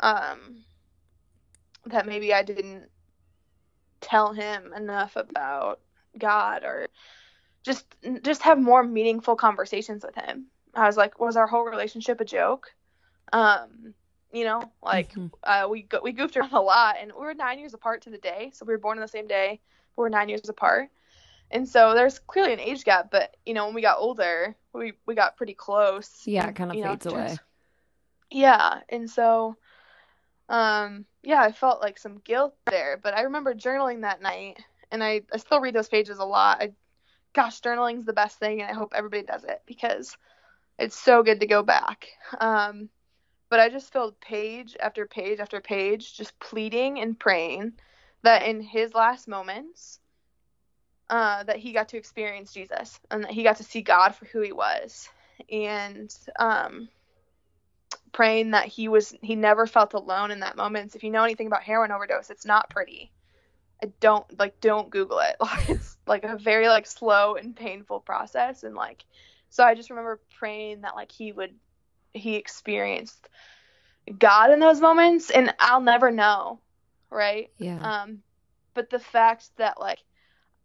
um, 0.00 0.64
that 1.86 2.06
maybe 2.06 2.34
I 2.34 2.42
didn't 2.42 2.88
tell 4.00 4.32
him 4.32 4.72
enough 4.74 5.16
about 5.16 5.80
God 6.18 6.64
or 6.64 6.88
just 7.62 7.86
just 8.22 8.42
have 8.42 8.58
more 8.58 8.82
meaningful 8.82 9.36
conversations 9.36 10.04
with 10.04 10.14
him. 10.14 10.46
I 10.74 10.86
was 10.86 10.96
like, 10.96 11.20
was 11.20 11.36
our 11.36 11.46
whole 11.46 11.64
relationship 11.64 12.20
a 12.20 12.24
joke? 12.24 12.72
Um, 13.32 13.94
you 14.32 14.44
know, 14.44 14.72
like 14.82 15.12
Mhm. 15.12 15.30
uh, 15.44 15.68
we 15.70 15.82
go- 15.82 16.00
we 16.02 16.12
goofed 16.12 16.36
around 16.36 16.52
a 16.54 16.60
lot, 16.60 16.96
and 17.00 17.12
we 17.12 17.20
were 17.20 17.34
nine 17.34 17.58
years 17.58 17.74
apart 17.74 18.02
to 18.02 18.10
the 18.10 18.18
day. 18.18 18.50
So 18.54 18.64
we 18.64 18.72
were 18.72 18.78
born 18.78 18.98
on 18.98 19.02
the 19.02 19.08
same 19.08 19.26
day. 19.26 19.60
We're 19.96 20.08
nine 20.08 20.28
years 20.30 20.48
apart, 20.48 20.90
and 21.50 21.68
so 21.68 21.94
there's 21.94 22.18
clearly 22.18 22.52
an 22.54 22.60
age 22.60 22.84
gap. 22.84 23.10
But 23.10 23.36
you 23.44 23.52
know, 23.54 23.66
when 23.66 23.74
we 23.74 23.82
got 23.82 23.98
older, 23.98 24.56
we 24.72 24.94
we 25.06 25.14
got 25.14 25.36
pretty 25.36 25.54
close. 25.54 26.26
Yeah, 26.26 26.48
it 26.48 26.56
kind 26.56 26.70
of 26.70 26.76
you 26.76 26.82
know, 26.82 26.90
fades 26.92 27.06
away. 27.06 27.14
trans- 27.26 27.40
Yeah, 28.30 28.80
and 28.88 29.10
so, 29.10 29.56
um, 30.48 31.04
yeah, 31.22 31.42
I 31.42 31.52
felt 31.52 31.80
like 31.82 31.98
some 31.98 32.18
guilt 32.24 32.56
there. 32.66 32.96
But 33.02 33.14
I 33.14 33.22
remember 33.22 33.54
journaling 33.54 34.00
that 34.02 34.22
night, 34.22 34.58
and 34.90 35.04
I 35.04 35.22
I 35.32 35.36
still 35.36 35.60
read 35.60 35.74
those 35.74 35.88
pages 35.90 36.18
a 36.18 36.24
lot. 36.24 36.62
I, 36.62 36.72
gosh, 37.34 37.60
journaling's 37.60 38.04
the 38.04 38.12
best 38.12 38.38
thing, 38.38 38.60
and 38.60 38.70
I 38.70 38.74
hope 38.74 38.92
everybody 38.94 39.22
does 39.22 39.44
it 39.44 39.62
because 39.66 40.16
it's 40.78 40.98
so 40.98 41.22
good 41.22 41.40
to 41.40 41.46
go 41.46 41.62
back. 41.62 42.08
Um, 42.40 42.88
but 43.48 43.60
I 43.60 43.68
just 43.68 43.92
filled 43.92 44.20
page 44.20 44.76
after 44.80 45.06
page 45.06 45.38
after 45.38 45.60
page, 45.60 46.16
just 46.16 46.38
pleading 46.38 47.00
and 47.00 47.18
praying 47.18 47.74
that 48.22 48.44
in 48.44 48.60
his 48.60 48.94
last 48.94 49.28
moments, 49.28 50.00
uh, 51.10 51.44
that 51.44 51.58
he 51.58 51.72
got 51.72 51.88
to 51.90 51.98
experience 51.98 52.52
Jesus 52.52 52.98
and 53.10 53.24
that 53.24 53.30
he 53.30 53.42
got 53.42 53.56
to 53.58 53.64
see 53.64 53.82
God 53.82 54.14
for 54.14 54.24
who 54.26 54.40
he 54.40 54.52
was, 54.52 55.08
and 55.50 56.14
um, 56.38 56.88
praying 58.12 58.52
that 58.52 58.66
he 58.66 58.88
was 58.88 59.14
he 59.22 59.36
never 59.36 59.66
felt 59.66 59.94
alone 59.94 60.30
in 60.30 60.40
that 60.40 60.56
moment. 60.56 60.94
If 60.94 61.04
you 61.04 61.10
know 61.10 61.24
anything 61.24 61.46
about 61.46 61.62
heroin 61.62 61.92
overdose, 61.92 62.30
it's 62.30 62.46
not 62.46 62.70
pretty. 62.70 63.12
Don't 64.00 64.38
like 64.38 64.60
don't 64.60 64.90
Google 64.90 65.18
it. 65.20 65.36
Like 65.40 65.70
it's 65.70 65.96
like 66.06 66.24
a 66.24 66.36
very 66.36 66.68
like 66.68 66.86
slow 66.86 67.36
and 67.36 67.54
painful 67.54 68.00
process, 68.00 68.62
and 68.62 68.74
like 68.74 69.04
so 69.50 69.64
I 69.64 69.74
just 69.74 69.90
remember 69.90 70.20
praying 70.38 70.82
that 70.82 70.94
like 70.94 71.12
he 71.12 71.32
would 71.32 71.54
he 72.14 72.36
experienced 72.36 73.28
God 74.18 74.50
in 74.50 74.60
those 74.60 74.80
moments, 74.80 75.30
and 75.30 75.54
I'll 75.58 75.80
never 75.80 76.10
know, 76.10 76.60
right? 77.10 77.50
Yeah. 77.58 78.02
Um, 78.02 78.22
but 78.74 78.90
the 78.90 78.98
fact 78.98 79.50
that 79.56 79.80
like 79.80 79.98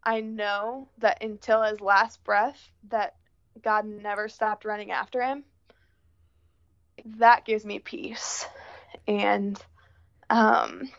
I 0.04 0.22
know 0.22 0.90
that 1.00 1.24
until 1.24 1.64
his 1.64 1.82
last 1.82 2.24
breath 2.24 2.72
that 2.90 3.16
God 3.62 3.86
never 3.86 4.30
stopped 4.30 4.66
running 4.66 4.92
after 4.92 5.22
him, 5.22 5.44
that 7.18 7.46
gives 7.46 7.66
me 7.66 7.80
peace. 7.80 8.46
And 9.08 9.60
um 10.30 10.90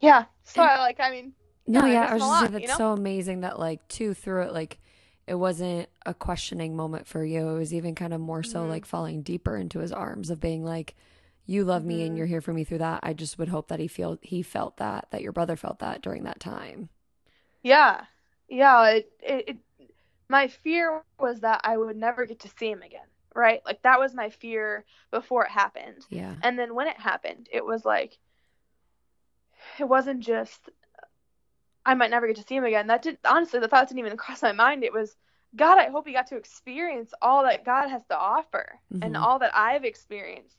yeah, 0.00 0.24
so 0.44 0.62
I 0.62 0.78
like 0.78 1.00
I 1.00 1.10
mean 1.10 1.34
No, 1.66 1.84
I 1.84 1.84
yeah, 1.84 2.02
miss 2.02 2.10
I 2.10 2.14
was 2.14 2.24
just 2.24 2.38
saying 2.38 2.52
lot, 2.52 2.52
that's 2.52 2.62
you 2.62 2.68
know? 2.68 2.78
so 2.78 2.92
amazing 2.92 3.40
that 3.40 3.58
like 3.58 3.86
too 3.88 4.14
through 4.14 4.42
it 4.42 4.52
like 4.52 4.78
it 5.26 5.34
wasn't 5.34 5.88
a 6.04 6.14
questioning 6.14 6.76
moment 6.76 7.06
for 7.08 7.24
you. 7.24 7.48
It 7.48 7.58
was 7.58 7.74
even 7.74 7.94
kind 7.96 8.14
of 8.14 8.20
more 8.20 8.44
so 8.44 8.64
Mhm. 8.64 8.68
like 8.68 8.86
falling 8.86 9.22
deeper 9.22 9.56
into 9.56 9.80
his 9.80 9.90
arms 9.92 10.30
of 10.30 10.40
being 10.40 10.64
like 10.64 10.94
you 11.46 11.64
love 11.64 11.84
me 11.84 12.02
and 12.06 12.16
Mhm. 12.16 12.16
you're 12.16 12.26
here 12.26 12.40
for 12.40 12.52
me 12.52 12.62
through 12.64 12.78
that. 12.78 13.00
I 13.02 13.12
just 13.12 13.38
would 13.38 13.48
hope 13.48 13.68
that 13.68 13.80
he 13.80 13.88
feel 13.88 14.18
he 14.22 14.42
felt 14.42 14.76
that 14.78 15.08
that 15.10 15.22
your 15.22 15.32
brother 15.32 15.56
felt 15.56 15.80
that 15.80 16.02
during 16.02 16.22
that 16.24 16.38
time. 16.40 16.88
Yeah. 17.62 18.04
Yeah, 18.48 18.88
it, 18.90 19.10
it, 19.22 19.48
it 19.48 19.56
my 20.28 20.48
fear 20.48 21.02
was 21.18 21.40
that 21.40 21.62
I 21.64 21.76
would 21.76 21.96
never 21.96 22.26
get 22.26 22.40
to 22.40 22.50
see 22.58 22.70
him 22.70 22.82
again, 22.82 23.06
right? 23.34 23.60
Like 23.64 23.82
that 23.82 24.00
was 24.00 24.14
my 24.14 24.30
fear 24.30 24.84
before 25.10 25.44
it 25.46 25.50
happened. 25.50 26.06
Yeah. 26.08 26.36
And 26.42 26.58
then 26.58 26.74
when 26.74 26.88
it 26.88 26.98
happened, 26.98 27.48
it 27.52 27.64
was 27.64 27.84
like 27.84 28.18
it 29.78 29.84
wasn't 29.84 30.20
just 30.20 30.68
I 31.84 31.94
might 31.94 32.10
never 32.10 32.26
get 32.26 32.36
to 32.36 32.42
see 32.42 32.56
him 32.56 32.64
again. 32.64 32.88
That 32.88 33.02
did 33.02 33.18
honestly 33.24 33.60
the 33.60 33.68
thought 33.68 33.88
didn't 33.88 34.00
even 34.00 34.16
cross 34.16 34.42
my 34.42 34.52
mind. 34.52 34.84
It 34.84 34.92
was 34.92 35.16
God, 35.54 35.78
I 35.78 35.88
hope 35.88 36.06
he 36.06 36.12
got 36.12 36.26
to 36.28 36.36
experience 36.36 37.14
all 37.22 37.44
that 37.44 37.64
God 37.64 37.88
has 37.88 38.04
to 38.06 38.18
offer 38.18 38.78
and 39.00 39.14
Mhm. 39.14 39.22
all 39.22 39.38
that 39.38 39.56
I've 39.56 39.84
experienced. 39.84 40.56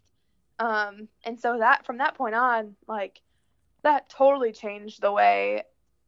Um 0.60 1.08
and 1.24 1.40
so 1.40 1.60
that 1.60 1.86
from 1.86 1.98
that 1.98 2.16
point 2.16 2.36
on, 2.36 2.76
like 2.88 3.22
that 3.84 4.10
totally 4.10 4.52
changed 4.52 5.02
the 5.02 5.12
way 5.12 5.64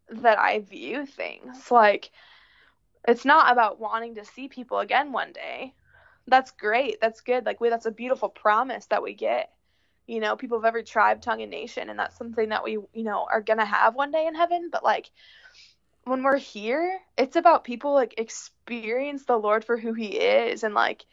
that 0.09 0.39
I 0.39 0.59
view 0.59 1.05
things. 1.05 1.69
Like 1.69 2.11
it's 3.07 3.25
not 3.25 3.51
about 3.51 3.79
wanting 3.79 4.15
to 4.15 4.25
see 4.25 4.47
people 4.47 4.79
again 4.79 5.11
one 5.11 5.33
day. 5.33 5.73
That's 6.27 6.51
great. 6.51 6.99
That's 7.01 7.21
good. 7.21 7.45
Like 7.45 7.59
we 7.59 7.69
that's 7.69 7.85
a 7.85 7.91
beautiful 7.91 8.29
promise 8.29 8.85
that 8.87 9.03
we 9.03 9.13
get. 9.13 9.51
You 10.09 10.19
know, 10.19 10.35
people 10.35 10.57
of 10.57 10.65
every 10.65 10.83
tribe, 10.83 11.21
tongue, 11.21 11.41
and 11.41 11.51
nation, 11.51 11.89
and 11.89 11.99
that's 11.99 12.17
something 12.17 12.49
that 12.49 12.63
we, 12.63 12.71
you 12.71 13.03
know, 13.03 13.27
are 13.31 13.41
gonna 13.41 13.65
have 13.65 13.95
one 13.95 14.11
day 14.11 14.25
in 14.25 14.35
heaven. 14.35 14.69
But 14.71 14.83
like 14.83 15.11
when 16.03 16.23
we're 16.23 16.37
here, 16.37 16.99
it's 17.17 17.35
about 17.35 17.63
people 17.63 17.93
like 17.93 18.15
experience 18.17 19.25
the 19.25 19.37
Lord 19.37 19.63
for 19.63 19.77
who 19.77 19.93
He 19.93 20.17
is, 20.17 20.63
and 20.63 20.73
like 20.73 21.05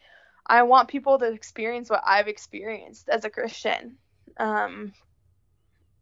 I 0.45 0.63
want 0.63 0.87
people 0.87 1.19
to 1.19 1.31
experience 1.31 1.89
what 1.89 2.01
I've 2.05 2.27
experienced 2.27 3.07
as 3.09 3.23
a 3.25 3.29
Christian. 3.29 3.97
Um, 4.37 4.93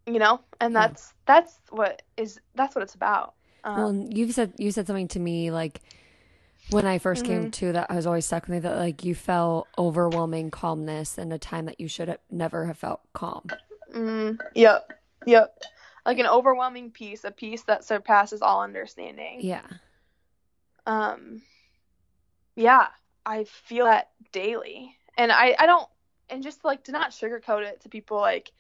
you 0.06 0.20
know, 0.20 0.40
and 0.62 0.76
that's 0.76 1.14
that's 1.26 1.60
what 1.72 2.02
is 2.16 2.40
that's 2.54 2.76
what 2.76 2.84
it's 2.84 2.96
about. 2.96 3.34
Um, 3.64 3.76
Well, 3.76 4.08
you've 4.12 4.34
said 4.34 4.54
you 4.58 4.72
said 4.72 4.88
something 4.88 5.08
to 5.10 5.20
me 5.20 5.52
like 5.52 5.82
when 6.70 6.86
I 6.86 6.98
1st 6.98 7.26
came 7.26 7.46
Mhm. 7.48 7.52
to 7.54 7.72
that 7.74 7.92
has 7.92 8.06
always 8.08 8.26
stuck 8.26 8.44
with 8.44 8.50
me 8.52 8.60
that 8.60 8.78
like 8.78 9.04
you 9.04 9.16
felt 9.16 9.68
overwhelming 9.78 10.52
calmness 10.52 11.18
in 11.18 11.32
a 11.32 11.38
time 11.40 11.66
that 11.66 11.80
you 11.80 11.88
should 11.88 12.08
have 12.08 12.20
never 12.30 12.66
have 12.66 12.78
felt 12.78 13.02
calm. 13.14 13.48
Mm, 13.94 14.40
yep, 14.56 14.92
yep. 15.26 15.58
Like 16.06 16.20
an 16.20 16.28
overwhelming 16.28 16.92
peace, 16.92 17.24
a 17.24 17.32
peace 17.32 17.64
that 17.64 17.84
surpasses 17.84 18.42
all 18.42 18.62
understanding. 18.62 19.40
Yeah. 19.42 19.66
Um, 20.86 21.42
yeah, 22.56 22.88
I 23.26 23.46
feel 23.46 23.86
that 23.86 24.12
daily, 24.32 24.96
and 25.18 25.32
I 25.32 25.56
I 25.58 25.66
don't 25.66 25.88
and 26.30 26.44
just 26.44 26.64
like 26.64 26.84
to 26.86 26.92
not 26.92 27.12
sugarcoat 27.12 27.64
it 27.64 27.82
to 27.82 27.90
people 27.90 28.18
like 28.18 28.52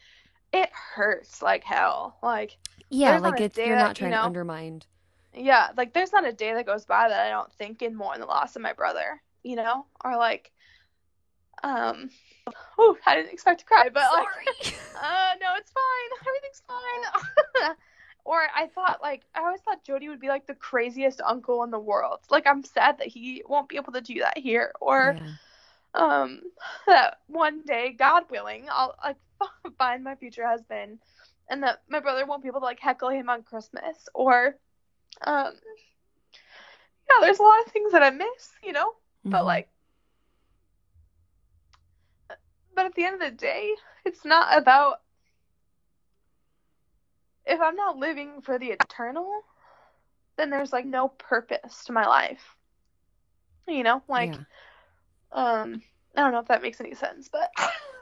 it 0.54 0.70
hurts 0.72 1.42
like 1.42 1.64
hell. 1.64 2.18
Like 2.24 2.58
Yeah, 2.90 3.18
like 3.18 3.42
it's 3.42 3.58
you're 3.58 3.76
not 3.76 3.90
you 4.00 4.08
trying 4.08 4.12
to 4.12 4.24
undermine. 4.24 4.82
Yeah, 5.36 5.70
like 5.78 5.94
there's 5.94 6.14
not 6.14 6.26
a 6.26 6.34
day 6.34 6.54
that 6.54 6.66
goes 6.66 6.86
by 6.86 7.10
that 7.10 7.26
I 7.28 7.30
don't 7.30 7.52
think 7.54 7.82
in 7.82 7.96
more 7.96 8.14
in 8.14 8.20
the 8.22 8.26
loss 8.28 8.56
of 8.56 8.62
my 8.62 8.74
brother, 8.74 9.22
you 9.44 9.56
know, 9.56 9.86
or 10.04 10.18
like, 10.18 10.52
um, 11.64 12.10
oh, 12.78 12.98
I 13.06 13.16
didn't 13.16 13.34
expect 13.34 13.62
to 13.62 13.66
cry, 13.66 13.90
but 13.94 14.04
like. 14.14 14.28
uh 14.96 15.34
no 15.42 15.48
it's 15.58 15.72
fine. 15.72 16.28
Everything's 16.28 16.62
fine. 16.68 17.76
Or 18.28 18.42
i 18.56 18.66
thought 18.66 19.04
like 19.04 19.22
i 19.36 19.42
always 19.42 19.62
thought 19.62 19.84
jody 19.84 20.10
would 20.10 20.20
be 20.20 20.30
like 20.30 20.48
the 20.48 20.56
craziest 20.56 21.22
uncle 21.22 21.64
in 21.64 21.70
the 21.70 21.78
world. 21.78 22.22
Like 22.32 22.48
i'm 22.48 22.64
sad 22.64 22.98
that 22.98 23.06
he 23.06 23.44
won't 23.48 23.70
be 23.70 23.76
able 23.76 23.94
to 23.94 24.02
do 24.02 24.22
that 24.22 24.40
here. 24.40 24.72
Or 24.82 25.16
Yeah. 25.16 25.34
um 25.94 26.42
that 26.88 27.20
one 27.28 27.62
day 27.62 27.92
god 27.92 28.24
willing 28.32 28.66
i'll 28.72 28.96
like 29.04 29.18
find 29.78 30.04
my 30.04 30.16
future 30.16 30.44
husband 30.48 30.98
and 31.52 31.62
that 31.62 31.84
my 31.88 32.00
brother 32.00 32.26
won't 32.26 32.42
be 32.42 32.48
able 32.48 32.62
to 32.62 32.66
like 32.66 32.80
heckle 32.80 33.10
him 33.10 33.30
on 33.30 33.44
christmas. 33.44 34.10
Or 34.16 34.56
um 35.24 35.54
yeah 37.10 37.18
there's 37.22 37.40
a 37.40 37.44
lot 37.44 37.66
of 37.66 37.72
things 37.72 37.92
that 37.92 38.04
i 38.04 38.10
miss 38.10 38.52
you 38.64 38.74
know 38.74 38.92
but 39.24 39.44
Mhm. 39.44 39.46
like 39.46 39.70
but 42.76 42.86
at 42.86 42.96
the 42.96 43.06
end 43.06 43.16
of 43.16 43.22
the 43.22 43.36
day 43.36 43.72
it's 44.06 44.26
not 44.26 44.58
about 44.58 45.02
if 47.46 47.60
i'm 47.62 47.76
not 47.76 47.98
living 47.98 48.42
for 48.42 48.60
the 48.60 48.68
eternal 48.68 49.30
then 50.38 50.50
there's 50.50 50.74
like 50.74 50.86
no 50.86 51.08
purpose 51.08 51.86
to 51.86 51.94
my 51.94 52.06
life 52.06 52.56
you 53.68 53.84
know 53.84 54.02
like 54.08 54.34
Yeah. 54.34 54.38
um 55.32 55.82
i 56.16 56.22
don't 56.22 56.32
know 56.32 56.40
if 56.40 56.48
that 56.48 56.62
makes 56.62 56.80
any 56.82 56.94
sense 56.94 57.30
but 57.30 57.52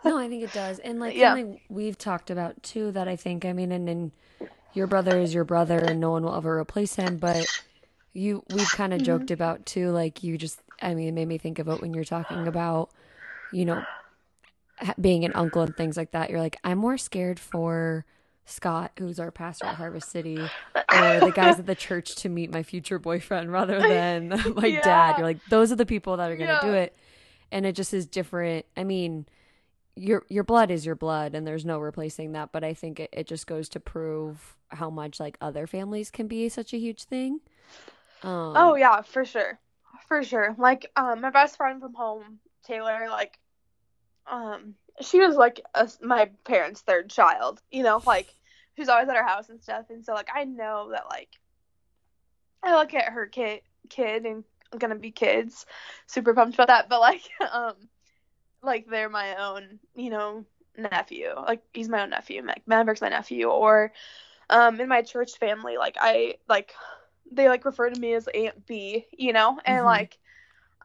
No, 0.06 0.18
I 0.18 0.28
think 0.28 0.44
it 0.44 0.52
does. 0.52 0.80
And 0.80 1.00
like 1.00 1.16
Yeah. 1.18 1.30
something 1.30 1.60
we've 1.70 1.98
talked 1.98 2.30
about 2.30 2.62
too 2.62 2.92
that 2.92 3.08
I 3.08 3.16
think 3.16 3.46
I 3.46 3.54
mean 3.54 3.72
and, 3.72 3.88
and 3.88 4.12
your 4.74 4.88
brother 4.88 5.18
is 5.20 5.34
your 5.34 5.44
brother 5.46 5.78
and 5.80 6.00
no 6.00 6.12
one 6.12 6.24
will 6.24 6.36
ever 6.36 6.60
replace 6.60 6.96
him, 6.96 7.18
but 7.18 7.52
you 8.14 8.44
we've 8.48 8.72
kind 8.72 8.94
of 8.94 9.02
Mhm. 9.02 9.06
joked 9.06 9.32
about 9.32 9.66
too 9.66 9.90
like 9.92 10.24
you 10.24 10.38
just 10.38 10.62
I 10.82 10.94
mean 10.94 11.08
it 11.10 11.12
made 11.14 11.28
me 11.28 11.38
think 11.40 11.60
of 11.60 11.68
it 11.68 11.82
when 11.82 11.94
you're 11.94 12.04
talking 12.04 12.48
about 12.48 12.92
you 13.52 13.66
know 13.66 13.88
being 15.00 15.24
an 15.26 15.32
uncle 15.36 15.62
and 15.62 15.76
things 15.76 15.98
like 15.98 16.12
that. 16.12 16.30
You're 16.30 16.40
like 16.40 16.58
I'm 16.64 16.78
more 16.78 16.98
scared 16.98 17.40
for 17.40 18.06
Scott, 18.46 18.92
who's 19.00 19.20
our 19.20 19.32
pastor 19.32 19.68
at 19.68 19.76
Harvest 19.76 20.10
City, 20.12 20.52
or 20.90 21.22
the 21.22 21.32
guys 21.32 21.60
at 21.60 21.66
the 21.66 21.76
church 21.88 22.16
to 22.18 22.30
meet 22.30 22.52
my 22.52 22.64
future 22.64 23.00
boyfriend 23.00 23.52
rather 23.52 23.84
than 23.88 24.30
my 24.56 24.72
dad. 24.72 25.18
You're 25.18 25.28
like, 25.28 25.40
those 25.48 25.72
are 25.72 25.76
the 25.78 25.86
people 25.86 26.18
that 26.18 26.30
are 26.32 26.36
going 26.38 26.50
to 26.50 26.58
do 26.58 26.74
it. 26.74 26.96
And 27.52 27.66
it 27.66 27.76
just 27.76 27.94
is 27.94 28.06
different. 28.08 28.66
I 28.76 28.84
mean, 28.84 29.26
your 29.96 30.26
your 30.30 30.44
blood 30.44 30.72
is 30.72 30.86
your 30.86 30.96
blood 30.96 31.36
and 31.36 31.46
there's 31.46 31.66
no 31.66 31.80
replacing 31.80 32.32
that, 32.34 32.52
but 32.52 32.64
I 32.64 32.74
think 32.74 33.00
it, 33.00 33.10
it 33.14 33.28
just 33.28 33.48
goes 33.48 33.70
to 33.70 33.80
prove 33.80 34.56
how 34.70 34.90
much 34.90 35.20
like 35.20 35.38
other 35.40 35.68
families 35.68 36.10
can 36.10 36.28
be 36.28 36.50
such 36.50 36.74
a 36.74 36.78
huge 36.78 37.04
thing. 37.04 37.40
Um, 38.24 38.54
oh 38.56 38.76
yeah 38.76 39.02
for 39.02 39.26
sure. 39.26 39.60
For 40.08 40.24
sure. 40.24 40.56
Like 40.58 40.92
um 40.96 41.22
my 41.22 41.30
best 41.30 41.58
friend 41.58 41.80
from 41.80 41.94
home 41.94 42.40
taylor 42.66 43.08
like 43.10 43.38
um 44.32 44.74
she 45.02 45.20
was 45.20 45.36
like 45.36 45.60
a, 45.76 45.90
my 46.02 46.30
parents 46.46 46.80
third 46.80 47.10
child 47.10 47.62
you 47.72 47.84
know 47.84 48.02
like 48.06 48.34
who's 48.78 48.88
always 48.88 49.10
at 49.10 49.16
our 49.16 49.28
house 49.28 49.50
and 49.50 49.62
stuff. 49.62 49.86
And 49.90 50.04
so 50.04 50.14
like 50.14 50.30
i 50.34 50.44
know 50.44 50.90
that 50.92 51.06
like 51.10 51.30
i 52.64 52.76
look 52.76 52.94
at 52.94 53.12
her 53.12 53.28
kid 53.28 53.62
kid 53.90 54.26
and 54.26 54.44
gonna 54.78 54.96
be 54.96 55.12
kids 55.12 55.66
super 56.08 56.34
pumped 56.34 56.56
about 56.56 56.68
that. 56.68 56.90
But 56.90 57.00
like 57.00 57.22
um 57.52 57.76
like 58.64 58.88
they're 58.90 59.10
my 59.10 59.36
own 59.38 59.80
you 59.96 60.10
know 60.12 60.46
nephew. 60.78 61.28
Like 61.36 61.62
he's 61.74 61.90
my 61.90 62.02
own 62.04 62.10
nephew. 62.10 62.42
Mac- 62.44 62.64
maverick's 62.68 63.02
my 63.02 63.10
nephew. 63.10 63.48
Or 63.48 63.92
um 64.50 64.80
in 64.80 64.88
my 64.90 65.02
church 65.02 65.38
family 65.38 65.78
like 65.78 65.98
i 66.00 66.36
like 66.48 66.74
they 67.32 67.48
like 67.50 67.66
refer 67.66 67.90
to 67.90 68.00
me 68.00 68.14
as 68.14 68.28
aunt 68.28 68.66
b 68.68 69.06
you 69.18 69.34
know? 69.34 69.60
And 69.66 69.84
Mhm. 69.84 69.86
like 69.86 70.18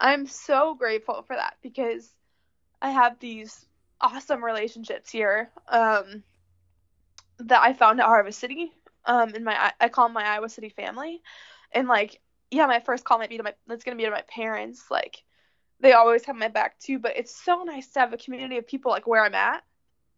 i'm 0.00 0.26
so 0.26 0.74
grateful 0.74 1.22
for 1.22 1.36
that 1.36 1.56
because 1.62 2.14
i 2.82 2.90
have 2.90 3.18
these 3.18 3.66
awesome 4.00 4.44
relationships 4.44 5.10
here 5.10 5.50
um 5.68 6.22
that 7.38 7.62
i 7.62 7.72
found 7.72 8.00
at 8.00 8.06
harvest 8.06 8.38
city. 8.38 8.72
Um 9.04 9.30
in 9.34 9.44
my 9.44 9.72
i 9.80 9.88
call 9.88 10.06
them 10.06 10.14
my 10.14 10.24
iowa 10.24 10.48
city 10.48 10.68
family. 10.70 11.22
And 11.72 11.88
like 11.88 12.20
yeah 12.50 12.66
my 12.66 12.80
first 12.80 13.04
call 13.04 13.18
might 13.18 13.30
be 13.30 13.38
to 13.38 13.42
my 13.44 13.54
it's 13.70 13.84
gonna 13.84 13.96
be 13.96 14.04
to 14.04 14.10
my 14.10 14.22
parents 14.22 14.90
like 14.90 15.22
they 15.80 15.92
always 15.92 16.24
have 16.24 16.36
my 16.36 16.48
back 16.48 16.78
too 16.78 16.98
but 16.98 17.16
it's 17.16 17.34
so 17.34 17.62
nice 17.62 17.88
to 17.88 18.00
have 18.00 18.12
a 18.12 18.16
community 18.16 18.58
of 18.58 18.66
people 18.66 18.90
like 18.90 19.06
where 19.06 19.24
i'm 19.24 19.34
at 19.34 19.62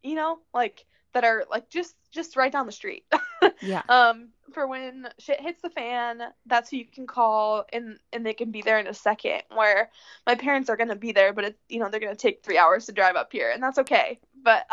you 0.02 0.14
know 0.14 0.38
like 0.54 0.86
that 1.12 1.24
are 1.24 1.44
like 1.50 1.68
just 1.68 1.94
just 2.10 2.36
right 2.36 2.52
down 2.52 2.66
the 2.66 2.72
street 2.72 3.04
yeah. 3.62 3.82
um 3.88 4.28
for 4.52 4.66
when 4.66 5.08
shit 5.18 5.40
hits 5.40 5.62
the 5.62 5.70
fan 5.70 6.22
that's 6.46 6.70
who 6.70 6.76
you 6.76 6.84
can 6.84 7.06
call 7.06 7.64
and 7.72 7.98
and 8.12 8.24
they 8.24 8.34
can 8.34 8.50
be 8.50 8.62
there 8.62 8.78
in 8.78 8.86
a 8.86 8.94
second 8.94 9.42
where 9.54 9.90
my 10.26 10.34
parents 10.34 10.68
are 10.68 10.76
going 10.76 10.88
to 10.88 10.96
be 10.96 11.12
there 11.12 11.32
but 11.32 11.44
it 11.44 11.58
you 11.68 11.78
know 11.78 11.88
they're 11.88 12.00
going 12.00 12.14
to 12.14 12.20
take 12.20 12.42
three 12.42 12.58
hours 12.58 12.86
to 12.86 12.92
drive 12.92 13.16
up 13.16 13.30
here 13.32 13.50
and 13.50 13.62
that's 13.62 13.78
okay 13.78 14.18
but 14.42 14.66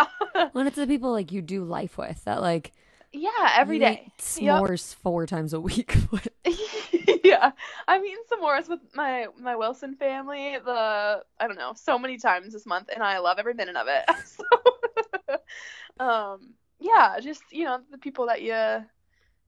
When 0.54 0.68
it's 0.68 0.76
the 0.76 0.88
people 0.88 1.12
like 1.12 1.32
you 1.32 1.42
do 1.42 1.64
life 1.64 1.98
with 1.98 2.24
that 2.26 2.42
like 2.42 2.74
yeah 3.14 3.54
every 3.56 3.76
you 3.78 3.82
day 3.82 4.04
eat 4.06 4.42
Yep. 4.42 4.62
s'mores 4.62 4.96
four 4.96 5.26
times 5.26 5.54
a 5.54 5.60
week. 5.60 5.96
yeah 7.24 7.52
i've 7.88 8.04
eaten 8.04 8.24
s'mores 8.32 8.70
with 8.70 8.80
my 8.96 9.28
my 9.40 9.56
wilson 9.56 9.96
family 9.96 10.58
the 10.64 11.24
i 11.40 11.48
don't 11.48 11.58
know 11.58 11.74
so 11.76 11.98
many 11.98 12.18
times 12.18 12.54
this 12.54 12.66
month 12.66 12.90
and 12.94 13.04
i 13.04 13.18
love 13.20 13.38
every 13.40 13.54
minute 13.54 13.76
of 13.76 13.88
it 13.88 14.06
so, 14.26 16.04
um 16.04 16.54
yeah 16.80 17.20
just 17.20 17.42
you 17.52 17.66
know 17.66 17.80
the 17.92 17.98
people 17.98 18.28
that 18.28 18.42
you 18.42 18.86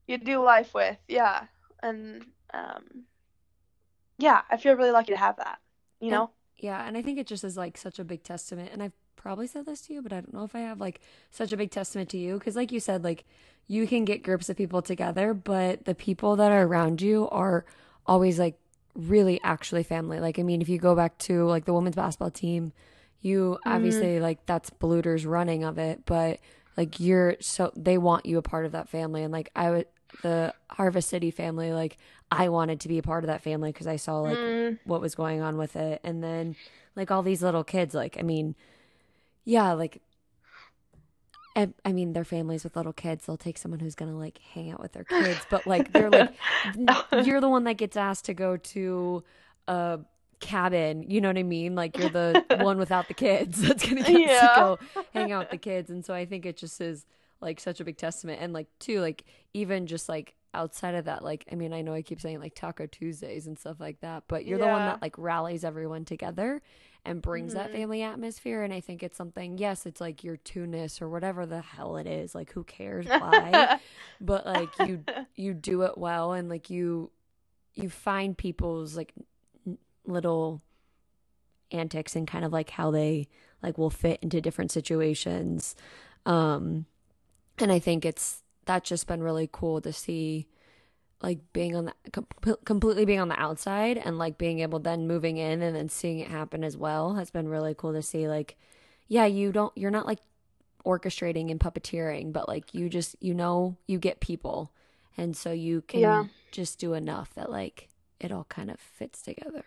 you 0.06 0.18
do 0.18 0.42
life 0.42 0.74
with 0.74 0.96
yeah 1.08 1.44
and 1.82 2.24
um 2.52 3.04
yeah, 4.20 4.42
I 4.50 4.58
feel 4.58 4.76
really 4.76 4.90
lucky 4.90 5.12
to 5.12 5.18
have 5.18 5.36
that. 5.36 5.58
You 6.00 6.10
know? 6.10 6.30
Yeah, 6.58 6.86
and 6.86 6.96
I 6.96 7.02
think 7.02 7.18
it 7.18 7.26
just 7.26 7.42
is 7.42 7.56
like 7.56 7.76
such 7.78 7.98
a 7.98 8.04
big 8.04 8.22
testament. 8.22 8.70
And 8.72 8.82
I've 8.82 8.92
probably 9.20 9.46
said 9.46 9.66
this 9.66 9.82
to 9.82 9.94
you, 9.94 10.02
but 10.02 10.12
I 10.12 10.16
don't 10.20 10.32
know 10.34 10.44
if 10.44 10.54
I 10.54 10.60
have 10.60 10.80
like 10.80 11.00
such 11.30 11.52
a 11.52 11.56
big 11.56 11.70
testament 11.70 12.08
to 12.10 12.18
you. 12.18 12.38
Cause 12.38 12.56
like 12.56 12.72
you 12.72 12.80
said, 12.80 13.04
like 13.04 13.24
you 13.68 13.86
can 13.86 14.04
get 14.04 14.22
groups 14.22 14.48
of 14.48 14.56
people 14.56 14.82
together, 14.82 15.34
but 15.34 15.84
the 15.84 15.94
people 15.94 16.36
that 16.36 16.50
are 16.52 16.64
around 16.66 17.02
you 17.02 17.28
are 17.30 17.64
always 18.06 18.38
like 18.38 18.58
really 18.94 19.40
actually 19.42 19.82
family. 19.82 20.20
Like, 20.20 20.38
I 20.38 20.42
mean, 20.42 20.62
if 20.62 20.68
you 20.68 20.78
go 20.78 20.94
back 20.94 21.18
to 21.18 21.44
like 21.44 21.66
the 21.66 21.74
women's 21.74 21.96
basketball 21.96 22.30
team, 22.30 22.72
you 23.20 23.58
Mm-hmm. 23.66 23.74
obviously 23.74 24.20
like 24.20 24.46
that's 24.46 24.70
Bluder's 24.70 25.26
running 25.26 25.64
of 25.64 25.78
it, 25.78 26.04
but 26.06 26.40
like 26.76 26.98
you're 26.98 27.36
so 27.40 27.72
they 27.76 27.98
want 27.98 28.26
you 28.26 28.38
a 28.38 28.42
part 28.42 28.64
of 28.66 28.72
that 28.72 28.88
family. 28.88 29.22
And 29.22 29.32
like 29.32 29.50
I 29.54 29.70
would, 29.70 29.86
the 30.22 30.54
Harvest 30.70 31.08
City 31.08 31.30
family, 31.30 31.72
like 31.72 31.98
I 32.30 32.48
wanted 32.48 32.80
to 32.80 32.88
be 32.88 32.98
a 32.98 33.02
part 33.02 33.24
of 33.24 33.28
that 33.28 33.42
family 33.42 33.70
because 33.72 33.86
I 33.86 33.96
saw 33.96 34.20
like 34.20 34.40
Mm, 34.40 34.78
what 34.84 35.00
was 35.00 35.14
going 35.14 35.42
on 35.42 35.56
with 35.58 35.76
it. 35.76 36.00
And 36.04 36.22
then 36.22 36.56
like 36.96 37.10
all 37.10 37.22
these 37.22 37.42
little 37.42 37.64
kids, 37.64 37.94
like, 37.94 38.16
I 38.18 38.22
mean, 38.22 38.54
yeah, 39.50 39.72
like, 39.72 40.00
I, 41.56 41.68
I 41.84 41.92
mean, 41.92 42.12
their 42.12 42.24
families 42.24 42.62
with 42.62 42.76
little 42.76 42.92
kids, 42.92 43.26
they'll 43.26 43.36
take 43.36 43.58
someone 43.58 43.80
who's 43.80 43.96
gonna 43.96 44.16
like 44.16 44.38
hang 44.54 44.70
out 44.70 44.80
with 44.80 44.92
their 44.92 45.04
kids, 45.04 45.44
but 45.44 45.66
like 45.66 45.92
they're 45.94 46.10
like, 46.10 46.30
you're 47.16 47.40
the 47.40 47.48
one 47.48 47.64
that 47.64 47.74
gets 47.76 47.96
asked 47.96 48.26
to 48.26 48.34
go 48.34 48.56
to 48.56 49.24
a 49.66 50.00
cabin, 50.38 51.10
you 51.10 51.20
know 51.20 51.28
what 51.28 51.38
I 51.38 51.42
mean? 51.42 51.74
Like 51.74 51.98
you're 51.98 52.08
the 52.08 52.40
one 52.52 52.78
without 52.78 53.08
the 53.08 53.14
kids 53.14 53.60
that's 53.66 53.86
gonna 53.86 54.02
get 54.04 54.22
Yeah. 54.26 54.40
to 54.40 54.48
go 54.48 54.78
hang 55.10 55.32
out 55.32 55.40
with 55.40 55.50
the 55.50 55.58
kids, 55.58 55.90
and 55.90 56.04
so 56.04 56.14
I 56.14 56.24
think 56.24 56.46
it 56.46 56.56
just 56.56 56.80
is 56.80 57.04
like 57.40 57.58
such 57.60 57.80
a 57.80 57.84
big 57.84 57.96
testament, 57.96 58.40
and 58.40 58.52
like 58.52 58.68
too, 58.78 59.00
like 59.00 59.24
even 59.52 59.86
just 59.88 60.08
like 60.08 60.34
outside 60.52 60.94
of 60.94 61.04
that, 61.04 61.22
like 61.22 61.44
I 61.50 61.54
mean, 61.54 61.72
I 61.72 61.82
know 61.82 61.94
I 61.94 62.02
keep 62.02 62.20
saying 62.20 62.40
like 62.40 62.54
Taco 62.54 62.86
Tuesdays 62.86 63.46
and 63.46 63.58
stuff 63.58 63.78
like 63.80 64.00
that, 64.00 64.24
but 64.28 64.44
you're 64.46 64.58
the 64.58 64.66
one 64.66 64.86
that 64.86 65.02
like 65.02 65.16
rallies 65.18 65.64
everyone 65.64 66.04
together 66.04 66.60
and 67.04 67.22
brings 67.22 67.54
that 67.54 67.70
Mhm. 67.70 67.72
family 67.72 68.02
atmosphere, 68.02 68.62
and 68.62 68.72
I 68.72 68.80
think 68.80 69.02
it's 69.02 69.16
something. 69.16 69.58
Yes, 69.58 69.86
it's 69.86 70.00
like 70.00 70.22
your 70.24 70.36
Tunis 70.36 71.00
or 71.00 71.08
whatever 71.08 71.46
the 71.46 71.60
hell 71.62 71.96
it 71.96 72.06
is. 72.06 72.34
Like 72.34 72.52
who 72.52 72.64
cares 72.64 73.06
why? 73.06 73.78
but 74.20 74.44
like 74.46 74.78
you 74.80 75.04
you 75.36 75.54
do 75.54 75.82
it 75.82 75.96
well 75.96 76.32
and 76.32 76.48
like 76.48 76.68
you 76.70 77.10
you 77.74 77.88
find 77.88 78.36
people's 78.36 78.96
like 78.96 79.12
little 80.04 80.60
antics 81.72 82.16
and 82.16 82.26
kind 82.26 82.44
of 82.44 82.52
like 82.52 82.70
how 82.70 82.90
they 82.90 83.28
like 83.62 83.78
will 83.78 83.90
fit 83.90 84.18
into 84.22 84.40
different 84.40 84.72
situations 84.72 85.76
um 86.26 86.84
and 87.58 87.70
i 87.70 87.78
think 87.78 88.04
it's 88.04 88.42
that's 88.66 88.88
just 88.88 89.06
been 89.06 89.22
really 89.22 89.48
cool 89.50 89.80
to 89.80 89.92
see 89.92 90.46
like 91.22 91.40
being 91.52 91.76
on 91.76 91.86
the 91.86 91.94
com- 92.12 92.26
completely 92.64 93.04
being 93.04 93.20
on 93.20 93.28
the 93.28 93.40
outside 93.40 93.98
and 93.98 94.18
like 94.18 94.38
being 94.38 94.60
able 94.60 94.78
then 94.78 95.06
moving 95.06 95.36
in 95.36 95.62
and 95.62 95.76
then 95.76 95.88
seeing 95.88 96.18
it 96.18 96.28
happen 96.28 96.64
as 96.64 96.76
well 96.76 97.14
has 97.14 97.30
been 97.30 97.48
really 97.48 97.74
cool 97.74 97.92
to 97.92 98.02
see 98.02 98.28
like 98.28 98.56
yeah 99.08 99.26
you 99.26 99.52
don't 99.52 99.76
you're 99.76 99.90
not 99.90 100.06
like 100.06 100.20
orchestrating 100.86 101.50
and 101.50 101.60
puppeteering 101.60 102.32
but 102.32 102.48
like 102.48 102.74
you 102.74 102.88
just 102.88 103.16
you 103.20 103.34
know 103.34 103.76
you 103.86 103.98
get 103.98 104.20
people 104.20 104.72
and 105.16 105.36
so 105.36 105.52
you 105.52 105.82
can 105.82 106.00
Yeah. 106.00 106.24
just 106.52 106.78
do 106.78 106.94
enough 106.94 107.34
that 107.34 107.50
like 107.50 107.88
it 108.18 108.32
all 108.32 108.44
kind 108.44 108.70
of 108.70 108.80
fits 108.80 109.22
together 109.22 109.64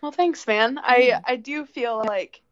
Well, 0.00 0.10
thanks, 0.12 0.46
man. 0.46 0.78
I 0.78 1.20
I 1.24 1.36
do 1.36 1.66
feel 1.66 1.98
like 1.98 2.42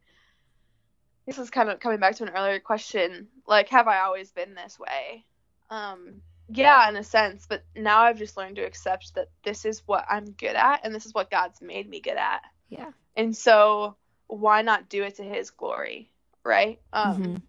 this 1.26 1.38
is 1.38 1.50
kind 1.50 1.68
of 1.70 1.80
coming 1.80 2.00
back 2.00 2.16
to 2.16 2.22
an 2.24 2.30
earlier 2.30 2.61
question. 2.61 3.28
Like, 3.46 3.68
have 3.70 3.88
I 3.88 4.00
always 4.00 4.32
been 4.32 4.55
this 4.55 4.78
way? 4.78 5.24
Um, 5.70 6.20
yeah, 6.48 6.88
in 6.88 6.96
a 6.96 7.04
sense, 7.04 7.46
but 7.48 7.64
now 7.74 8.02
I've 8.02 8.18
just 8.18 8.36
learned 8.36 8.56
to 8.56 8.66
accept 8.66 9.14
that 9.14 9.28
this 9.44 9.64
is 9.64 9.82
what 9.86 10.04
I'm 10.08 10.26
good 10.26 10.54
at 10.56 10.80
and 10.84 10.94
this 10.94 11.06
is 11.06 11.14
what 11.14 11.30
God's 11.30 11.60
made 11.62 11.88
me 11.88 12.00
good 12.00 12.16
at. 12.16 12.42
yeah 12.68 12.90
And 13.16 13.36
so 13.36 13.96
why 14.26 14.62
not 14.62 14.88
do 14.88 15.02
it 15.04 15.16
to 15.16 15.22
his 15.22 15.50
glory, 15.50 16.10
right? 16.44 16.80
Um 16.92 17.22
Mhm. 17.22 17.42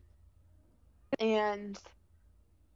and 1.20 1.78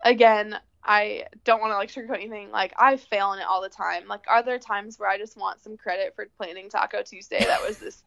again, 0.03 0.57
I 0.83 1.25
don't 1.43 1.61
want 1.61 1.71
to 1.71 1.77
like 1.77 1.91
sugarcoat 1.91 2.15
anything. 2.15 2.51
Like 2.51 2.73
I 2.77 2.97
fail 2.97 3.33
in 3.33 3.39
it 3.39 3.45
all 3.45 3.61
the 3.61 3.69
time. 3.69 4.07
Like 4.07 4.25
are 4.27 4.43
there 4.43 4.59
times 4.59 4.97
where 4.99 5.09
I 5.09 5.17
just 5.17 5.37
want 5.37 5.61
some 5.61 5.77
credit 5.77 6.15
for 6.15 6.25
planning 6.37 6.69
Taco 6.69 7.01
Tuesday? 7.03 7.45
That 7.45 7.61
was 7.61 7.77
this 7.79 8.03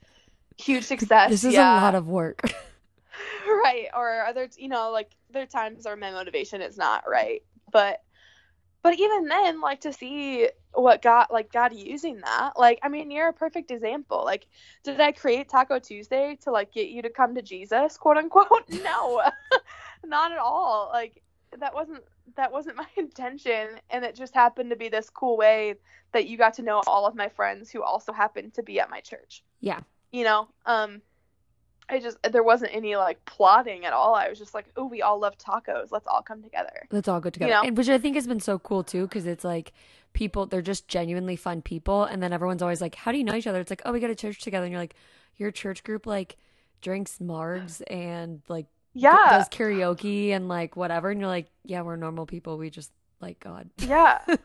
huge 0.58 0.84
success. 0.84 1.30
this 1.30 1.44
is 1.44 1.54
yeah. 1.54 1.78
a 1.78 1.80
lot 1.82 1.94
of 1.94 2.08
work 2.08 2.40
right. 3.46 3.86
Or 3.94 4.08
are 4.08 4.32
there 4.32 4.48
you 4.56 4.68
know, 4.68 4.90
like 4.90 5.10
there 5.30 5.42
are 5.42 5.46
times 5.46 5.84
where 5.84 5.96
my 5.96 6.10
motivation 6.10 6.60
is 6.62 6.76
not 6.76 7.04
right. 7.08 7.42
But 7.70 8.00
but 8.82 8.98
even 8.98 9.26
then, 9.26 9.60
like 9.60 9.82
to 9.82 9.92
see 9.92 10.48
what 10.74 11.02
God 11.02 11.26
like 11.30 11.52
God 11.52 11.72
using 11.72 12.20
that, 12.20 12.52
like 12.58 12.80
I 12.82 12.88
mean, 12.88 13.10
you're 13.10 13.28
a 13.28 13.32
perfect 13.32 13.70
example. 13.70 14.24
Like, 14.24 14.46
did 14.82 15.00
I 15.00 15.12
create 15.12 15.48
Taco 15.48 15.78
Tuesday 15.78 16.36
to 16.42 16.50
like 16.50 16.72
get 16.72 16.88
you 16.88 17.02
to 17.02 17.10
come 17.10 17.34
to 17.34 17.42
Jesus, 17.42 17.96
quote 17.96 18.16
unquote? 18.16 18.68
No, 18.82 19.22
not 20.04 20.32
at 20.32 20.38
all. 20.38 20.90
Like 20.92 21.22
that 21.58 21.74
wasn't 21.74 22.02
that 22.36 22.50
wasn't 22.50 22.76
my 22.76 22.86
intention, 22.96 23.68
and 23.90 24.04
it 24.04 24.16
just 24.16 24.34
happened 24.34 24.70
to 24.70 24.76
be 24.76 24.88
this 24.88 25.10
cool 25.10 25.36
way 25.36 25.76
that 26.12 26.26
you 26.26 26.36
got 26.36 26.54
to 26.54 26.62
know 26.62 26.82
all 26.86 27.06
of 27.06 27.14
my 27.14 27.28
friends 27.28 27.70
who 27.70 27.82
also 27.82 28.12
happened 28.12 28.54
to 28.54 28.62
be 28.62 28.80
at 28.80 28.90
my 28.90 29.00
church. 29.00 29.44
yeah 29.60 29.80
You 30.10 30.24
know, 30.24 30.48
um, 30.66 31.02
I 31.88 31.98
just 31.98 32.16
there 32.30 32.42
wasn't 32.42 32.74
any 32.74 32.96
like 32.96 33.22
plotting 33.24 33.84
at 33.84 33.92
all. 33.92 34.14
I 34.14 34.28
was 34.28 34.38
just 34.38 34.54
like, 34.54 34.66
oh, 34.76 34.86
we 34.86 35.02
all 35.02 35.18
love 35.18 35.36
tacos. 35.36 35.88
Let's 35.90 36.06
all 36.06 36.22
come 36.22 36.42
together. 36.42 36.86
Let's 36.90 37.08
all 37.08 37.20
go 37.20 37.28
together. 37.30 37.52
know? 37.52 37.62
And 37.62 37.76
which 37.76 37.88
I 37.88 37.98
think 37.98 38.14
has 38.14 38.26
been 38.26 38.40
so 38.40 38.58
cool 38.58 38.82
too, 38.82 39.02
because 39.06 39.26
it's 39.26 39.44
like 39.44 39.72
people, 40.12 40.46
they're 40.46 40.62
just 40.62 40.88
genuinely 40.88 41.36
fun 41.36 41.60
people. 41.62 42.04
And 42.04 42.22
then 42.22 42.32
everyone's 42.32 42.62
always 42.62 42.80
like, 42.80 42.94
How 42.94 43.12
do 43.12 43.18
you 43.18 43.24
know 43.24 43.34
each 43.34 43.46
other? 43.46 43.60
It's 43.60 43.70
like, 43.70 43.82
Oh, 43.84 43.92
we 43.92 44.00
go 44.00 44.06
to 44.06 44.14
church 44.14 44.40
together. 44.40 44.64
And 44.64 44.72
you're 44.72 44.80
like, 44.80 44.94
Your 45.36 45.50
church 45.50 45.84
group 45.84 46.06
like 46.06 46.36
drinks 46.80 47.18
margs 47.20 47.82
and 47.90 48.42
like 48.48 48.66
Yeah. 48.94 49.16
does 49.30 49.48
karaoke 49.48 50.30
and 50.30 50.48
like 50.48 50.76
whatever. 50.76 51.10
And 51.10 51.20
you're 51.20 51.28
like, 51.28 51.50
Yeah, 51.64 51.82
we're 51.82 51.96
normal 51.96 52.26
people. 52.26 52.58
We 52.58 52.70
just 52.70 52.90
like 53.20 53.38
God. 53.38 53.70
Yeah, 53.78 54.18
uh, 54.28 54.36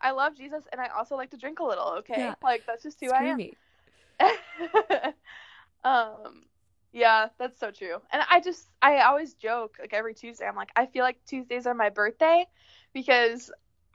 I 0.00 0.12
love 0.12 0.34
Jesus, 0.36 0.64
and 0.72 0.80
I 0.80 0.86
also 0.88 1.16
like 1.16 1.30
to 1.30 1.36
drink 1.36 1.60
a 1.60 1.64
little. 1.64 1.96
Okay, 1.98 2.14
Yeah. 2.16 2.34
like 2.42 2.64
that's 2.66 2.82
just 2.82 2.98
who 3.00 3.10
I 3.10 3.24
am. 3.24 5.12
Um, 5.84 6.44
yeah, 6.92 7.28
that's 7.38 7.58
so 7.58 7.70
true. 7.70 7.96
And 8.12 8.22
I 8.30 8.40
just, 8.40 8.68
I 8.80 9.00
always 9.00 9.34
joke 9.34 9.76
like 9.80 9.92
every 9.94 10.14
Tuesday. 10.14 10.46
I'm 10.46 10.56
like, 10.56 10.70
I 10.76 10.86
feel 10.86 11.02
like 11.04 11.18
Tuesdays 11.26 11.66
are 11.66 11.74
my 11.74 11.88
birthday 11.90 12.46
because 12.92 13.50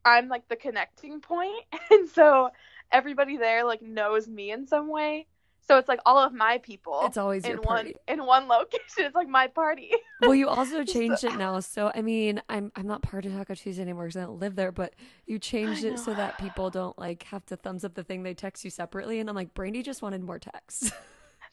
I'm 0.06 0.28
like 0.30 0.48
the 0.48 0.56
connecting 0.56 1.20
point, 1.22 1.64
and 1.92 2.10
so 2.10 2.50
everybody 2.92 3.38
there 3.38 3.66
like 3.66 3.82
knows 3.82 4.28
me 4.28 4.52
in 4.52 4.66
some 4.68 4.90
way. 4.90 5.28
So 5.68 5.78
it's 5.78 5.90
like 5.90 6.00
all 6.06 6.18
of 6.18 6.34
my 6.34 6.60
people 6.60 7.02
It's 7.04 7.18
always 7.18 7.44
in 7.44 7.52
your 7.52 7.62
one 7.62 7.76
party. 7.84 7.96
in 8.08 8.26
one 8.26 8.48
location. 8.48 8.80
It's 9.00 9.16
like 9.16 9.28
my 9.28 9.48
party. 9.48 9.92
Well, 10.22 10.34
you 10.34 10.48
also 10.48 10.84
changed 10.84 11.22
the- 11.24 11.28
it 11.28 11.36
now. 11.38 11.60
So, 11.60 11.92
I 11.94 12.02
mean, 12.02 12.42
I'm 12.50 12.72
I'm 12.76 12.88
not 12.88 13.02
part 13.04 13.26
of 13.26 13.34
Taco 13.34 13.54
Tuesday 13.54 13.82
anymore 13.84 14.06
because 14.06 14.16
I 14.18 14.26
don't 14.26 14.40
live 14.40 14.56
there. 14.56 14.72
But 14.72 14.94
you 15.28 15.38
changed 15.40 15.84
it 15.84 16.00
so 16.00 16.14
that 16.16 16.38
people 16.40 16.70
don't 16.72 16.98
like 16.98 17.24
have 17.24 17.46
to 17.48 17.58
thumbs 17.58 17.84
up 17.84 17.94
the 17.96 18.04
thing. 18.04 18.24
They 18.24 18.34
text 18.34 18.64
you 18.64 18.72
separately, 18.72 19.20
and 19.20 19.30
I'm 19.30 19.36
like, 19.36 19.54
Brandy 19.54 19.84
just 19.84 20.02
wanted 20.02 20.24
more 20.24 20.40
texts. 20.40 20.92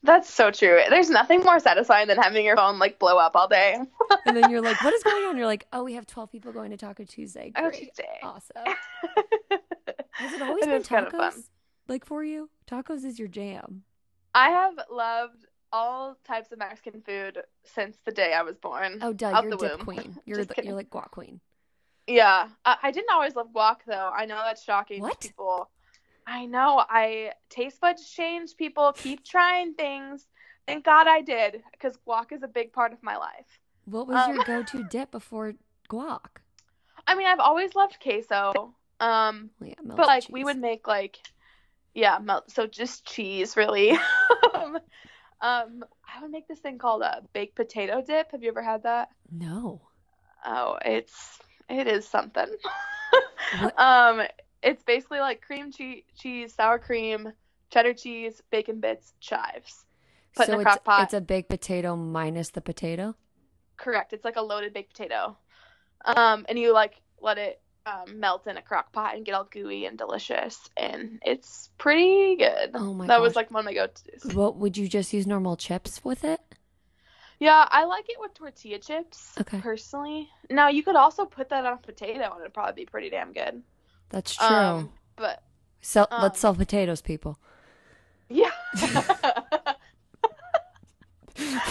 That's 0.04 0.32
so 0.32 0.50
true. 0.50 0.80
There's 0.90 1.08
nothing 1.10 1.40
more 1.40 1.58
satisfying 1.58 2.08
than 2.08 2.18
having 2.18 2.44
your 2.44 2.56
phone 2.56 2.78
like 2.78 2.98
blow 2.98 3.16
up 3.18 3.34
all 3.34 3.48
day. 3.48 3.78
And 4.26 4.36
then 4.36 4.50
you're 4.50 4.60
like, 4.60 4.80
what 4.84 4.92
is 4.94 5.02
going 5.02 5.24
on? 5.24 5.36
You're 5.36 5.46
like, 5.46 5.66
oh, 5.72 5.82
we 5.82 5.94
have 5.94 6.06
12 6.06 6.30
people 6.30 6.52
going 6.52 6.70
to 6.72 6.76
Taco 6.76 7.04
Tuesday. 7.04 7.52
Oh, 7.56 7.62
Great. 7.70 7.78
Tuesday. 7.88 8.18
Awesome. 8.22 8.62
Has 10.10 10.32
it 10.32 10.42
always 10.42 10.62
It 10.64 10.66
been 10.68 10.80
is 10.82 10.86
kind 10.88 11.06
of 11.06 11.12
tacos? 11.12 11.18
fun. 11.32 11.44
Like 11.88 12.04
for 12.04 12.22
you? 12.22 12.48
Tacos 12.70 13.04
is 13.04 13.18
your 13.18 13.28
jam. 13.28 13.82
I 14.34 14.50
have 14.50 14.74
loved 14.90 15.46
all 15.72 16.16
types 16.26 16.52
of 16.52 16.58
Mexican 16.58 17.00
food 17.00 17.38
since 17.64 17.96
the 18.04 18.12
day 18.12 18.32
I 18.32 18.42
was 18.42 18.56
born. 18.56 18.98
Oh, 19.02 19.12
duh, 19.12 19.40
you're 19.42 19.50
the 19.52 19.56
dip 19.56 19.76
womb. 19.78 19.84
queen. 19.86 20.16
You're 20.26 20.44
the, 20.44 20.54
you're 20.62 20.74
like 20.74 20.90
guac 20.90 21.10
queen. 21.10 21.40
Yeah, 22.06 22.48
I, 22.64 22.76
I 22.82 22.90
didn't 22.90 23.10
always 23.10 23.34
love 23.34 23.48
guac 23.54 23.76
though. 23.86 24.10
I 24.14 24.26
know 24.26 24.36
that's 24.44 24.62
shocking 24.62 25.00
What? 25.00 25.20
to 25.22 25.28
people. 25.28 25.70
I 26.26 26.46
know. 26.46 26.84
I 26.88 27.32
taste 27.50 27.80
buds 27.80 28.08
change. 28.08 28.56
People 28.56 28.92
keep 28.96 29.24
trying 29.24 29.74
things. 29.74 30.26
Thank 30.66 30.84
God 30.84 31.06
I 31.06 31.20
did, 31.20 31.62
because 31.72 31.98
guac 32.08 32.32
is 32.32 32.42
a 32.42 32.48
big 32.48 32.72
part 32.72 32.92
of 32.92 33.02
my 33.02 33.16
life. 33.16 33.60
What 33.84 34.06
was 34.06 34.16
Um, 34.16 34.34
your 34.34 34.44
go-to 34.46 34.84
dip 34.84 35.10
before 35.10 35.54
guac? 35.90 36.40
I 37.06 37.14
mean, 37.14 37.26
I've 37.26 37.40
always 37.40 37.74
loved 37.74 37.98
queso. 38.02 38.74
Um, 38.98 39.50
yeah, 39.60 39.74
but 39.84 40.06
like 40.06 40.24
we 40.30 40.42
would 40.42 40.58
make 40.58 40.86
like, 40.88 41.18
yeah, 41.92 42.18
melt. 42.18 42.50
So 42.50 42.66
just 42.66 43.04
cheese, 43.04 43.56
really. 43.58 43.90
um, 44.54 44.78
um, 45.42 45.84
I 46.08 46.22
would 46.22 46.30
make 46.30 46.48
this 46.48 46.60
thing 46.60 46.78
called 46.78 47.02
a 47.02 47.22
baked 47.34 47.56
potato 47.56 48.00
dip. 48.00 48.32
Have 48.32 48.42
you 48.42 48.48
ever 48.48 48.62
had 48.62 48.84
that? 48.84 49.10
No. 49.30 49.82
Oh, 50.46 50.78
it's 50.82 51.38
it 51.68 51.86
is 51.86 52.08
something. 52.08 52.48
Um, 53.76 54.22
it's 54.64 54.82
basically 54.82 55.20
like 55.20 55.42
cream 55.42 55.70
cheese, 55.70 56.02
cheese, 56.16 56.54
sour 56.54 56.78
cream, 56.78 57.32
cheddar 57.70 57.94
cheese, 57.94 58.42
bacon 58.50 58.80
bits, 58.80 59.12
chives. 59.20 59.84
Put 60.34 60.48
in 60.48 60.54
so 60.54 60.58
a 60.58 60.60
it's 60.60 60.64
crock 60.64 60.84
pot. 60.84 61.02
it's 61.04 61.14
a 61.14 61.20
baked 61.20 61.48
potato 61.48 61.94
minus 61.96 62.50
the 62.50 62.60
potato. 62.60 63.14
Correct. 63.76 64.12
It's 64.12 64.24
like 64.24 64.36
a 64.36 64.42
loaded 64.42 64.72
baked 64.72 64.96
potato. 64.96 65.36
Um, 66.04 66.44
and 66.48 66.58
you 66.58 66.72
like 66.72 66.94
let 67.20 67.38
it 67.38 67.60
um, 67.86 68.18
melt 68.20 68.46
in 68.46 68.56
a 68.56 68.62
crock 68.62 68.92
pot 68.92 69.14
and 69.14 69.24
get 69.24 69.34
all 69.34 69.44
gooey 69.44 69.86
and 69.86 69.96
delicious, 69.98 70.58
and 70.76 71.20
it's 71.24 71.70
pretty 71.78 72.36
good. 72.36 72.70
Oh 72.74 72.94
my 72.94 73.06
That 73.06 73.20
was 73.20 73.36
like 73.36 73.50
one 73.50 73.60
of 73.60 73.64
my 73.66 73.74
go-tos. 73.74 74.34
What 74.34 74.56
would 74.56 74.76
you 74.76 74.88
just 74.88 75.12
use 75.12 75.26
normal 75.26 75.56
chips 75.56 76.02
with 76.04 76.24
it? 76.24 76.40
Yeah, 77.38 77.66
I 77.70 77.84
like 77.84 78.08
it 78.08 78.16
with 78.18 78.32
tortilla 78.34 78.78
chips 78.78 79.34
Okay. 79.40 79.58
personally. 79.60 80.28
Now 80.50 80.68
you 80.68 80.82
could 80.82 80.96
also 80.96 81.26
put 81.26 81.50
that 81.50 81.66
on 81.66 81.74
a 81.74 81.76
potato, 81.76 82.22
and 82.32 82.40
it'd 82.40 82.54
probably 82.54 82.84
be 82.84 82.86
pretty 82.86 83.10
damn 83.10 83.32
good. 83.32 83.62
That's 84.10 84.34
true. 84.36 84.46
Um, 84.46 84.90
but 85.16 85.42
sell, 85.80 86.06
um, 86.10 86.22
let's 86.22 86.38
sell 86.40 86.54
potatoes, 86.54 87.00
people. 87.02 87.38
yeah. 88.28 88.50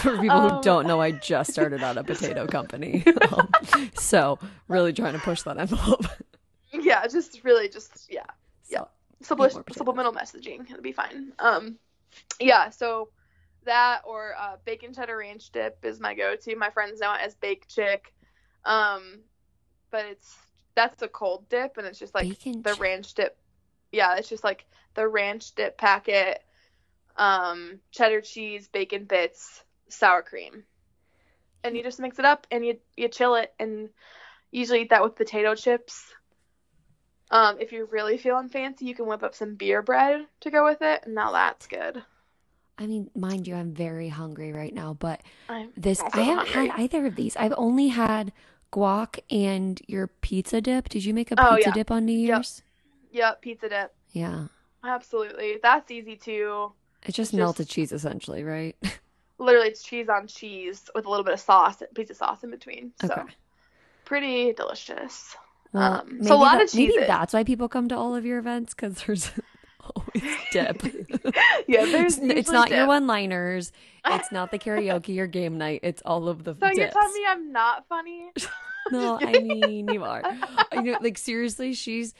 For 0.02 0.18
people 0.18 0.40
who 0.42 0.48
Um, 0.56 0.60
don't 0.60 0.86
know, 0.86 1.00
I 1.00 1.12
just 1.12 1.50
started 1.52 1.82
out 1.82 1.96
a 1.96 2.04
potato 2.12 2.46
company. 2.46 3.02
Um, 3.32 3.50
so, 3.94 4.38
really 4.68 4.92
trying 4.92 5.14
to 5.14 5.18
push 5.18 5.42
that 5.42 5.56
envelope. 5.58 6.04
yeah, 6.72 7.06
just 7.06 7.42
really 7.42 7.68
just 7.68 8.06
yeah. 8.10 8.26
Yeah. 8.68 8.84
Subli- 9.22 9.38
more 9.54 9.62
potatoes. 9.62 9.76
subliminal 9.78 10.12
messaging. 10.12 10.68
It'll 10.70 10.82
be 10.82 10.92
fine. 10.92 11.32
Um, 11.38 11.78
yeah. 12.38 12.68
So 12.70 13.08
that 13.64 14.02
or 14.04 14.34
uh, 14.38 14.56
bacon 14.66 14.92
cheddar 14.92 15.16
ranch 15.16 15.50
dip 15.50 15.78
is 15.82 15.98
my 16.00 16.14
go-to. 16.14 16.54
My 16.56 16.68
friends 16.70 17.00
know 17.00 17.14
it 17.14 17.20
as 17.22 17.34
bake 17.34 17.66
chick. 17.66 18.12
Um, 18.66 19.20
but 19.90 20.04
it's 20.04 20.34
that's 20.74 21.02
a 21.02 21.08
cold 21.08 21.48
dip, 21.48 21.76
and 21.76 21.86
it's 21.86 21.98
just 21.98 22.14
like 22.14 22.28
Bacon 22.28 22.62
the 22.62 22.74
ch- 22.74 22.80
ranch 22.80 23.14
dip. 23.14 23.36
Yeah, 23.92 24.16
it's 24.16 24.28
just 24.28 24.44
like 24.44 24.64
the 24.94 25.06
ranch 25.06 25.54
dip 25.54 25.78
packet, 25.78 26.42
um, 27.16 27.80
cheddar 27.90 28.20
cheese, 28.20 28.68
bacon 28.68 29.04
bits, 29.04 29.62
sour 29.88 30.22
cream, 30.22 30.64
and 31.62 31.76
you 31.76 31.82
just 31.82 32.00
mix 32.00 32.18
it 32.18 32.24
up 32.24 32.46
and 32.50 32.64
you 32.64 32.78
you 32.96 33.08
chill 33.08 33.36
it 33.36 33.52
and 33.58 33.88
usually 34.50 34.82
eat 34.82 34.90
that 34.90 35.02
with 35.02 35.16
potato 35.16 35.54
chips. 35.54 36.02
Um, 37.30 37.56
if 37.58 37.72
you're 37.72 37.86
really 37.86 38.18
feeling 38.18 38.48
fancy, 38.48 38.84
you 38.84 38.94
can 38.94 39.06
whip 39.06 39.22
up 39.22 39.34
some 39.34 39.54
beer 39.56 39.82
bread 39.82 40.26
to 40.40 40.50
go 40.50 40.64
with 40.64 40.82
it, 40.82 41.02
and 41.04 41.14
now 41.14 41.32
that's 41.32 41.66
good. 41.66 42.02
I 42.76 42.86
mean, 42.86 43.10
mind 43.14 43.46
you, 43.46 43.54
I'm 43.54 43.72
very 43.72 44.08
hungry 44.08 44.52
right 44.52 44.74
now, 44.74 44.94
but 44.94 45.22
I'm 45.48 45.70
this 45.76 46.00
I 46.00 46.20
haven't 46.20 46.48
hungry. 46.48 46.68
had 46.70 46.80
either 46.80 47.06
of 47.06 47.16
these. 47.16 47.36
I've 47.36 47.54
only 47.56 47.88
had 47.88 48.32
guac 48.74 49.20
and 49.30 49.80
your 49.86 50.08
pizza 50.08 50.60
dip. 50.60 50.88
Did 50.88 51.04
you 51.04 51.14
make 51.14 51.30
a 51.30 51.34
Oh, 51.38 51.54
pizza 51.56 51.68
yeah. 51.70 51.74
dip 51.74 51.90
on 51.90 52.04
New 52.04 52.12
Year's? 52.18 52.62
Yep, 53.12 53.42
pizza 53.42 53.68
dip. 53.68 53.94
Yeah. 54.12 54.46
Absolutely, 54.82 55.58
that's 55.62 55.90
easy 55.90 56.16
too. 56.16 56.72
It's 57.04 57.16
just 57.16 57.30
Just- 57.30 57.34
melted 57.34 57.68
cheese 57.68 57.92
essentially, 57.92 58.42
right? 58.44 58.76
Literally, 59.38 59.68
it's 59.68 59.82
cheese 59.82 60.08
on 60.08 60.26
cheese 60.26 60.88
with 60.94 61.06
a 61.06 61.10
little 61.10 61.24
bit 61.24 61.34
of 61.34 61.40
sauce, 61.40 61.82
pizza 61.94 62.14
sauce 62.14 62.42
in 62.44 62.50
between. 62.50 62.92
So 63.00 63.12
Okay. 63.12 63.22
pretty 64.04 64.52
delicious. 64.52 65.36
Well, 65.72 66.00
Um, 66.02 66.22
so 66.22 66.34
a 66.34 66.36
lot 66.36 66.58
that- 66.58 66.68
of 66.68 66.74
maybe 66.74 66.94
that's 66.98 67.32
why 67.34 67.44
people 67.44 67.68
come 67.68 67.88
to 67.88 67.96
all 67.96 68.14
of 68.14 68.24
your 68.24 68.38
events 68.38 68.74
because 68.74 69.02
there's 69.04 69.30
always 69.94 70.36
dip. 70.52 70.82
Yeah, 71.66 71.86
there's 71.86 72.18
it's, 72.18 72.34
it's 72.40 72.50
not 72.50 72.70
your 72.70 72.80
dip. 72.80 72.88
one-liners. 72.88 73.72
It's 74.06 74.30
not 74.30 74.50
the 74.50 74.58
karaoke 74.58 75.18
or 75.18 75.26
game 75.26 75.56
night. 75.56 75.80
It's 75.82 76.02
all 76.04 76.28
of 76.28 76.44
the 76.44 76.54
So 76.60 76.66
you're 76.72 76.88
telling 76.90 77.12
me 77.14 77.24
I'm 77.26 77.52
not 77.52 77.86
funny? 77.88 78.30
No, 78.92 79.18
I 79.18 79.32
mean 79.40 79.88
you 79.88 80.04
are. 80.04 80.22
You 80.74 80.82
know, 80.82 80.98
like 81.00 81.16
seriously, 81.16 81.72
she's 81.72 82.12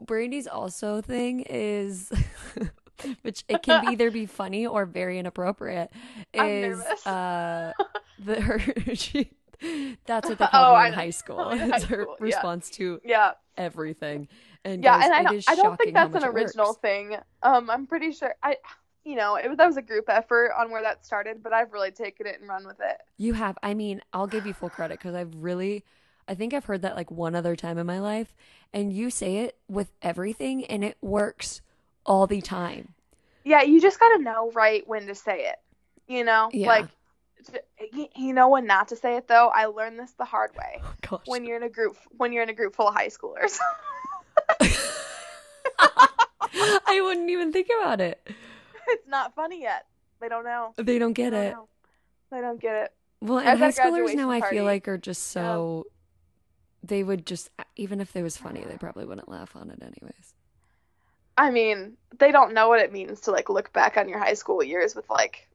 Brandy's 0.00 0.48
also 0.48 1.00
thing 1.00 1.42
is, 1.48 2.10
which 3.22 3.44
it 3.48 3.62
can 3.62 3.88
either 3.92 4.10
be 4.10 4.26
funny 4.26 4.66
or 4.66 4.84
very 4.84 5.20
inappropriate. 5.20 5.92
Is 6.34 6.80
uh, 7.06 7.72
the 8.18 8.40
her 8.40 8.58
she. 8.96 9.30
That's 10.06 10.28
what 10.28 10.38
they 10.38 10.44
Oh, 10.46 10.48
called 10.48 10.76
me 10.78 10.82
I 10.82 10.86
in 10.88 10.92
high 10.94 11.10
school. 11.10 11.50
It's 11.52 11.84
her 11.84 12.06
yeah. 12.08 12.14
response 12.18 12.70
to 12.70 13.00
Yeah, 13.04 13.32
everything. 13.56 14.26
And 14.64 14.82
yeah, 14.82 15.00
and 15.04 15.12
I 15.14 15.22
don't, 15.22 15.44
I 15.48 15.54
don't 15.54 15.76
think 15.76 15.94
that's 15.94 16.14
an 16.14 16.24
original 16.24 16.68
works. 16.68 16.78
thing. 16.80 17.16
Um, 17.42 17.70
I'm 17.70 17.86
pretty 17.86 18.12
sure 18.12 18.34
I, 18.42 18.56
you 19.04 19.16
know, 19.16 19.36
it 19.36 19.48
was 19.48 19.56
that 19.58 19.66
was 19.66 19.76
a 19.76 19.82
group 19.82 20.06
effort 20.08 20.50
on 20.58 20.70
where 20.70 20.82
that 20.82 21.06
started, 21.06 21.42
but 21.42 21.52
I've 21.52 21.72
really 21.72 21.90
taken 21.92 22.26
it 22.26 22.40
and 22.40 22.48
run 22.48 22.66
with 22.66 22.80
it. 22.80 22.98
You 23.16 23.34
have. 23.34 23.56
I 23.62 23.74
mean, 23.74 24.02
I'll 24.12 24.26
give 24.26 24.46
you 24.46 24.52
full 24.52 24.68
credit 24.70 24.98
because 24.98 25.14
I've 25.14 25.34
really, 25.36 25.84
I 26.26 26.34
think 26.34 26.52
I've 26.54 26.64
heard 26.64 26.82
that 26.82 26.96
like 26.96 27.10
one 27.10 27.34
other 27.34 27.56
time 27.56 27.78
in 27.78 27.86
my 27.86 28.00
life, 28.00 28.34
and 28.72 28.92
you 28.92 29.10
say 29.10 29.38
it 29.38 29.56
with 29.68 29.90
everything, 30.02 30.64
and 30.66 30.84
it 30.84 30.98
works 31.00 31.62
all 32.04 32.26
the 32.26 32.40
time. 32.40 32.94
Yeah, 33.44 33.62
you 33.62 33.80
just 33.80 33.98
gotta 34.00 34.22
know 34.22 34.50
right 34.52 34.86
when 34.86 35.06
to 35.06 35.14
say 35.14 35.46
it. 35.46 35.56
You 36.06 36.24
know, 36.24 36.50
Yeah. 36.52 36.66
like, 36.68 36.86
you 38.16 38.32
know 38.34 38.48
when 38.48 38.66
not 38.66 38.88
to 38.88 38.96
say 38.96 39.16
it 39.16 39.28
though. 39.28 39.48
I 39.48 39.66
learned 39.66 39.98
this 39.98 40.12
the 40.12 40.24
hard 40.24 40.50
way. 40.56 40.82
Oh. 41.10 41.22
When 41.24 41.46
you're 41.46 41.56
in 41.56 41.62
a 41.62 41.70
group, 41.70 41.96
when 42.18 42.32
you're 42.34 42.42
in 42.42 42.50
a 42.50 42.54
group 42.54 42.74
full 42.74 42.88
of 42.88 42.94
high 42.94 43.08
schoolers. 43.08 43.56
I 45.80 47.00
wouldn't 47.02 47.30
even 47.30 47.52
think 47.52 47.68
about 47.80 48.00
it. 48.00 48.20
it's 48.88 49.06
not 49.08 49.34
funny 49.34 49.62
yet. 49.62 49.86
They 50.20 50.28
don't 50.28 50.44
know. 50.44 50.72
They 50.76 50.98
don't 50.98 51.12
get 51.12 51.30
They 51.30 51.36
don't 51.36 51.46
it. 51.46 51.52
know. 51.52 51.68
They 52.30 52.40
don't 52.40 52.60
get 52.60 52.74
it. 52.74 52.92
Well, 53.20 53.38
and 53.38 53.58
high 53.58 53.70
schoolers 53.70 54.14
now, 54.14 54.28
graduation 54.28 54.42
I 54.42 54.50
feel 54.50 54.64
like 54.64 54.88
are 54.88 54.98
just 54.98 55.28
so. 55.28 55.86
They 56.82 57.02
would 57.02 57.26
just, 57.26 57.50
even 57.76 58.00
if 58.00 58.14
it 58.14 58.22
was 58.22 58.36
funny, 58.36 58.64
they 58.64 58.76
probably 58.76 59.04
wouldn't 59.04 59.28
laugh 59.28 59.56
on 59.56 59.70
it 59.70 59.82
anyways. 59.82 60.34
I 61.36 61.50
mean, 61.50 61.96
they 62.18 62.30
don't 62.32 62.54
know 62.54 62.68
what 62.68 62.80
it 62.80 62.92
means 62.92 63.20
to 63.22 63.32
like 63.32 63.48
look 63.48 63.72
back 63.72 63.96
on 63.96 64.08
your 64.08 64.18
high 64.18 64.34
school 64.34 64.62
years 64.62 64.94
with 64.94 65.08
like, 65.10 65.48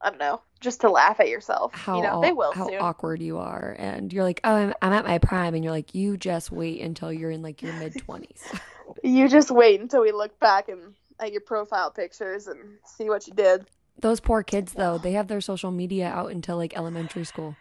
I 0.00 0.10
don't 0.10 0.18
know, 0.18 0.40
just 0.60 0.80
to 0.82 0.90
laugh 0.90 1.20
at 1.20 1.28
yourself. 1.28 1.74
How 1.74 1.96
you 1.96 2.02
know, 2.02 2.20
they 2.20 2.32
will 2.32 2.52
how 2.52 2.68
soon. 2.68 2.78
awkward 2.80 3.20
you 3.20 3.38
are, 3.38 3.76
and 3.78 4.12
you're 4.12 4.24
like, 4.24 4.40
oh, 4.44 4.54
I'm, 4.54 4.74
I'm 4.82 4.92
at 4.92 5.04
my 5.04 5.18
prime, 5.18 5.54
and 5.54 5.62
you're 5.62 5.72
like, 5.72 5.94
you 5.94 6.16
just 6.16 6.50
wait 6.50 6.80
until 6.80 7.12
you're 7.12 7.30
in 7.30 7.42
like 7.42 7.62
your 7.62 7.72
mid 7.78 7.96
twenties. 7.98 8.42
You 9.02 9.28
just 9.28 9.50
wait 9.50 9.80
until 9.80 10.02
we 10.02 10.12
look 10.12 10.38
back 10.38 10.68
and 10.68 10.94
at 11.18 11.32
your 11.32 11.40
profile 11.40 11.90
pictures 11.90 12.46
and 12.46 12.78
see 12.84 13.08
what 13.10 13.26
you 13.26 13.34
did. 13.34 13.66
Those 13.98 14.20
poor 14.20 14.44
kids, 14.44 14.72
though, 14.72 14.96
they 14.96 15.12
have 15.12 15.26
their 15.26 15.40
social 15.40 15.72
media 15.72 16.06
out 16.08 16.30
until 16.30 16.56
like 16.56 16.76
elementary 16.76 17.24
school. 17.24 17.56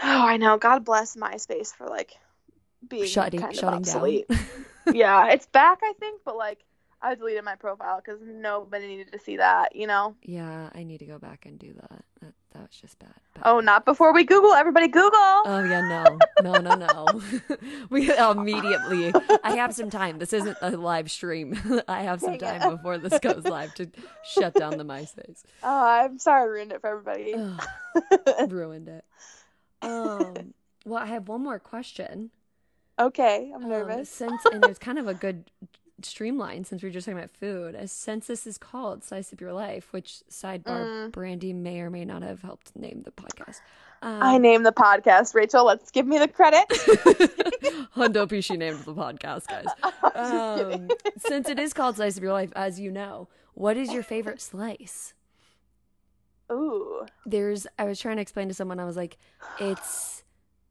Oh, 0.00 0.26
I 0.26 0.36
know. 0.36 0.58
God 0.58 0.84
bless 0.84 1.16
MySpace 1.16 1.74
for 1.74 1.86
like 1.86 2.16
being 2.86 3.06
shutting 3.06 3.40
kind 3.40 3.52
of 3.52 3.58
shutting 3.58 3.78
obsolete. 3.78 4.28
down. 4.28 4.40
yeah, 4.94 5.30
it's 5.30 5.46
back, 5.46 5.78
I 5.82 5.94
think, 5.98 6.20
but 6.24 6.36
like 6.36 6.58
I 7.00 7.14
deleted 7.14 7.44
my 7.44 7.54
profile 7.54 8.02
because 8.04 8.20
nobody 8.24 8.86
needed 8.88 9.12
to 9.12 9.18
see 9.18 9.36
that. 9.36 9.76
You 9.76 9.86
know. 9.86 10.16
yeah, 10.22 10.70
I 10.74 10.82
need 10.82 10.98
to 10.98 11.06
go 11.06 11.18
back 11.18 11.46
and 11.46 11.58
do 11.58 11.72
that. 11.74 12.04
That 12.20 12.32
that 12.52 12.62
was 12.62 12.70
just 12.80 12.98
bad. 12.98 13.14
bad. 13.34 13.42
Oh, 13.44 13.60
not 13.60 13.84
before 13.84 14.12
we 14.12 14.24
Google. 14.24 14.52
Everybody 14.52 14.88
Google. 14.88 15.10
Oh 15.12 15.64
yeah, 15.68 15.80
no, 15.82 16.18
no, 16.42 16.58
no, 16.60 16.74
no. 16.74 17.22
we 17.90 18.10
immediately. 18.16 19.12
I 19.44 19.56
have 19.56 19.74
some 19.74 19.90
time. 19.90 20.18
This 20.18 20.32
isn't 20.32 20.56
a 20.60 20.76
live 20.76 21.10
stream. 21.10 21.58
I 21.88 22.02
have 22.02 22.20
some 22.20 22.36
Dang 22.36 22.56
it. 22.56 22.58
time 22.60 22.76
before 22.76 22.98
this 22.98 23.18
goes 23.20 23.44
live 23.44 23.74
to 23.74 23.88
shut 24.24 24.54
down 24.54 24.76
the 24.78 24.84
MySpace. 24.84 25.42
Oh, 25.62 25.84
I'm 25.86 26.18
sorry 26.18 26.42
I 26.42 26.44
ruined 26.46 26.72
it 26.72 26.80
for 26.80 26.88
everybody. 26.90 27.34
Ugh, 27.34 28.50
ruined 28.50 28.88
it. 28.88 29.04
Um. 29.82 30.54
Well, 30.84 31.02
I 31.02 31.06
have 31.06 31.28
one 31.28 31.42
more 31.42 31.58
question. 31.58 32.30
okay, 32.98 33.52
I'm 33.54 33.64
Um, 33.64 33.68
nervous. 33.68 34.08
since 34.10 34.44
and 34.46 34.62
there's 34.62 34.78
kind 34.78 34.98
of 34.98 35.06
a 35.06 35.14
good 35.14 35.44
streamline 36.02 36.64
since 36.64 36.82
we 36.82 36.88
are 36.88 36.92
just 36.92 37.06
talking 37.06 37.18
about 37.18 37.30
food. 37.30 37.74
As 37.74 37.90
since 37.92 38.26
this 38.26 38.46
is 38.46 38.58
called 38.58 39.04
"Slice 39.04 39.32
Up 39.32 39.40
Your 39.40 39.52
Life," 39.52 39.88
which 39.92 40.22
sidebar 40.30 41.08
Mm. 41.08 41.12
Brandy 41.12 41.52
may 41.52 41.80
or 41.80 41.90
may 41.90 42.04
not 42.04 42.22
have 42.22 42.42
helped 42.42 42.74
name 42.76 43.02
the 43.04 43.10
podcast. 43.10 43.60
Um, 44.00 44.22
I 44.22 44.38
named 44.38 44.64
the 44.64 44.72
podcast. 44.72 45.34
Rachel, 45.34 45.64
let's 45.64 45.90
give 45.90 46.06
me 46.06 46.18
the 46.18 46.28
credit. 46.28 46.68
Hundo 47.96 48.26
Pishi 48.28 48.56
named 48.56 48.78
the 48.80 48.94
podcast, 48.94 49.46
guys. 49.48 49.66
Um, 50.18 50.88
since 51.18 51.48
it 51.48 51.58
is 51.60 51.72
called 51.72 51.96
Slice 51.96 52.16
of 52.16 52.22
Your 52.22 52.32
Life, 52.32 52.52
as 52.56 52.80
you 52.80 52.90
know, 52.90 53.28
what 53.54 53.76
is 53.76 53.92
your 53.92 54.02
favorite 54.02 54.40
slice? 54.40 55.14
Ooh. 56.50 57.06
There's, 57.26 57.66
I 57.78 57.84
was 57.84 58.00
trying 58.00 58.16
to 58.16 58.22
explain 58.22 58.48
to 58.48 58.54
someone, 58.54 58.80
I 58.80 58.84
was 58.84 58.96
like, 58.96 59.16
it's 59.60 60.24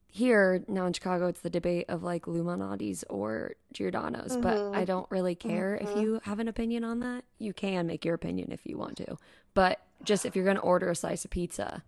here 0.10 0.64
now 0.68 0.86
in 0.86 0.93
Chicago, 0.93 1.28
it's 1.28 1.41
the 1.41 1.49
debate 1.49 1.86
of 1.89 2.03
like 2.03 2.28
Lou 2.28 2.43
Malnati's 2.43 3.03
or 3.10 3.53
Giordano's, 3.74 4.38
Mhm. 4.38 4.41
but 4.41 4.76
I 4.76 4.86
don't 4.86 5.10
really 5.12 5.36
care 5.36 5.76
if 5.76 5.89
Mhm. 5.89 6.01
you 6.01 6.20
have 6.24 6.39
an 6.39 6.47
opinion 6.47 6.84
on 6.84 6.99
that. 7.01 7.24
You 7.38 7.53
can 7.53 7.86
make 7.88 8.03
your 8.05 8.16
opinion 8.16 8.51
if 8.51 8.66
you 8.66 8.78
want 8.78 8.97
to, 8.97 9.18
but 9.53 9.80
just 10.03 10.26
if 10.26 10.36
you're 10.36 10.45
going 10.45 10.58
to 10.58 10.62
order 10.64 10.89
a 10.89 10.95
slice 10.95 11.26
of 11.26 11.32
pizza 11.32 11.84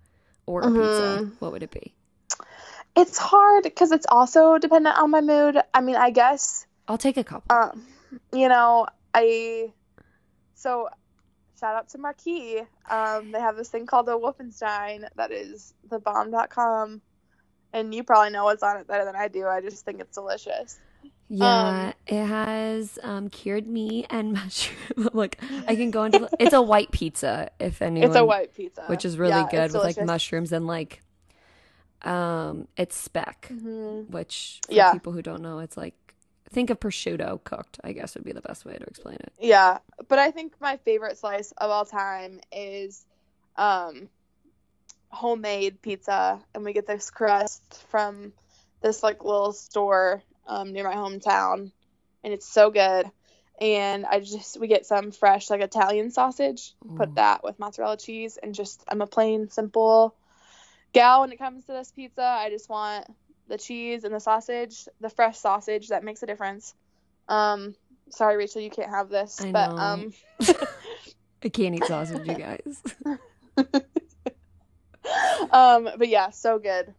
or 0.45 0.61
a 0.61 0.72
pizza, 0.72 1.32
what 1.39 1.51
would 1.51 1.63
it 1.63 1.72
be? 1.72 1.93
It's 2.95 3.17
hard 3.17 3.63
because 3.63 3.91
it's 3.91 4.05
also 4.09 4.57
dependent 4.57 4.97
on 4.97 5.11
my 5.11 5.22
mood. 5.22 5.61
I 5.74 5.82
mean, 5.82 5.95
I 5.95 6.09
guess 6.09 6.65
I'll 6.88 6.97
take 6.97 7.17
a 7.17 7.24
couple. 7.24 7.55
um, 7.55 7.86
you 8.34 8.49
know, 8.49 8.88
I 9.13 9.72
so 10.55 10.89
shout 11.59 11.76
out 11.76 11.89
to 11.89 11.97
Marquee. 11.97 12.61
Um, 12.89 13.32
they 13.32 13.39
have 13.39 13.55
this 13.55 13.70
thing 13.70 13.86
called 13.86 14.09
a 14.09 14.13
Wolfenstein 14.13 15.07
that 15.15 15.32
is 15.32 15.74
thebomb.com. 15.89 17.01
And 17.74 17.93
you 17.93 18.03
probably 18.03 18.32
know 18.32 18.45
what's 18.45 18.63
on 18.63 18.78
it 18.78 18.88
better 18.88 19.05
than 19.05 19.15
I 19.15 19.28
do. 19.28 19.45
I 19.47 19.61
just 19.61 19.86
think 19.86 19.99
it's 20.01 20.15
delicious. 20.15 20.80
Yeah, 21.30 21.93
it 22.07 22.26
has 22.26 22.97
um, 23.03 23.30
cured 23.30 23.67
meat 23.67 24.07
and 24.09 24.34
mushroom. 24.34 25.09
like 25.13 25.39
I 25.67 25.76
can 25.76 25.91
go 25.91 26.03
into. 26.05 26.30
It's 26.39 26.53
a 26.53 26.61
white 26.61 26.91
pizza, 26.91 27.51
if 27.59 27.82
anyone. 27.82 28.09
It's 28.09 28.15
a 28.15 28.26
white 28.26 28.53
pizza, 28.55 28.84
which 28.88 29.05
is 29.05 29.17
really 29.17 29.32
Yeah, 29.32 29.47
good 29.49 29.74
with 29.74 29.84
like 29.84 30.01
mushrooms 30.01 30.51
and 30.51 30.65
like, 30.65 31.01
um, 32.01 32.67
it's 32.78 32.95
speck, 32.97 33.49
Mhm. 33.51 34.09
which 34.09 34.59
for 34.65 34.74
Yeah. 34.74 34.91
people 34.91 35.13
who 35.13 35.22
don't 35.22 35.41
know, 35.43 35.59
it's 35.59 35.78
like 35.78 35.93
think 36.49 36.72
of 36.72 36.80
prosciutto 36.80 37.43
cooked. 37.43 37.80
I 37.84 37.91
guess 37.91 38.15
would 38.15 38.24
be 38.24 38.32
the 38.32 38.41
best 38.41 38.65
way 38.65 38.74
to 38.74 38.84
explain 38.86 39.17
it. 39.17 39.32
Yeah, 39.39 39.78
but 40.07 40.17
I 40.20 40.32
think 40.32 40.53
my 40.59 40.78
favorite 40.78 41.17
slice 41.17 41.51
of 41.57 41.70
all 41.70 41.86
time 41.86 42.39
is 42.51 43.05
um, 43.55 44.09
homemade 45.10 45.82
pizza, 45.82 46.39
and 46.53 46.64
we 46.64 46.74
get 46.74 46.88
this 46.88 47.10
crust 47.10 47.84
from 47.89 48.34
this 48.82 49.03
like 49.03 49.24
little 49.24 49.53
store 49.53 50.24
um, 50.47 50.72
near 50.72 50.84
my 50.84 50.95
hometown, 50.95 51.72
and 52.24 52.34
it's 52.34 52.47
so 52.47 52.72
good. 52.72 53.10
And 53.60 54.05
I 54.05 54.22
just 54.22 54.60
we 54.60 54.68
get 54.68 54.86
some 54.86 55.12
fresh 55.12 55.49
like 55.49 55.62
Italian 55.62 56.12
sausage, 56.12 56.74
Ooh. 56.86 56.95
put 56.95 57.16
that 57.16 57.43
with 57.43 57.60
mozzarella 57.60 57.97
cheese, 57.97 58.38
and 58.41 58.55
just 58.55 58.84
I'm 58.88 59.01
a 59.01 59.07
plain 59.07 59.49
simple 59.49 60.16
gal 60.93 61.22
when 61.22 61.32
it 61.32 61.38
comes 61.38 61.66
to 61.66 61.74
this 61.74 61.91
pizza. 61.91 62.24
I 62.24 62.49
just 62.49 62.70
want 62.70 63.05
the 63.47 63.57
cheese 63.57 64.03
and 64.03 64.14
the 64.14 64.20
sausage, 64.20 64.88
the 65.01 65.10
fresh 65.10 65.38
sausage 65.38 65.89
that 65.89 66.03
makes 66.03 66.24
a 66.24 66.26
difference. 66.26 66.74
Um, 67.28 67.76
sorry, 68.10 68.38
Rachel, 68.38 68.62
you 68.62 68.70
can't 68.70 68.89
have 68.89 69.10
this, 69.10 69.41
I 69.41 69.51
but 69.51 69.72
know. 69.72 69.78
um, 69.78 70.14
I 71.43 71.49
can't 71.49 71.76
eat 71.76 71.86
sausage, 71.86 72.28
you 72.28 72.36
guys. 72.36 72.84
um, 75.51 75.89
but 75.97 76.07
yeah, 76.07 76.30
so 76.32 76.60
good, 76.60 76.93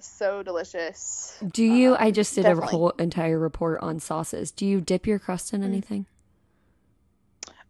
so 0.00 0.42
delicious. 0.42 1.36
Do 1.52 1.64
you? 1.64 1.92
Um, 1.92 1.96
I 2.00 2.10
just 2.10 2.34
did 2.34 2.42
definitely. 2.42 2.66
a 2.68 2.70
whole 2.78 2.90
entire 2.98 3.38
report 3.38 3.80
on 3.82 4.00
sauces. 4.00 4.50
Do 4.50 4.66
you 4.66 4.80
dip 4.80 5.06
your 5.06 5.18
crust 5.18 5.52
in 5.54 5.60
Mm. 5.62 5.64
anything? 5.66 6.06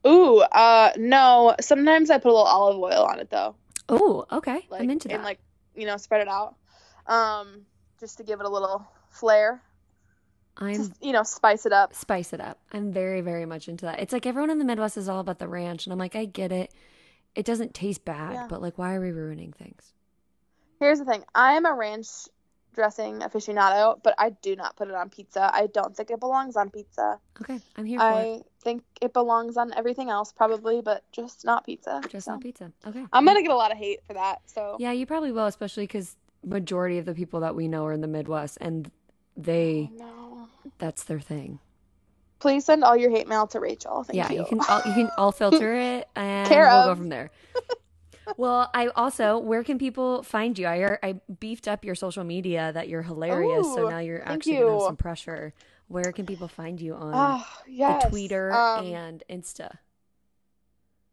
Ooh, 0.07 0.38
uh, 0.40 0.92
no. 0.97 1.57
Sometimes 1.61 2.11
I 2.11 2.18
put 2.18 2.28
a 2.28 2.32
little 2.32 2.47
olive 2.47 2.78
oil 2.78 3.05
on 3.05 3.18
it 3.18 3.28
though, 3.30 3.57
Oh, 3.88 4.24
okay. 4.30 4.64
like 4.70 4.82
I'm 4.82 4.90
into 4.90 5.09
that. 5.09 5.14
and 5.14 5.24
like 5.24 5.40
you 5.74 5.86
know 5.86 5.97
spread 5.97 6.20
it 6.20 6.28
out, 6.28 6.55
um, 7.07 7.62
just 7.99 8.18
to 8.18 8.24
give 8.24 8.38
it 8.40 8.47
a 8.47 8.49
little 8.49 8.86
flair. 9.11 9.62
I'm 10.59 10.74
Just 10.74 10.92
you 11.03 11.12
know 11.12 11.22
spice 11.22 11.66
it 11.66 11.72
up. 11.72 11.92
spice 11.94 12.32
it 12.32 12.40
up. 12.40 12.59
I'm 12.72 12.92
very, 12.92 13.20
very 13.20 13.47
much 13.47 13.68
into 13.68 13.84
that. 13.86 13.99
It's 14.01 14.12
like 14.12 14.26
everyone 14.26 14.51
in 14.51 14.59
the 14.59 14.64
Midwest 14.64 14.97
is 14.97 15.09
all 15.09 15.20
about 15.20 15.38
the 15.38 15.49
ranch, 15.49 15.86
and 15.86 15.92
I'm 15.92 15.99
like, 15.99 16.14
I 16.16 16.24
get 16.24 16.53
it. 16.53 16.72
It 17.37 17.45
doesn't 17.45 17.74
taste 17.74 18.05
bad, 18.05 18.32
Yeah. 18.32 18.47
but 18.49 18.62
like, 18.62 18.78
why 18.78 18.95
are 18.95 19.01
we 19.01 19.12
ruining 19.12 19.53
things? 19.53 19.93
Here's 20.80 20.99
the 20.99 21.05
thing: 21.05 21.22
I 21.34 21.53
am 21.53 21.66
a 21.66 21.74
ranch 21.74 22.09
dressing 22.74 23.20
aficionado, 23.20 24.01
but 24.03 24.14
I 24.18 24.30
do 24.30 24.55
not 24.55 24.76
put 24.76 24.89
it 24.89 24.95
on 24.95 25.11
pizza. 25.11 25.51
I 25.53 25.66
don't 25.66 25.97
think 25.97 26.11
it 26.11 26.20
belongs 26.20 26.57
on 26.57 26.70
pizza. 26.70 27.18
Okay, 27.41 27.61
I'm 27.76 27.84
here 27.84 27.99
for 27.99 28.05
I 28.05 28.41
think 28.62 28.84
it 29.01 29.12
belongs 29.12 29.57
on 29.57 29.72
everything 29.74 30.11
else, 30.11 30.32
probably, 30.32 30.80
but 30.80 31.03
just 31.12 31.45
not 31.45 31.64
pizza. 31.64 32.01
Just 32.09 32.26
so. 32.26 32.32
not 32.32 32.41
pizza. 32.41 32.72
Okay. 32.87 33.05
I'm 33.12 33.24
gonna 33.24 33.43
get 33.43 33.51
a 33.51 33.57
lot 33.57 33.72
of 33.72 33.78
hate 33.78 34.01
for 34.07 34.14
that. 34.14 34.41
So 34.47 34.76
Yeah, 34.78 34.93
you 34.93 35.07
probably 35.07 35.32
will, 35.32 35.47
especially 35.47 35.84
because 35.84 36.16
majority 36.45 36.99
of 36.99 37.07
the 37.07 37.14
people 37.14 37.41
that 37.41 37.55
we 37.55 37.68
know 37.68 37.84
are 37.87 37.93
in 37.93 38.01
the 38.01 38.09
Midwest, 38.09 38.59
and 38.61 38.91
they 39.37 39.91
oh, 39.93 40.49
no. 40.64 40.70
that's 40.78 41.05
their 41.05 41.20
thing. 41.20 41.59
Please 42.39 42.64
send 42.64 42.84
all 42.84 42.97
your 42.97 43.11
hate 43.11 43.28
mail 43.28 43.47
to 43.49 43.61
Rachel. 43.61 44.05
Thank 44.05 44.16
yeah, 44.16 44.30
you. 44.30 44.41
you 44.41 44.45
can 44.47 44.61
I'll, 44.68 44.82
you 44.87 44.93
can 44.95 45.11
I'll 45.16 45.32
filter 45.32 45.74
it 45.97 46.09
and 46.14 46.49
Care 46.49 46.66
we'll 46.66 46.87
go 46.87 46.95
from 46.95 47.09
there. 47.09 47.30
well, 48.37 48.70
I 48.74 48.89
also 48.89 49.39
where 49.39 49.64
can 49.64 49.78
people 49.78 50.22
find 50.22 50.59
you? 50.59 50.66
I 50.66 50.99
I 51.03 51.20
beefed 51.41 51.66
up 51.66 51.84
your 51.84 51.95
social 51.95 52.24
media 52.24 52.72
that 52.74 52.89
you're 52.89 53.03
hilarious, 53.03 53.66
so 53.74 53.89
now 53.89 53.99
you're 53.99 54.26
actually 54.26 54.57
gonna 54.59 54.72
have 54.72 54.82
some 54.82 54.97
pressure. 54.97 55.55
Where 55.89 56.12
can 56.12 56.26
people 56.26 56.49
find 56.49 56.80
you 56.80 56.95
on 56.95 57.12
Oh, 57.14 57.47
yes. 57.68 58.03
the 58.05 58.11
Twitter 58.11 58.53
Um, 58.53 58.87
and 58.87 59.22
Insta? 59.30 59.78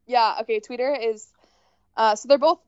yeah. 0.07 0.37
Okay. 0.41 0.59
Twitter 0.59 0.93
is. 0.93 1.27
Uh, 1.95 2.15
so 2.15 2.27
they're 2.27 2.37
both. 2.39 2.59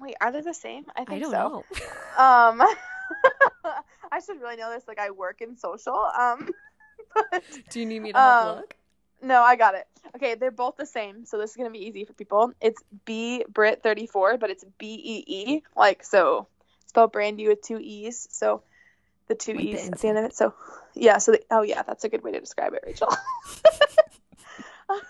Wait, 0.00 0.16
are 0.20 0.32
they 0.32 0.40
the 0.40 0.54
same? 0.54 0.84
I 0.96 1.04
think 1.04 1.10
I 1.10 1.18
don't 1.20 1.30
so. 1.30 1.38
know. 1.38 2.24
Um, 2.24 2.62
I 4.10 4.20
should 4.24 4.40
really 4.40 4.56
know 4.56 4.70
this. 4.72 4.84
Like, 4.88 4.98
I 4.98 5.10
work 5.10 5.40
in 5.40 5.56
social. 5.56 5.94
Um, 6.18 6.48
Do 7.70 7.80
you 7.80 7.86
need 7.86 8.00
me 8.00 8.12
to 8.12 8.18
Um, 8.18 8.56
look? 8.56 8.76
no, 9.22 9.42
I 9.42 9.56
got 9.56 9.74
it. 9.74 9.86
Okay, 10.16 10.34
they're 10.34 10.50
both 10.50 10.76
the 10.76 10.86
same, 10.86 11.24
so 11.24 11.38
this 11.38 11.50
is 11.50 11.56
gonna 11.56 11.70
be 11.70 11.86
easy 11.86 12.04
for 12.04 12.12
people. 12.12 12.52
It's 12.60 12.82
B 13.04 13.44
Brit 13.48 13.82
thirty 13.82 14.06
four, 14.06 14.36
but 14.36 14.50
it's 14.50 14.64
B 14.78 14.94
E 14.94 15.24
E, 15.26 15.62
like 15.76 16.04
so, 16.04 16.46
spelled 16.86 17.12
Brandy 17.12 17.48
with 17.48 17.62
two 17.62 17.78
E's. 17.80 18.28
So 18.30 18.62
the 19.28 19.34
two 19.34 19.54
the 19.54 19.70
E's 19.70 19.88
at 19.88 19.98
the 19.98 20.08
end 20.08 20.18
of 20.18 20.24
it. 20.24 20.36
So 20.36 20.54
yeah. 20.94 21.18
So 21.18 21.32
the, 21.32 21.42
oh 21.50 21.62
yeah, 21.62 21.82
that's 21.82 22.04
a 22.04 22.08
good 22.08 22.22
way 22.22 22.32
to 22.32 22.40
describe 22.40 22.74
it, 22.74 22.82
Rachel. 22.86 23.08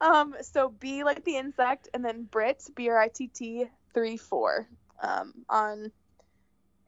um. 0.00 0.34
So 0.42 0.68
B 0.68 1.04
like 1.04 1.24
the 1.24 1.36
insect, 1.36 1.88
and 1.92 2.04
then 2.04 2.24
Brit 2.24 2.62
B 2.74 2.88
R 2.88 2.98
I 2.98 3.08
T 3.08 3.28
T 3.28 3.66
three 3.92 4.16
four. 4.16 4.68
Um. 5.02 5.34
On 5.48 5.90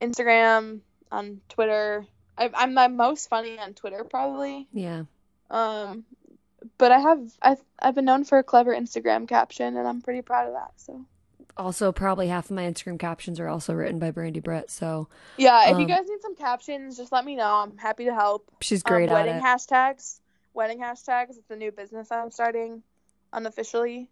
Instagram, 0.01 0.81
on 1.11 1.41
Twitter. 1.49 2.07
I, 2.39 2.51
I'm 2.55 2.75
the 2.75 2.89
most 2.89 3.29
funny 3.29 3.59
on 3.59 3.75
Twitter 3.75 4.05
probably. 4.05 4.69
Yeah. 4.73 5.05
Um, 5.51 6.05
but 6.79 6.93
I 6.93 6.99
have 6.99 7.21
I've 7.41 7.61
I've 7.79 7.95
been 7.95 8.05
known 8.05 8.25
for 8.25 8.39
a 8.39 8.43
clever 8.43 8.75
Instagram 8.75 9.29
caption, 9.29 9.77
and 9.77 9.87
I'm 9.87 10.03
pretty 10.03 10.23
proud 10.23 10.49
of 10.49 10.55
that. 10.55 10.73
So 10.77 11.05
Also, 11.57 11.93
probably 11.93 12.29
half 12.29 12.47
of 12.47 12.51
my 12.57 12.65
Instagram 12.65 12.99
captions 12.99 13.39
are 13.41 13.49
also 13.49 13.73
written 13.73 13.99
by 13.99 14.11
Brandy 14.11 14.41
Britt, 14.41 14.71
so 14.71 15.09
yeah, 15.37 15.71
if 15.71 15.77
you 15.79 15.85
Um, 15.85 15.87
guys 15.87 16.07
need 16.09 16.21
some 16.21 16.35
captions, 16.37 16.97
just 16.97 17.13
let 17.13 17.25
me 17.25 17.37
know. 17.37 17.55
I'm 17.55 17.77
happy 17.79 18.05
to 18.07 18.15
help. 18.15 18.51
she's 18.61 18.83
Um, 18.85 18.91
great 18.93 19.09
at 19.09 19.15
wedding 19.15 19.41
hashtags, 19.41 20.19
wedding 20.55 20.81
hashtags. 20.81 21.31
It's 21.39 21.51
a 21.51 21.57
new 21.57 21.71
business 21.73 22.11
I'm 22.11 22.31
starting 22.31 22.83
unofficially. 23.33 24.09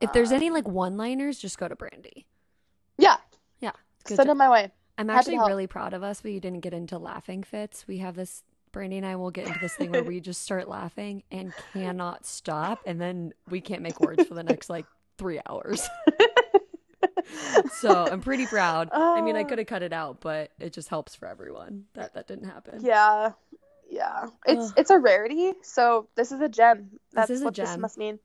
if 0.00 0.12
there's 0.12 0.30
Um, 0.30 0.36
any 0.36 0.50
like 0.50 0.66
one-liners, 0.68 1.38
just 1.38 1.58
go 1.58 1.66
to 1.68 1.74
Brandy. 1.76 2.26
yeah, 2.98 3.16
Yeah, 3.60 3.72
send 4.04 4.18
job. 4.18 4.26
them 4.28 4.38
my 4.38 4.50
way. 4.50 4.70
I'm 4.98 5.08
actually 5.10 5.38
really 5.38 5.66
proud 5.66 5.94
of 5.94 6.02
us. 6.02 6.22
We 6.24 6.40
didn't 6.40 6.60
get 6.60 6.74
into 6.74 6.98
laughing 6.98 7.42
fits. 7.42 7.86
We 7.88 7.98
have 7.98 8.14
this. 8.16 8.42
Brandy 8.70 8.98
and 8.98 9.06
I 9.06 9.16
will 9.16 9.30
get 9.30 9.46
into 9.46 9.58
this 9.60 9.74
thing 9.74 9.90
where 9.92 10.02
we 10.04 10.20
just 10.30 10.42
start 10.42 10.68
laughing 10.68 11.22
and 11.32 11.54
cannot 11.72 12.26
stop, 12.26 12.80
and 12.84 13.00
then 13.00 13.32
we 13.48 13.62
can't 13.62 13.80
make 13.80 13.98
words 13.98 14.24
for 14.24 14.34
the 14.34 14.42
next 14.42 14.68
like 14.68 14.84
three 15.16 15.40
hours. 15.48 15.88
so 17.80 17.90
I'm 18.10 18.20
pretty 18.20 18.46
proud. 18.46 18.90
I 18.92 19.20
mean, 19.22 19.36
I 19.36 19.42
Uh, 19.42 19.44
could 19.44 19.58
have 19.58 19.66
cut 19.66 19.82
it 19.82 19.92
out, 19.92 20.20
but 20.20 20.50
it 20.58 20.72
just 20.72 20.88
helps 20.88 21.14
for 21.14 21.26
everyone 21.26 21.84
that 21.94 22.12
that 22.14 22.26
didn't 22.28 22.44
happen. 22.48 22.80
Yeah, 22.84 23.32
yeah. 23.90 24.26
It's 24.46 24.66
Ugh. 24.66 24.74
it's 24.76 24.90
a 24.90 24.98
rarity, 24.98 25.54
so 25.62 26.08
this 26.14 26.30
is 26.32 26.40
a 26.40 26.48
gem. 26.48 26.90
That's 27.12 27.30
is 27.30 27.40
a 27.40 27.46
what 27.46 27.54
this 27.54 27.70
gem. 27.70 27.80
must 27.80 27.96
mean. 27.98 28.18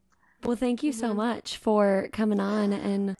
Well, 0.43 0.57
thank 0.57 0.83
you 0.83 0.91
so 0.91 1.11
Mhm. 1.13 1.15
much 1.15 1.57
for 1.57 2.09
coming 2.11 2.39
on 2.41 2.73
and 2.73 3.15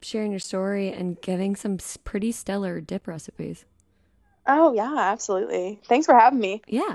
sharing 0.00 0.30
your 0.30 0.40
story 0.40 0.92
and 0.92 1.20
giving 1.20 1.56
some 1.56 1.78
pretty 2.04 2.32
stellar 2.32 2.80
dip 2.80 3.06
recipes. 3.06 3.64
Oh 4.46 4.72
yeah, 4.72 4.94
absolutely. 4.96 5.80
Thanks 5.84 6.06
for 6.06 6.14
having 6.18 6.40
me. 6.40 6.62
Yeah, 6.66 6.94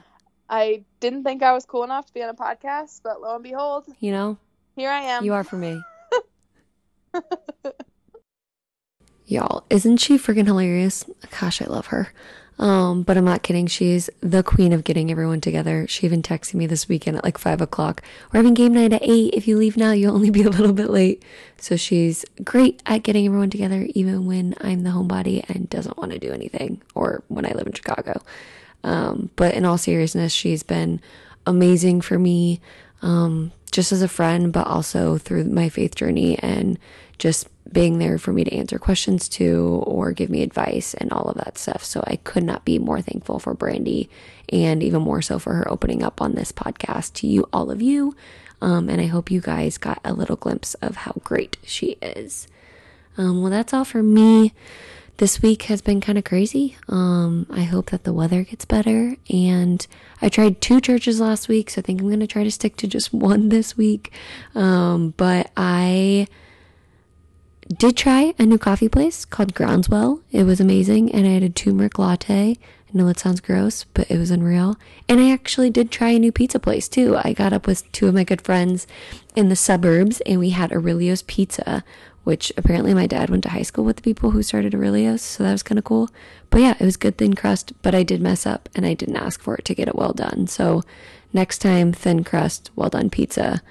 I 0.49 0.83
didn't 0.99 1.23
think 1.23 1.43
I 1.43 1.53
was 1.53 1.65
cool 1.65 1.83
enough 1.83 2.05
to 2.07 2.13
be 2.13 2.23
on 2.23 2.29
a 2.29 2.33
podcast, 2.33 3.01
but 3.03 3.21
lo 3.21 3.35
and 3.35 3.43
behold, 3.43 3.85
you 3.99 4.11
know, 4.11 4.37
here 4.75 4.89
I 4.89 5.01
am. 5.01 5.23
you 5.23 5.33
are 5.33 5.43
for 5.43 5.57
me. 5.57 5.81
Y'all, 9.25 9.65
isn't 9.69 9.97
she 9.97 10.17
freaking 10.17 10.45
hilarious? 10.45 11.05
Gosh, 11.39 11.61
I 11.61 11.65
love 11.65 11.87
her. 11.87 12.11
Um, 12.59 13.01
but 13.03 13.17
I'm 13.17 13.25
not 13.25 13.41
kidding. 13.41 13.65
She's 13.67 14.09
the 14.21 14.43
queen 14.43 14.73
of 14.73 14.83
getting 14.83 15.09
everyone 15.09 15.41
together. 15.41 15.87
She 15.87 16.05
even 16.05 16.21
texted 16.21 16.53
me 16.53 16.67
this 16.67 16.87
weekend 16.87 17.17
at 17.17 17.23
like 17.23 17.37
five 17.37 17.61
o'clock. 17.61 18.01
We're 18.31 18.37
having 18.37 18.53
game 18.53 18.73
night 18.73 18.93
at 18.93 19.01
eight. 19.03 19.33
If 19.33 19.47
you 19.47 19.57
leave 19.57 19.75
now, 19.75 19.91
you'll 19.91 20.13
only 20.13 20.29
be 20.29 20.43
a 20.43 20.49
little 20.49 20.73
bit 20.73 20.89
late. 20.89 21.23
So 21.57 21.75
she's 21.75 22.25
great 22.43 22.81
at 22.85 23.03
getting 23.03 23.25
everyone 23.25 23.49
together, 23.49 23.87
even 23.95 24.25
when 24.25 24.55
I'm 24.61 24.83
the 24.83 24.91
homebody 24.91 25.43
and 25.49 25.69
doesn't 25.69 25.97
want 25.97 26.11
to 26.11 26.19
do 26.19 26.31
anything, 26.31 26.81
or 26.93 27.23
when 27.27 27.45
I 27.45 27.53
live 27.53 27.67
in 27.67 27.73
Chicago. 27.73 28.21
Um, 28.83 29.29
but 29.35 29.55
in 29.55 29.65
all 29.65 29.77
seriousness, 29.77 30.31
she's 30.31 30.61
been 30.61 31.01
amazing 31.45 32.01
for 32.01 32.19
me, 32.19 32.61
um, 33.01 33.51
just 33.71 33.91
as 33.91 34.01
a 34.01 34.07
friend, 34.07 34.53
but 34.53 34.67
also 34.67 35.17
through 35.17 35.45
my 35.45 35.69
faith 35.69 35.95
journey 35.95 36.37
and 36.39 36.77
just 37.17 37.47
being 37.71 37.97
there 37.97 38.17
for 38.17 38.33
me 38.33 38.43
to 38.43 38.53
answer 38.53 38.77
questions 38.77 39.27
to 39.29 39.81
or 39.85 40.11
give 40.11 40.29
me 40.29 40.43
advice 40.43 40.93
and 40.93 41.11
all 41.11 41.29
of 41.29 41.37
that 41.37 41.57
stuff. 41.57 41.83
So 41.83 42.03
I 42.05 42.17
could 42.17 42.43
not 42.43 42.65
be 42.65 42.77
more 42.77 43.01
thankful 43.01 43.39
for 43.39 43.53
Brandy 43.53 44.09
and 44.49 44.83
even 44.83 45.01
more 45.01 45.21
so 45.21 45.39
for 45.39 45.53
her 45.53 45.71
opening 45.71 46.03
up 46.03 46.21
on 46.21 46.33
this 46.33 46.51
podcast 46.51 47.13
to 47.13 47.27
you, 47.27 47.47
all 47.51 47.71
of 47.71 47.81
you. 47.81 48.15
Um, 48.61 48.89
and 48.89 49.01
I 49.01 49.07
hope 49.07 49.31
you 49.31 49.41
guys 49.41 49.77
got 49.77 49.99
a 50.05 50.13
little 50.13 50.35
glimpse 50.35 50.73
of 50.75 50.97
how 50.97 51.15
great 51.23 51.57
she 51.63 51.97
is. 52.01 52.47
Um, 53.17 53.41
well, 53.41 53.51
that's 53.51 53.73
all 53.73 53.85
for 53.85 54.03
me. 54.03 54.53
This 55.17 55.41
week 55.41 55.63
has 55.63 55.81
been 55.81 56.01
kind 56.01 56.17
of 56.17 56.23
crazy. 56.23 56.77
Um, 56.89 57.45
I 57.49 57.63
hope 57.63 57.91
that 57.91 58.03
the 58.03 58.13
weather 58.13 58.43
gets 58.43 58.65
better. 58.65 59.15
And 59.29 59.85
I 60.21 60.29
tried 60.29 60.59
two 60.59 60.81
churches 60.81 61.19
last 61.19 61.47
week, 61.47 61.69
so 61.69 61.79
I 61.79 61.81
think 61.83 62.01
I'm 62.01 62.07
going 62.07 62.19
to 62.19 62.27
try 62.27 62.43
to 62.43 62.51
stick 62.51 62.77
to 62.77 62.87
just 62.87 63.13
one 63.13 63.49
this 63.49 63.77
week. 63.77 64.11
Um, 64.55 65.13
but 65.17 65.51
I 65.55 66.27
did 67.77 67.97
try 67.97 68.33
a 68.37 68.45
new 68.45 68.57
coffee 68.57 68.89
place 68.89 69.25
called 69.25 69.53
Groundswell. 69.53 70.21
It 70.31 70.43
was 70.43 70.59
amazing, 70.59 71.11
and 71.11 71.25
I 71.25 71.31
had 71.31 71.43
a 71.43 71.49
turmeric 71.49 71.97
latte. 71.97 72.57
I 72.57 72.97
know 72.97 73.07
it 73.07 73.19
sounds 73.19 73.39
gross, 73.39 73.85
but 73.93 74.09
it 74.09 74.17
was 74.17 74.31
unreal. 74.31 74.77
And 75.09 75.19
I 75.19 75.31
actually 75.31 75.69
did 75.69 75.89
try 75.89 76.09
a 76.09 76.19
new 76.19 76.31
pizza 76.31 76.59
place 76.59 76.87
too. 76.87 77.17
I 77.23 77.33
got 77.33 77.53
up 77.53 77.65
with 77.65 77.91
two 77.91 78.07
of 78.07 78.13
my 78.13 78.23
good 78.23 78.41
friends 78.41 78.85
in 79.35 79.49
the 79.49 79.55
suburbs, 79.55 80.21
and 80.21 80.39
we 80.39 80.51
had 80.51 80.71
Aurelio's 80.71 81.23
Pizza, 81.23 81.83
which 82.23 82.51
apparently 82.55 82.93
my 82.93 83.07
dad 83.07 83.29
went 83.29 83.43
to 83.43 83.49
high 83.49 83.63
school 83.63 83.83
with 83.83 83.97
the 83.97 84.01
people 84.01 84.31
who 84.31 84.43
started 84.43 84.75
Aurelio's, 84.75 85.21
so 85.21 85.43
that 85.43 85.51
was 85.51 85.63
kind 85.63 85.79
of 85.79 85.85
cool. 85.85 86.09
But 86.49 86.61
yeah, 86.61 86.75
it 86.79 86.85
was 86.85 86.97
good 86.97 87.17
thin 87.17 87.33
crust, 87.33 87.73
but 87.81 87.95
I 87.95 88.03
did 88.03 88.21
mess 88.21 88.45
up 88.45 88.69
and 88.75 88.85
I 88.85 88.93
didn't 88.93 89.17
ask 89.17 89.41
for 89.41 89.55
it 89.55 89.65
to 89.65 89.75
get 89.75 89.87
it 89.87 89.95
well 89.95 90.13
done. 90.13 90.47
So 90.47 90.83
next 91.33 91.59
time 91.59 91.91
thin 91.91 92.23
crust, 92.23 92.71
well 92.75 92.89
done 92.89 93.09
pizza, 93.09 93.61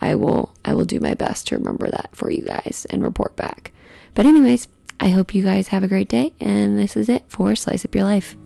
I 0.00 0.14
will 0.14 0.54
I 0.64 0.74
will 0.74 0.84
do 0.84 1.00
my 1.00 1.14
best 1.14 1.48
to 1.48 1.56
remember 1.56 1.90
that 1.90 2.10
for 2.12 2.30
you 2.30 2.42
guys 2.42 2.86
and 2.90 3.02
report 3.02 3.36
back. 3.36 3.72
But 4.14 4.26
anyways, 4.26 4.68
I 5.00 5.10
hope 5.10 5.34
you 5.34 5.42
guys 5.42 5.68
have 5.68 5.82
a 5.82 5.88
great 5.88 6.08
day 6.08 6.32
and 6.40 6.78
this 6.78 6.96
is 6.96 7.08
it 7.08 7.24
for 7.28 7.54
Slice 7.54 7.84
Up 7.84 7.94
Your 7.94 8.04
Life. 8.04 8.36